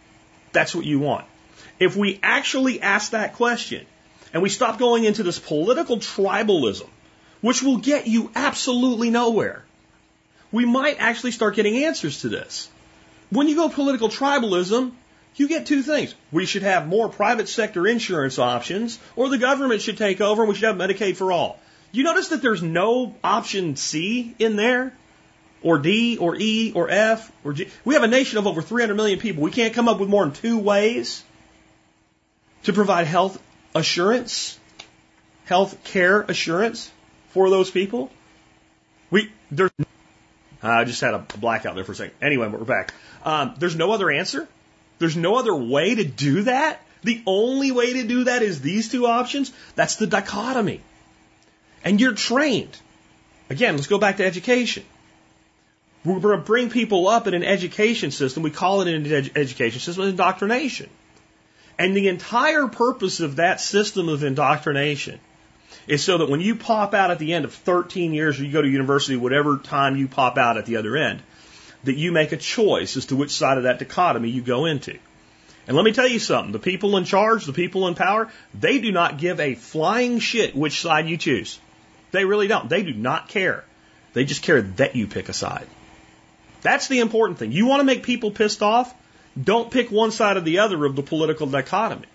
[0.52, 1.24] That's what you want.
[1.78, 3.86] If we actually ask that question
[4.32, 6.88] and we stop going into this political tribalism,
[7.40, 9.64] which will get you absolutely nowhere,
[10.50, 12.68] we might actually start getting answers to this.
[13.30, 14.92] When you go political tribalism,
[15.36, 16.14] you get two things.
[16.30, 20.48] We should have more private sector insurance options, or the government should take over and
[20.48, 21.58] we should have Medicaid for all.
[21.90, 24.94] You notice that there's no option C in there?
[25.62, 27.68] Or D, or E, or F, or G.
[27.84, 29.44] We have a nation of over 300 million people.
[29.44, 31.22] We can't come up with more than two ways
[32.64, 33.40] to provide health
[33.74, 34.58] assurance,
[35.46, 36.90] health care assurance
[37.30, 38.10] for those people.
[39.10, 39.70] We there's
[40.62, 42.14] I just had a blackout there for a second.
[42.22, 42.94] Anyway, we're back.
[43.24, 44.48] Um, there's no other answer.
[44.98, 46.80] There's no other way to do that.
[47.02, 49.52] The only way to do that is these two options.
[49.74, 50.80] That's the dichotomy.
[51.84, 52.76] And you're trained.
[53.50, 54.84] Again, let's go back to education.
[56.04, 58.44] We're going to bring people up in an education system.
[58.44, 60.88] We call it an ed- education system, indoctrination.
[61.78, 65.18] And the entire purpose of that system of indoctrination
[65.86, 68.52] is so that when you pop out at the end of 13 years or you
[68.52, 71.22] go to university, whatever time you pop out at the other end,
[71.84, 74.98] that you make a choice as to which side of that dichotomy you go into.
[75.66, 78.80] And let me tell you something, the people in charge, the people in power, they
[78.80, 81.58] do not give a flying shit which side you choose.
[82.10, 82.68] They really don't.
[82.68, 83.64] They do not care.
[84.12, 85.66] They just care that you pick a side.
[86.62, 87.52] That's the important thing.
[87.52, 88.92] You want to make people pissed off?
[89.40, 92.06] Don't pick one side or the other of the political dichotomy.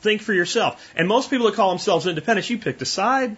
[0.00, 0.92] Think for yourself.
[0.96, 3.36] And most people that call themselves independents, you picked a side.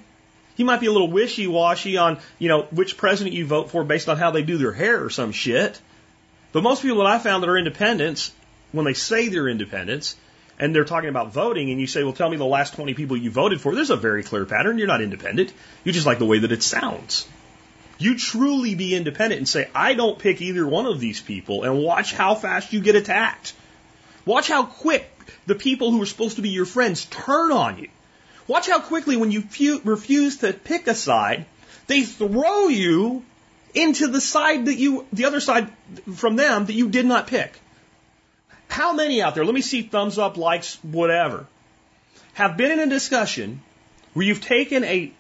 [0.57, 4.09] You might be a little wishy-washy on, you know, which president you vote for based
[4.09, 5.81] on how they do their hair or some shit.
[6.53, 8.31] But most people that I found that are independents,
[8.73, 10.17] when they say they're independents,
[10.59, 13.17] and they're talking about voting, and you say, well, tell me the last 20 people
[13.17, 14.79] you voted for, there's a very clear pattern.
[14.79, 15.53] You're not independent.
[15.83, 17.27] You just like the way that it sounds.
[17.99, 21.83] You truly be independent and say, I don't pick either one of these people, and
[21.83, 23.55] watch how fast you get attacked.
[24.25, 25.11] Watch how quick
[25.47, 27.89] the people who are supposed to be your friends turn on you.
[28.47, 31.47] Watch how quickly, when you fu- refuse to pick a side,
[31.87, 33.23] they throw you
[33.75, 35.71] into the side that you, the other side
[36.15, 37.59] from them that you did not pick.
[38.69, 41.47] How many out there, let me see thumbs up, likes, whatever,
[42.35, 43.63] have been in a discussion
[44.15, 45.13] where you've taken a,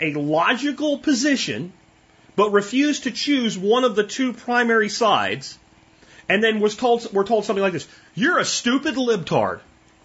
[0.00, 1.72] a logical position
[2.36, 5.58] but refused to choose one of the two primary sides
[6.28, 9.60] and then was told, were told something like this, you're a stupid libtard.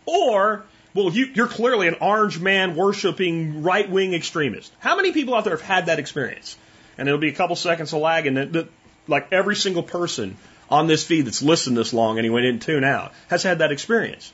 [0.06, 0.64] Or,
[0.94, 4.72] well, you, you're clearly an orange man worshiping right wing extremist.
[4.80, 6.58] How many people out there have had that experience?
[6.98, 8.68] And it'll be a couple seconds of lag, and the, the,
[9.08, 10.38] like every single person
[10.70, 14.32] on this feed that's listened this long he didn't tune out has had that experience.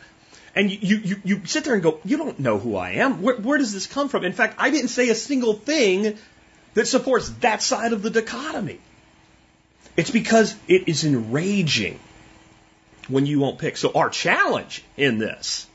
[0.56, 3.24] And you, you, you sit there and go, you don't know who I am.
[3.24, 4.24] Where, where does this come from?
[4.24, 6.18] In fact, I didn't say a single thing
[6.74, 8.80] that supports that side of the dichotomy.
[9.96, 12.00] It's because it is enraging
[13.08, 13.78] when you won't pick.
[13.78, 15.68] So our challenge in this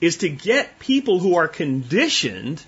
[0.00, 2.62] is to get people who are conditioned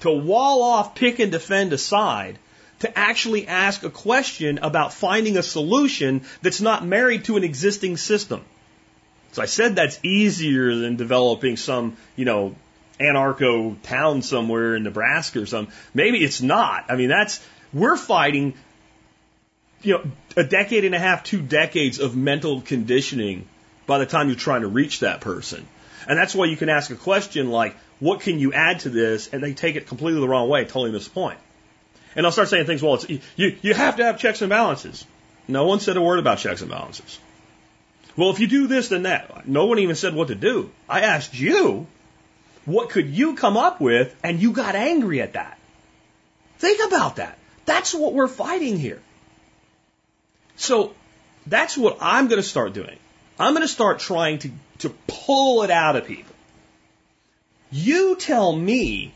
[0.00, 2.38] to wall off, pick and defend a side
[2.80, 7.96] to actually ask a question about finding a solution that's not married to an existing
[7.96, 8.44] system.
[9.32, 12.54] So I said that's easier than developing some, you know,
[12.98, 15.74] anarcho town somewhere in Nebraska or something.
[15.94, 16.86] Maybe it's not.
[16.88, 18.54] I mean, that's, we're fighting,
[19.82, 20.04] you know,
[20.36, 23.46] a decade and a half, two decades of mental conditioning
[23.86, 25.66] by the time you're trying to reach that person.
[26.08, 29.28] And that's why you can ask a question like, what can you add to this?
[29.28, 31.38] And they take it completely the wrong way, totally miss the point.
[32.14, 35.04] And I'll start saying things, well, it's, you, you have to have checks and balances.
[35.48, 37.18] No one said a word about checks and balances.
[38.16, 39.46] Well, if you do this, then that.
[39.46, 40.70] No one even said what to do.
[40.88, 41.86] I asked you,
[42.66, 44.14] what could you come up with?
[44.22, 45.58] And you got angry at that.
[46.58, 47.38] Think about that.
[47.64, 49.00] That's what we're fighting here.
[50.56, 50.94] So
[51.46, 52.98] that's what I'm going to start doing.
[53.38, 56.34] I'm going to start trying to, to pull it out of people.
[57.70, 59.12] You tell me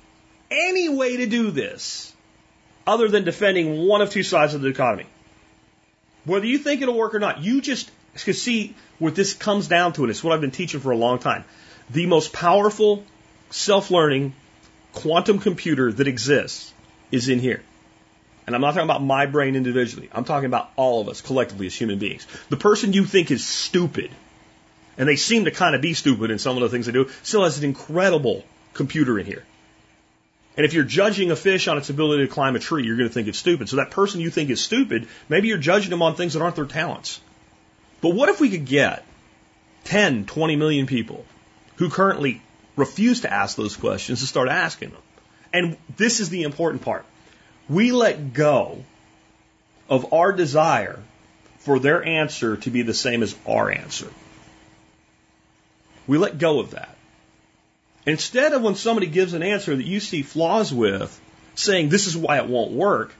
[0.50, 2.12] any way to do this
[2.86, 5.06] other than defending one of two sides of the economy.
[6.24, 7.90] Whether you think it'll work or not, you just
[8.24, 10.96] can see what this comes down to, and it's what I've been teaching for a
[10.96, 11.44] long time.
[11.88, 13.04] The most powerful
[13.50, 14.34] self learning
[14.92, 16.72] quantum computer that exists
[17.10, 17.62] is in here.
[18.46, 20.08] And I'm not talking about my brain individually.
[20.12, 22.26] I'm talking about all of us collectively as human beings.
[22.48, 24.10] The person you think is stupid,
[24.98, 27.08] and they seem to kind of be stupid in some of the things they do,
[27.22, 28.44] still has an incredible
[28.74, 29.44] computer in here.
[30.56, 33.08] And if you're judging a fish on its ability to climb a tree, you're going
[33.08, 33.68] to think it's stupid.
[33.68, 36.56] So that person you think is stupid, maybe you're judging them on things that aren't
[36.56, 37.20] their talents.
[38.00, 39.04] But what if we could get
[39.84, 41.24] 10, 20 million people
[41.76, 42.42] who currently
[42.80, 45.02] refuse to ask those questions to start asking them?
[45.52, 47.04] And this is the important part.
[47.68, 48.84] We let go
[49.88, 50.98] of our desire
[51.58, 54.08] for their answer to be the same as our answer.
[56.06, 56.96] We let go of that.
[58.06, 61.20] Instead of when somebody gives an answer that you see flaws with,
[61.54, 63.12] saying this is why it won't work,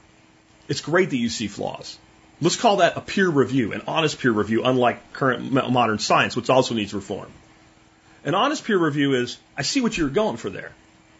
[0.67, 1.97] it's great that you see flaws.
[2.41, 6.49] Let's call that a peer review, an honest peer review, unlike current modern science, which
[6.49, 7.31] also needs reform.
[8.23, 10.71] An honest peer review is, I see what you're going for there.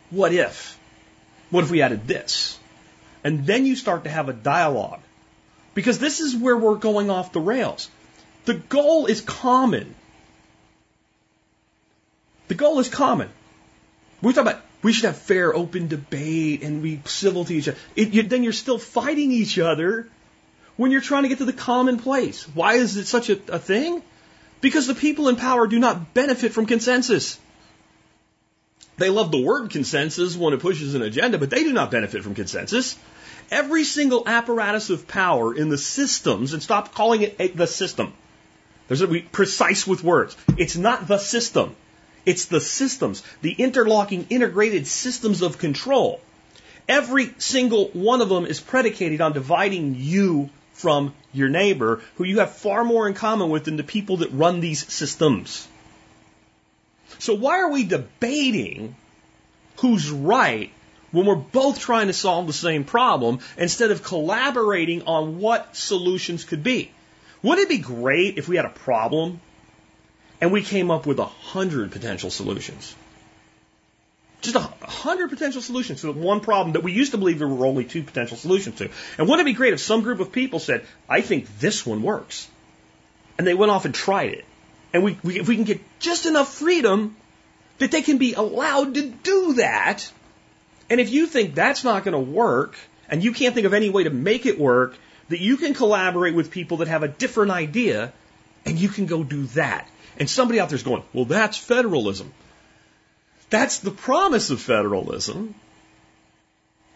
[0.09, 0.77] What if?
[1.49, 2.59] What if we added this?
[3.23, 5.01] And then you start to have a dialogue.
[5.73, 7.89] Because this is where we're going off the rails.
[8.45, 9.95] The goal is common.
[12.47, 13.29] The goal is common.
[14.21, 17.77] We talk about we should have fair, open debate and we civil to each other.
[17.95, 20.07] It, you, then you're still fighting each other
[20.75, 22.43] when you're trying to get to the common place.
[22.47, 24.01] Why is it such a, a thing?
[24.61, 27.39] Because the people in power do not benefit from consensus.
[28.97, 32.23] They love the word consensus when it pushes an agenda, but they do not benefit
[32.23, 32.97] from consensus.
[33.49, 38.13] Every single apparatus of power in the systems, and stop calling it a, the system.
[38.87, 40.37] There's a be precise with words.
[40.57, 41.75] It's not the system.
[42.25, 46.21] It's the systems, the interlocking, integrated systems of control.
[46.87, 50.49] Every single one of them is predicated on dividing you
[50.81, 54.31] from your neighbor, who you have far more in common with than the people that
[54.31, 55.67] run these systems.
[57.19, 58.95] So why are we debating
[59.77, 60.71] who's right
[61.11, 66.43] when we're both trying to solve the same problem instead of collaborating on what solutions
[66.43, 66.91] could be?
[67.43, 69.39] Wouldn't it be great if we had a problem
[70.41, 72.95] and we came up with a hundred potential solutions.
[74.41, 77.65] Just a hundred potential solutions to one problem that we used to believe there were
[77.65, 78.89] only two potential solutions to.
[79.17, 82.01] And wouldn't it be great if some group of people said, I think this one
[82.01, 82.49] works.
[83.37, 84.45] And they went off and tried it.
[84.93, 87.15] And we, we, if we can get just enough freedom
[87.77, 90.11] that they can be allowed to do that.
[90.89, 92.75] And if you think that's not going to work,
[93.09, 94.95] and you can't think of any way to make it work,
[95.29, 98.11] that you can collaborate with people that have a different idea,
[98.65, 99.87] and you can go do that.
[100.17, 102.33] And somebody out there's going, well, that's federalism.
[103.51, 105.53] That's the promise of federalism.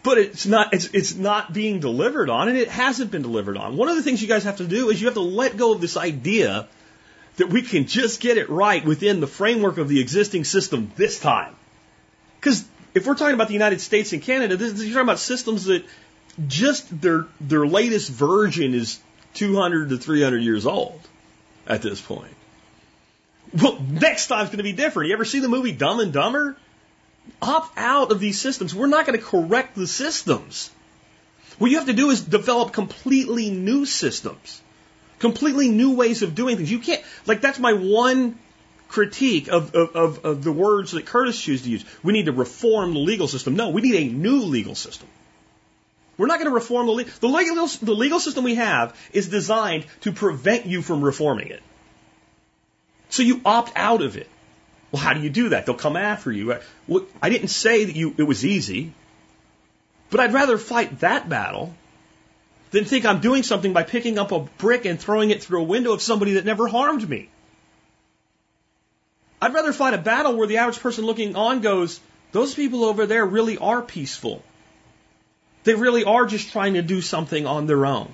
[0.01, 3.75] But it's not, it's, it's not being delivered on, and it hasn't been delivered on.
[3.75, 5.73] One of the things you guys have to do is you have to let go
[5.73, 6.67] of this idea
[7.37, 11.19] that we can just get it right within the framework of the existing system this
[11.19, 11.55] time.
[12.39, 12.63] Because
[12.93, 15.83] if we're talking about the United States and Canada, this, you're talking about systems that
[16.47, 18.99] just their their latest version is
[19.33, 21.01] 200 to 300 years old
[21.67, 22.34] at this point.
[23.61, 25.07] Well, next time's going to be different.
[25.07, 26.57] You ever see the movie Dumb and Dumber?
[27.41, 28.75] Opt out of these systems.
[28.75, 30.69] We're not going to correct the systems.
[31.57, 34.61] What you have to do is develop completely new systems,
[35.19, 36.69] completely new ways of doing things.
[36.69, 38.37] You can't, like, that's my one
[38.89, 41.85] critique of, of, of, of the words that Curtis chose to use.
[42.03, 43.55] We need to reform the legal system.
[43.55, 45.07] No, we need a new legal system.
[46.17, 49.29] We're not going to reform the legal, the legal, the legal system we have is
[49.29, 51.61] designed to prevent you from reforming it.
[53.15, 54.27] So you opt out of it.
[54.91, 55.65] Well, how do you do that?
[55.65, 56.57] They'll come after you.
[56.85, 58.91] Well, I didn't say that you, it was easy,
[60.09, 61.73] but I'd rather fight that battle
[62.71, 65.63] than think I'm doing something by picking up a brick and throwing it through a
[65.63, 67.29] window of somebody that never harmed me.
[69.41, 72.01] I'd rather fight a battle where the average person looking on goes,
[72.33, 74.43] those people over there really are peaceful.
[75.63, 78.11] They really are just trying to do something on their own.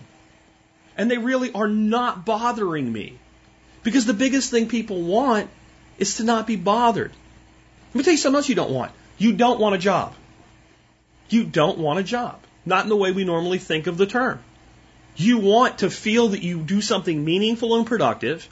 [0.96, 3.18] And they really are not bothering me.
[3.84, 5.50] Because the biggest thing people want
[5.98, 7.12] is to not be bothered.
[7.90, 8.92] Let me tell you something else you don't want.
[9.18, 10.14] You don't want a job.
[11.30, 12.40] You don't want a job.
[12.66, 14.40] Not in the way we normally think of the term.
[15.16, 18.48] You want to feel that you do something meaningful and productive,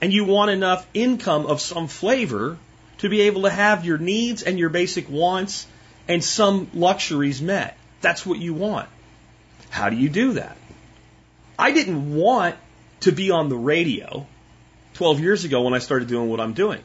[0.00, 2.58] and you want enough income of some flavor
[2.98, 5.66] to be able to have your needs and your basic wants
[6.08, 7.76] and some luxuries met.
[8.00, 8.88] That's what you want.
[9.70, 10.56] How do you do that?
[11.58, 12.56] I didn't want
[13.00, 14.26] to be on the radio
[14.94, 16.82] 12 years ago when I started doing what I'm doing.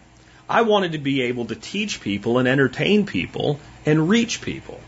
[0.49, 4.79] I wanted to be able to teach people and entertain people and reach people.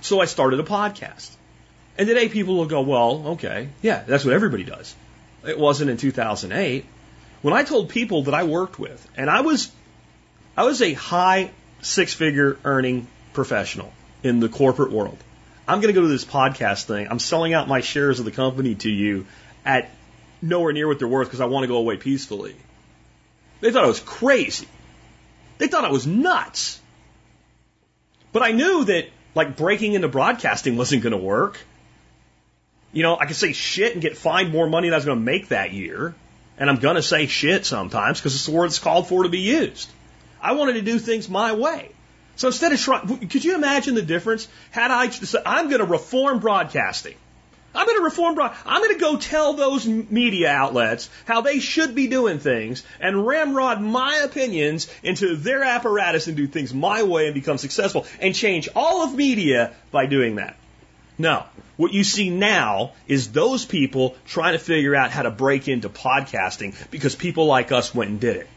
[0.00, 1.30] So I started a podcast.
[1.98, 4.94] And today people will go, well, okay, yeah, that's what everybody does.
[5.46, 6.86] It wasn't in 2008.
[7.42, 9.70] When I told people that I worked with, and I was,
[10.56, 11.50] I was a high
[11.82, 13.92] six figure earning professional
[14.22, 15.18] in the corporate world.
[15.68, 17.06] I'm going to go to this podcast thing.
[17.10, 19.26] I'm selling out my shares of the company to you
[19.64, 19.90] at
[20.42, 22.54] nowhere near what they're worth because I want to go away peacefully.
[23.60, 24.68] They thought I was crazy.
[25.58, 26.80] They thought I was nuts.
[28.32, 31.58] But I knew that like breaking into broadcasting wasn't going to work.
[32.92, 35.18] You know, I could say shit and get fined more money than I was going
[35.18, 36.14] to make that year.
[36.58, 39.28] And I'm going to say shit sometimes because it's the word that's called for to
[39.28, 39.88] be used.
[40.40, 41.90] I wanted to do things my way.
[42.36, 44.48] So instead of trying, could you imagine the difference?
[44.70, 47.16] Had I said, I'm going to reform broadcasting.
[47.74, 48.56] I'm going to reform broad.
[48.66, 53.26] I'm going to go tell those media outlets how they should be doing things and
[53.26, 58.34] ramrod my opinions into their apparatus and do things my way and become successful and
[58.34, 60.56] change all of media by doing that.
[61.16, 61.44] No.
[61.76, 65.88] What you see now is those people trying to figure out how to break into
[65.88, 68.48] podcasting because people like us went and did it.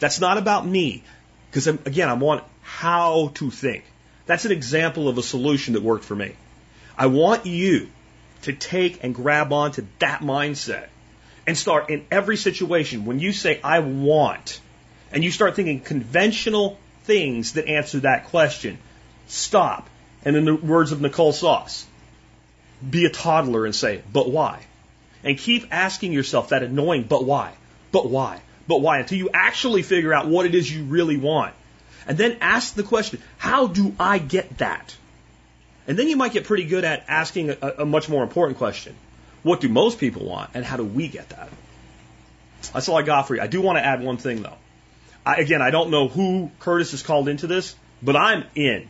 [0.00, 1.04] That's not about me.
[1.50, 3.84] Because again, I want how to think.
[4.26, 6.34] That's an example of a solution that worked for me.
[6.96, 7.88] I want you
[8.42, 10.88] to take and grab onto that mindset
[11.46, 14.60] and start in every situation when you say, I want,
[15.12, 18.78] and you start thinking conventional things that answer that question,
[19.26, 19.88] stop.
[20.24, 21.86] And in the words of Nicole Sauce,
[22.88, 24.62] be a toddler and say, but why?
[25.24, 27.52] And keep asking yourself that annoying, but why?
[27.92, 28.40] But why?
[28.66, 28.98] But why?
[28.98, 31.54] Until you actually figure out what it is you really want.
[32.06, 34.94] And then ask the question, how do I get that?
[35.88, 38.94] And then you might get pretty good at asking a, a much more important question.
[39.42, 41.48] What do most people want and how do we get that?
[42.74, 43.40] That's all I got for you.
[43.40, 44.58] I do want to add one thing though.
[45.24, 48.88] I, again, I don't know who Curtis has called into this, but I'm in.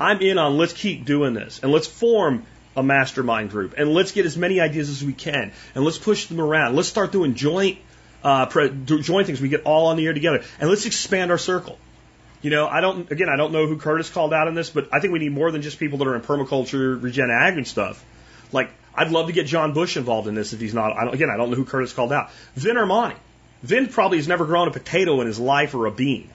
[0.00, 4.12] I'm in on let's keep doing this and let's form a mastermind group and let's
[4.12, 6.76] get as many ideas as we can and let's push them around.
[6.76, 7.78] Let's start doing joint
[8.24, 9.40] uh, pre- joint things.
[9.40, 11.78] We get all on the air together and let's expand our circle.
[12.46, 14.88] You know, I don't, again, I don't know who Curtis called out on this, but
[14.92, 17.66] I think we need more than just people that are in permaculture, regen ag and
[17.66, 18.04] stuff.
[18.52, 21.28] Like, I'd love to get John Bush involved in this if he's not, I again,
[21.28, 22.30] I don't know who Curtis called out.
[22.54, 23.16] Vin Armani.
[23.64, 26.30] Vin probably has never grown a potato in his life or a bean,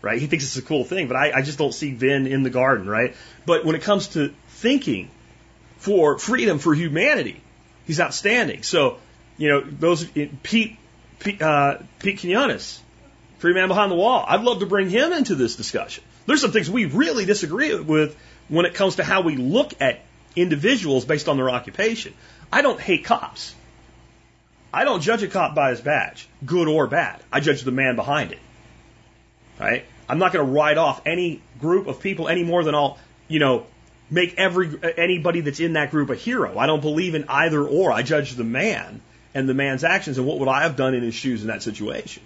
[0.00, 0.18] right?
[0.18, 2.48] He thinks it's a cool thing, but I, I just don't see Vin in the
[2.48, 3.14] garden, right?
[3.44, 5.10] But when it comes to thinking
[5.76, 7.38] for freedom, for humanity,
[7.86, 8.62] he's outstanding.
[8.62, 8.96] So,
[9.36, 10.06] you know, those,
[10.42, 10.78] Pete,
[11.18, 12.80] Pete, uh, Pete Quinones,
[13.40, 14.22] Free man behind the wall.
[14.28, 16.04] I'd love to bring him into this discussion.
[16.26, 18.14] There's some things we really disagree with
[18.48, 20.00] when it comes to how we look at
[20.36, 22.12] individuals based on their occupation.
[22.52, 23.54] I don't hate cops.
[24.74, 27.22] I don't judge a cop by his badge, good or bad.
[27.32, 28.38] I judge the man behind it.
[29.58, 29.86] Right?
[30.06, 33.38] I'm not going to write off any group of people any more than I'll, you
[33.38, 33.64] know,
[34.10, 36.58] make every anybody that's in that group a hero.
[36.58, 37.90] I don't believe in either or.
[37.90, 39.00] I judge the man
[39.34, 41.62] and the man's actions and what would I have done in his shoes in that
[41.62, 42.22] situation.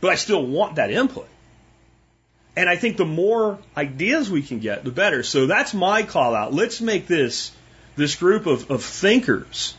[0.00, 1.28] But I still want that input.
[2.56, 5.22] And I think the more ideas we can get, the better.
[5.22, 6.52] So that's my call out.
[6.52, 7.52] Let's make this
[7.96, 9.74] this group of, of thinkers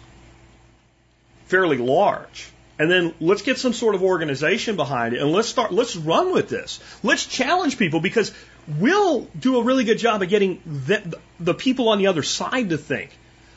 [1.45, 2.49] fairly large.
[2.79, 6.33] And then let's get some sort of organization behind it and let's start let's run
[6.33, 6.79] with this.
[7.03, 8.33] Let's challenge people because
[8.79, 12.69] we'll do a really good job of getting the, the people on the other side
[12.69, 13.11] to think.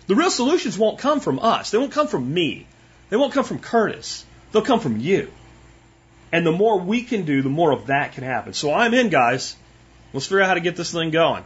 [0.07, 1.70] The real solutions won't come from us.
[1.70, 2.66] They won't come from me.
[3.09, 4.27] They won't come from Curtis.
[4.53, 5.31] They'll come from you.
[6.35, 8.55] And the more we can do, the more of that can happen.
[8.55, 9.55] So I'm in, guys.
[10.12, 11.44] Let's figure out how to get this thing going.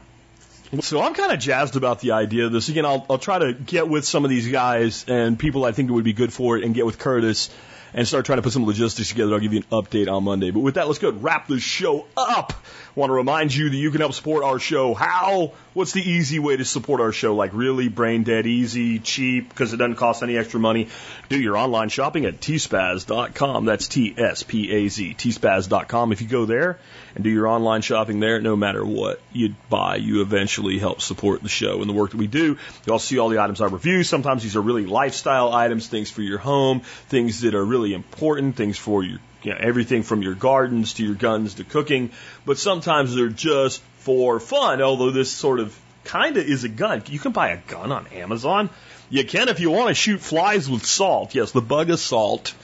[0.80, 2.70] So I'm kind of jazzed about the idea of this.
[2.70, 5.90] Again, I'll, I'll try to get with some of these guys and people I think
[5.90, 7.50] would be good for it and get with Curtis
[7.92, 9.34] and start trying to put some logistics together.
[9.34, 10.52] I'll give you an update on Monday.
[10.52, 12.54] But with that, let's go wrap this show up.
[12.98, 14.92] Want to remind you that you can help support our show.
[14.92, 15.52] How?
[15.72, 17.36] What's the easy way to support our show?
[17.36, 20.88] Like really brain dead, easy, cheap, because it doesn't cost any extra money.
[21.28, 23.66] Do your online shopping at tspaz.com.
[23.66, 26.10] That's T-S-P-A-Z, tspaz.com.
[26.10, 26.80] If you go there
[27.14, 31.44] and do your online shopping there, no matter what you buy, you eventually help support
[31.44, 32.58] the show and the work that we do.
[32.84, 34.02] You also see all the items I review.
[34.02, 38.56] Sometimes these are really lifestyle items, things for your home, things that are really important,
[38.56, 42.10] things for your you know, everything from your gardens to your guns to cooking,
[42.44, 47.02] but sometimes they're just for fun, although this sort of kind of is a gun.
[47.06, 48.70] You can buy a gun on Amazon.
[49.10, 51.34] You can if you want to shoot flies with salt.
[51.34, 52.54] Yes, the Bug-A-Salt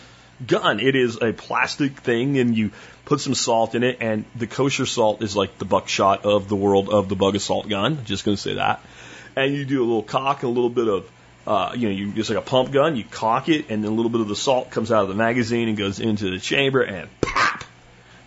[0.46, 0.80] gun.
[0.80, 2.70] It is a plastic thing and you
[3.05, 6.56] put some salt in it and the kosher salt is like the buckshot of the
[6.56, 8.05] world of the Bug-A-Salt gun.
[8.05, 8.80] Just going to say that.
[9.36, 11.10] And you do a little cock a little bit of
[11.47, 13.95] uh, you know, you just like a pump gun, you cock it, and then a
[13.95, 16.83] little bit of the salt comes out of the magazine and goes into the chamber,
[16.83, 17.65] and pop!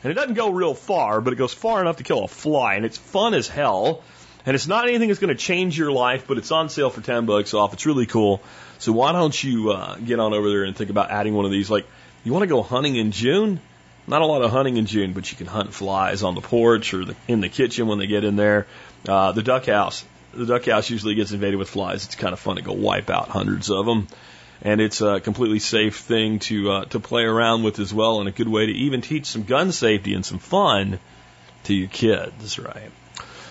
[0.04, 2.76] And it doesn't go real far, but it goes far enough to kill a fly,
[2.76, 4.04] and it's fun as hell.
[4.46, 7.02] And it's not anything that's going to change your life, but it's on sale for
[7.02, 7.74] 10 bucks off.
[7.74, 8.42] It's really cool.
[8.80, 11.52] So why don't you uh, get on over there and think about adding one of
[11.52, 11.70] these?
[11.70, 11.86] Like,
[12.24, 13.60] you want to go hunting in June?
[14.08, 16.94] Not a lot of hunting in June, but you can hunt flies on the porch
[16.94, 18.68] or the, in the kitchen when they get in there.
[19.06, 22.06] Uh, the duck house the duck house usually gets invaded with flies.
[22.06, 24.08] It's kind of fun to go wipe out hundreds of them.
[24.62, 28.28] And it's a completely safe thing to uh, to play around with as well, and
[28.28, 31.00] a good way to even teach some gun safety and some fun
[31.66, 32.92] to your kids, right?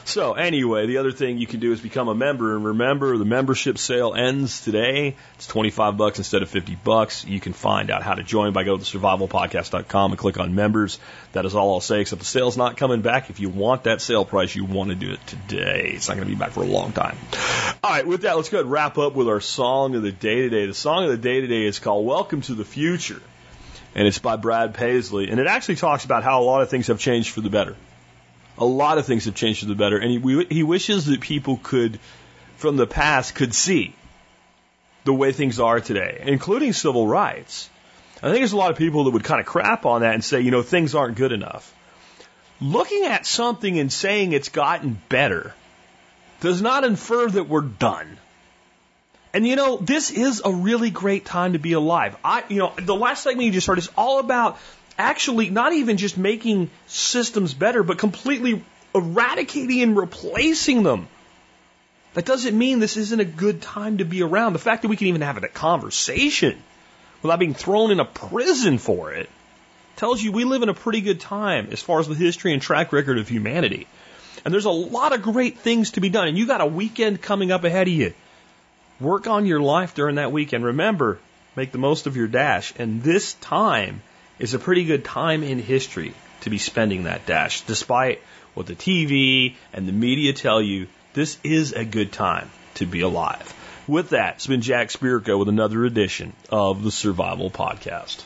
[0.06, 2.54] So anyway, the other thing you can do is become a member.
[2.54, 5.16] And remember, the membership sale ends today.
[5.34, 7.24] It's 25 bucks instead of 50 bucks.
[7.24, 11.00] You can find out how to join by going to survivalpodcast.com and click on members.
[11.32, 13.30] That is all I'll say, except the sale's not coming back.
[13.30, 15.90] If you want that sale price, you want to do it today.
[15.94, 17.18] It's not going to be back for a long time.
[17.82, 20.12] All right, with that, let's go ahead and wrap up with our song of the
[20.12, 20.66] day today.
[20.66, 23.20] The song of the day today is called Welcome to the Future.
[23.96, 25.30] And it's by Brad Paisley.
[25.30, 27.74] And it actually talks about how a lot of things have changed for the better
[28.58, 31.60] a lot of things have changed for the better, and he, he wishes that people
[31.62, 31.98] could,
[32.56, 33.94] from the past, could see
[35.04, 37.70] the way things are today, including civil rights.
[38.18, 40.24] I think there's a lot of people that would kind of crap on that and
[40.24, 41.72] say, you know, things aren't good enough.
[42.60, 45.54] Looking at something and saying it's gotten better
[46.40, 48.18] does not infer that we're done.
[49.34, 52.16] And you know, this is a really great time to be alive.
[52.24, 54.58] I, you know, the last segment you just heard is all about
[54.98, 58.64] actually not even just making systems better, but completely
[58.94, 61.08] eradicating and replacing them.
[62.14, 64.54] That doesn't mean this isn't a good time to be around.
[64.54, 66.62] The fact that we can even have a conversation
[67.22, 69.28] without being thrown in a prison for it
[69.96, 72.62] tells you we live in a pretty good time as far as the history and
[72.62, 73.86] track record of humanity.
[74.44, 76.28] And there's a lot of great things to be done.
[76.28, 78.14] And you got a weekend coming up ahead of you.
[79.00, 80.64] Work on your life during that weekend.
[80.64, 81.18] Remember,
[81.54, 82.72] make the most of your dash.
[82.78, 84.02] And this time
[84.38, 87.62] is a pretty good time in history to be spending that dash.
[87.62, 88.20] Despite
[88.54, 93.00] what the TV and the media tell you, this is a good time to be
[93.00, 93.54] alive.
[93.88, 98.24] With that, it's been Jack Spirko with another edition of the Survival Podcast.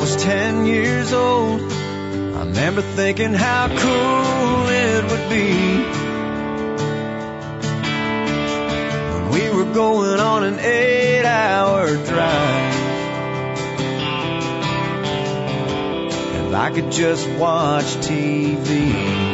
[0.00, 5.52] Was 10 years old, I remember thinking how cool it would be
[9.12, 12.74] when we were going on an eight hour drive.
[16.36, 19.27] And I could just watch TV.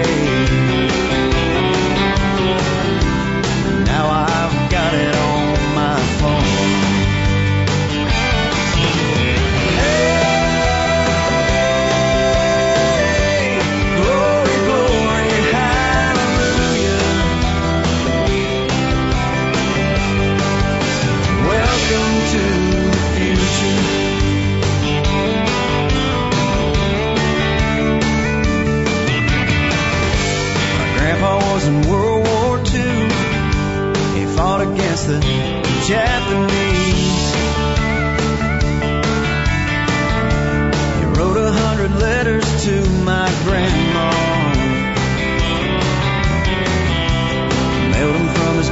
[0.00, 0.37] I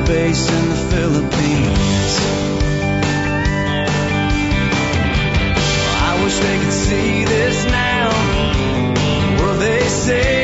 [0.06, 2.12] base in the Philippines.
[6.08, 9.42] I wish they could see this now.
[9.42, 10.35] Were they safe?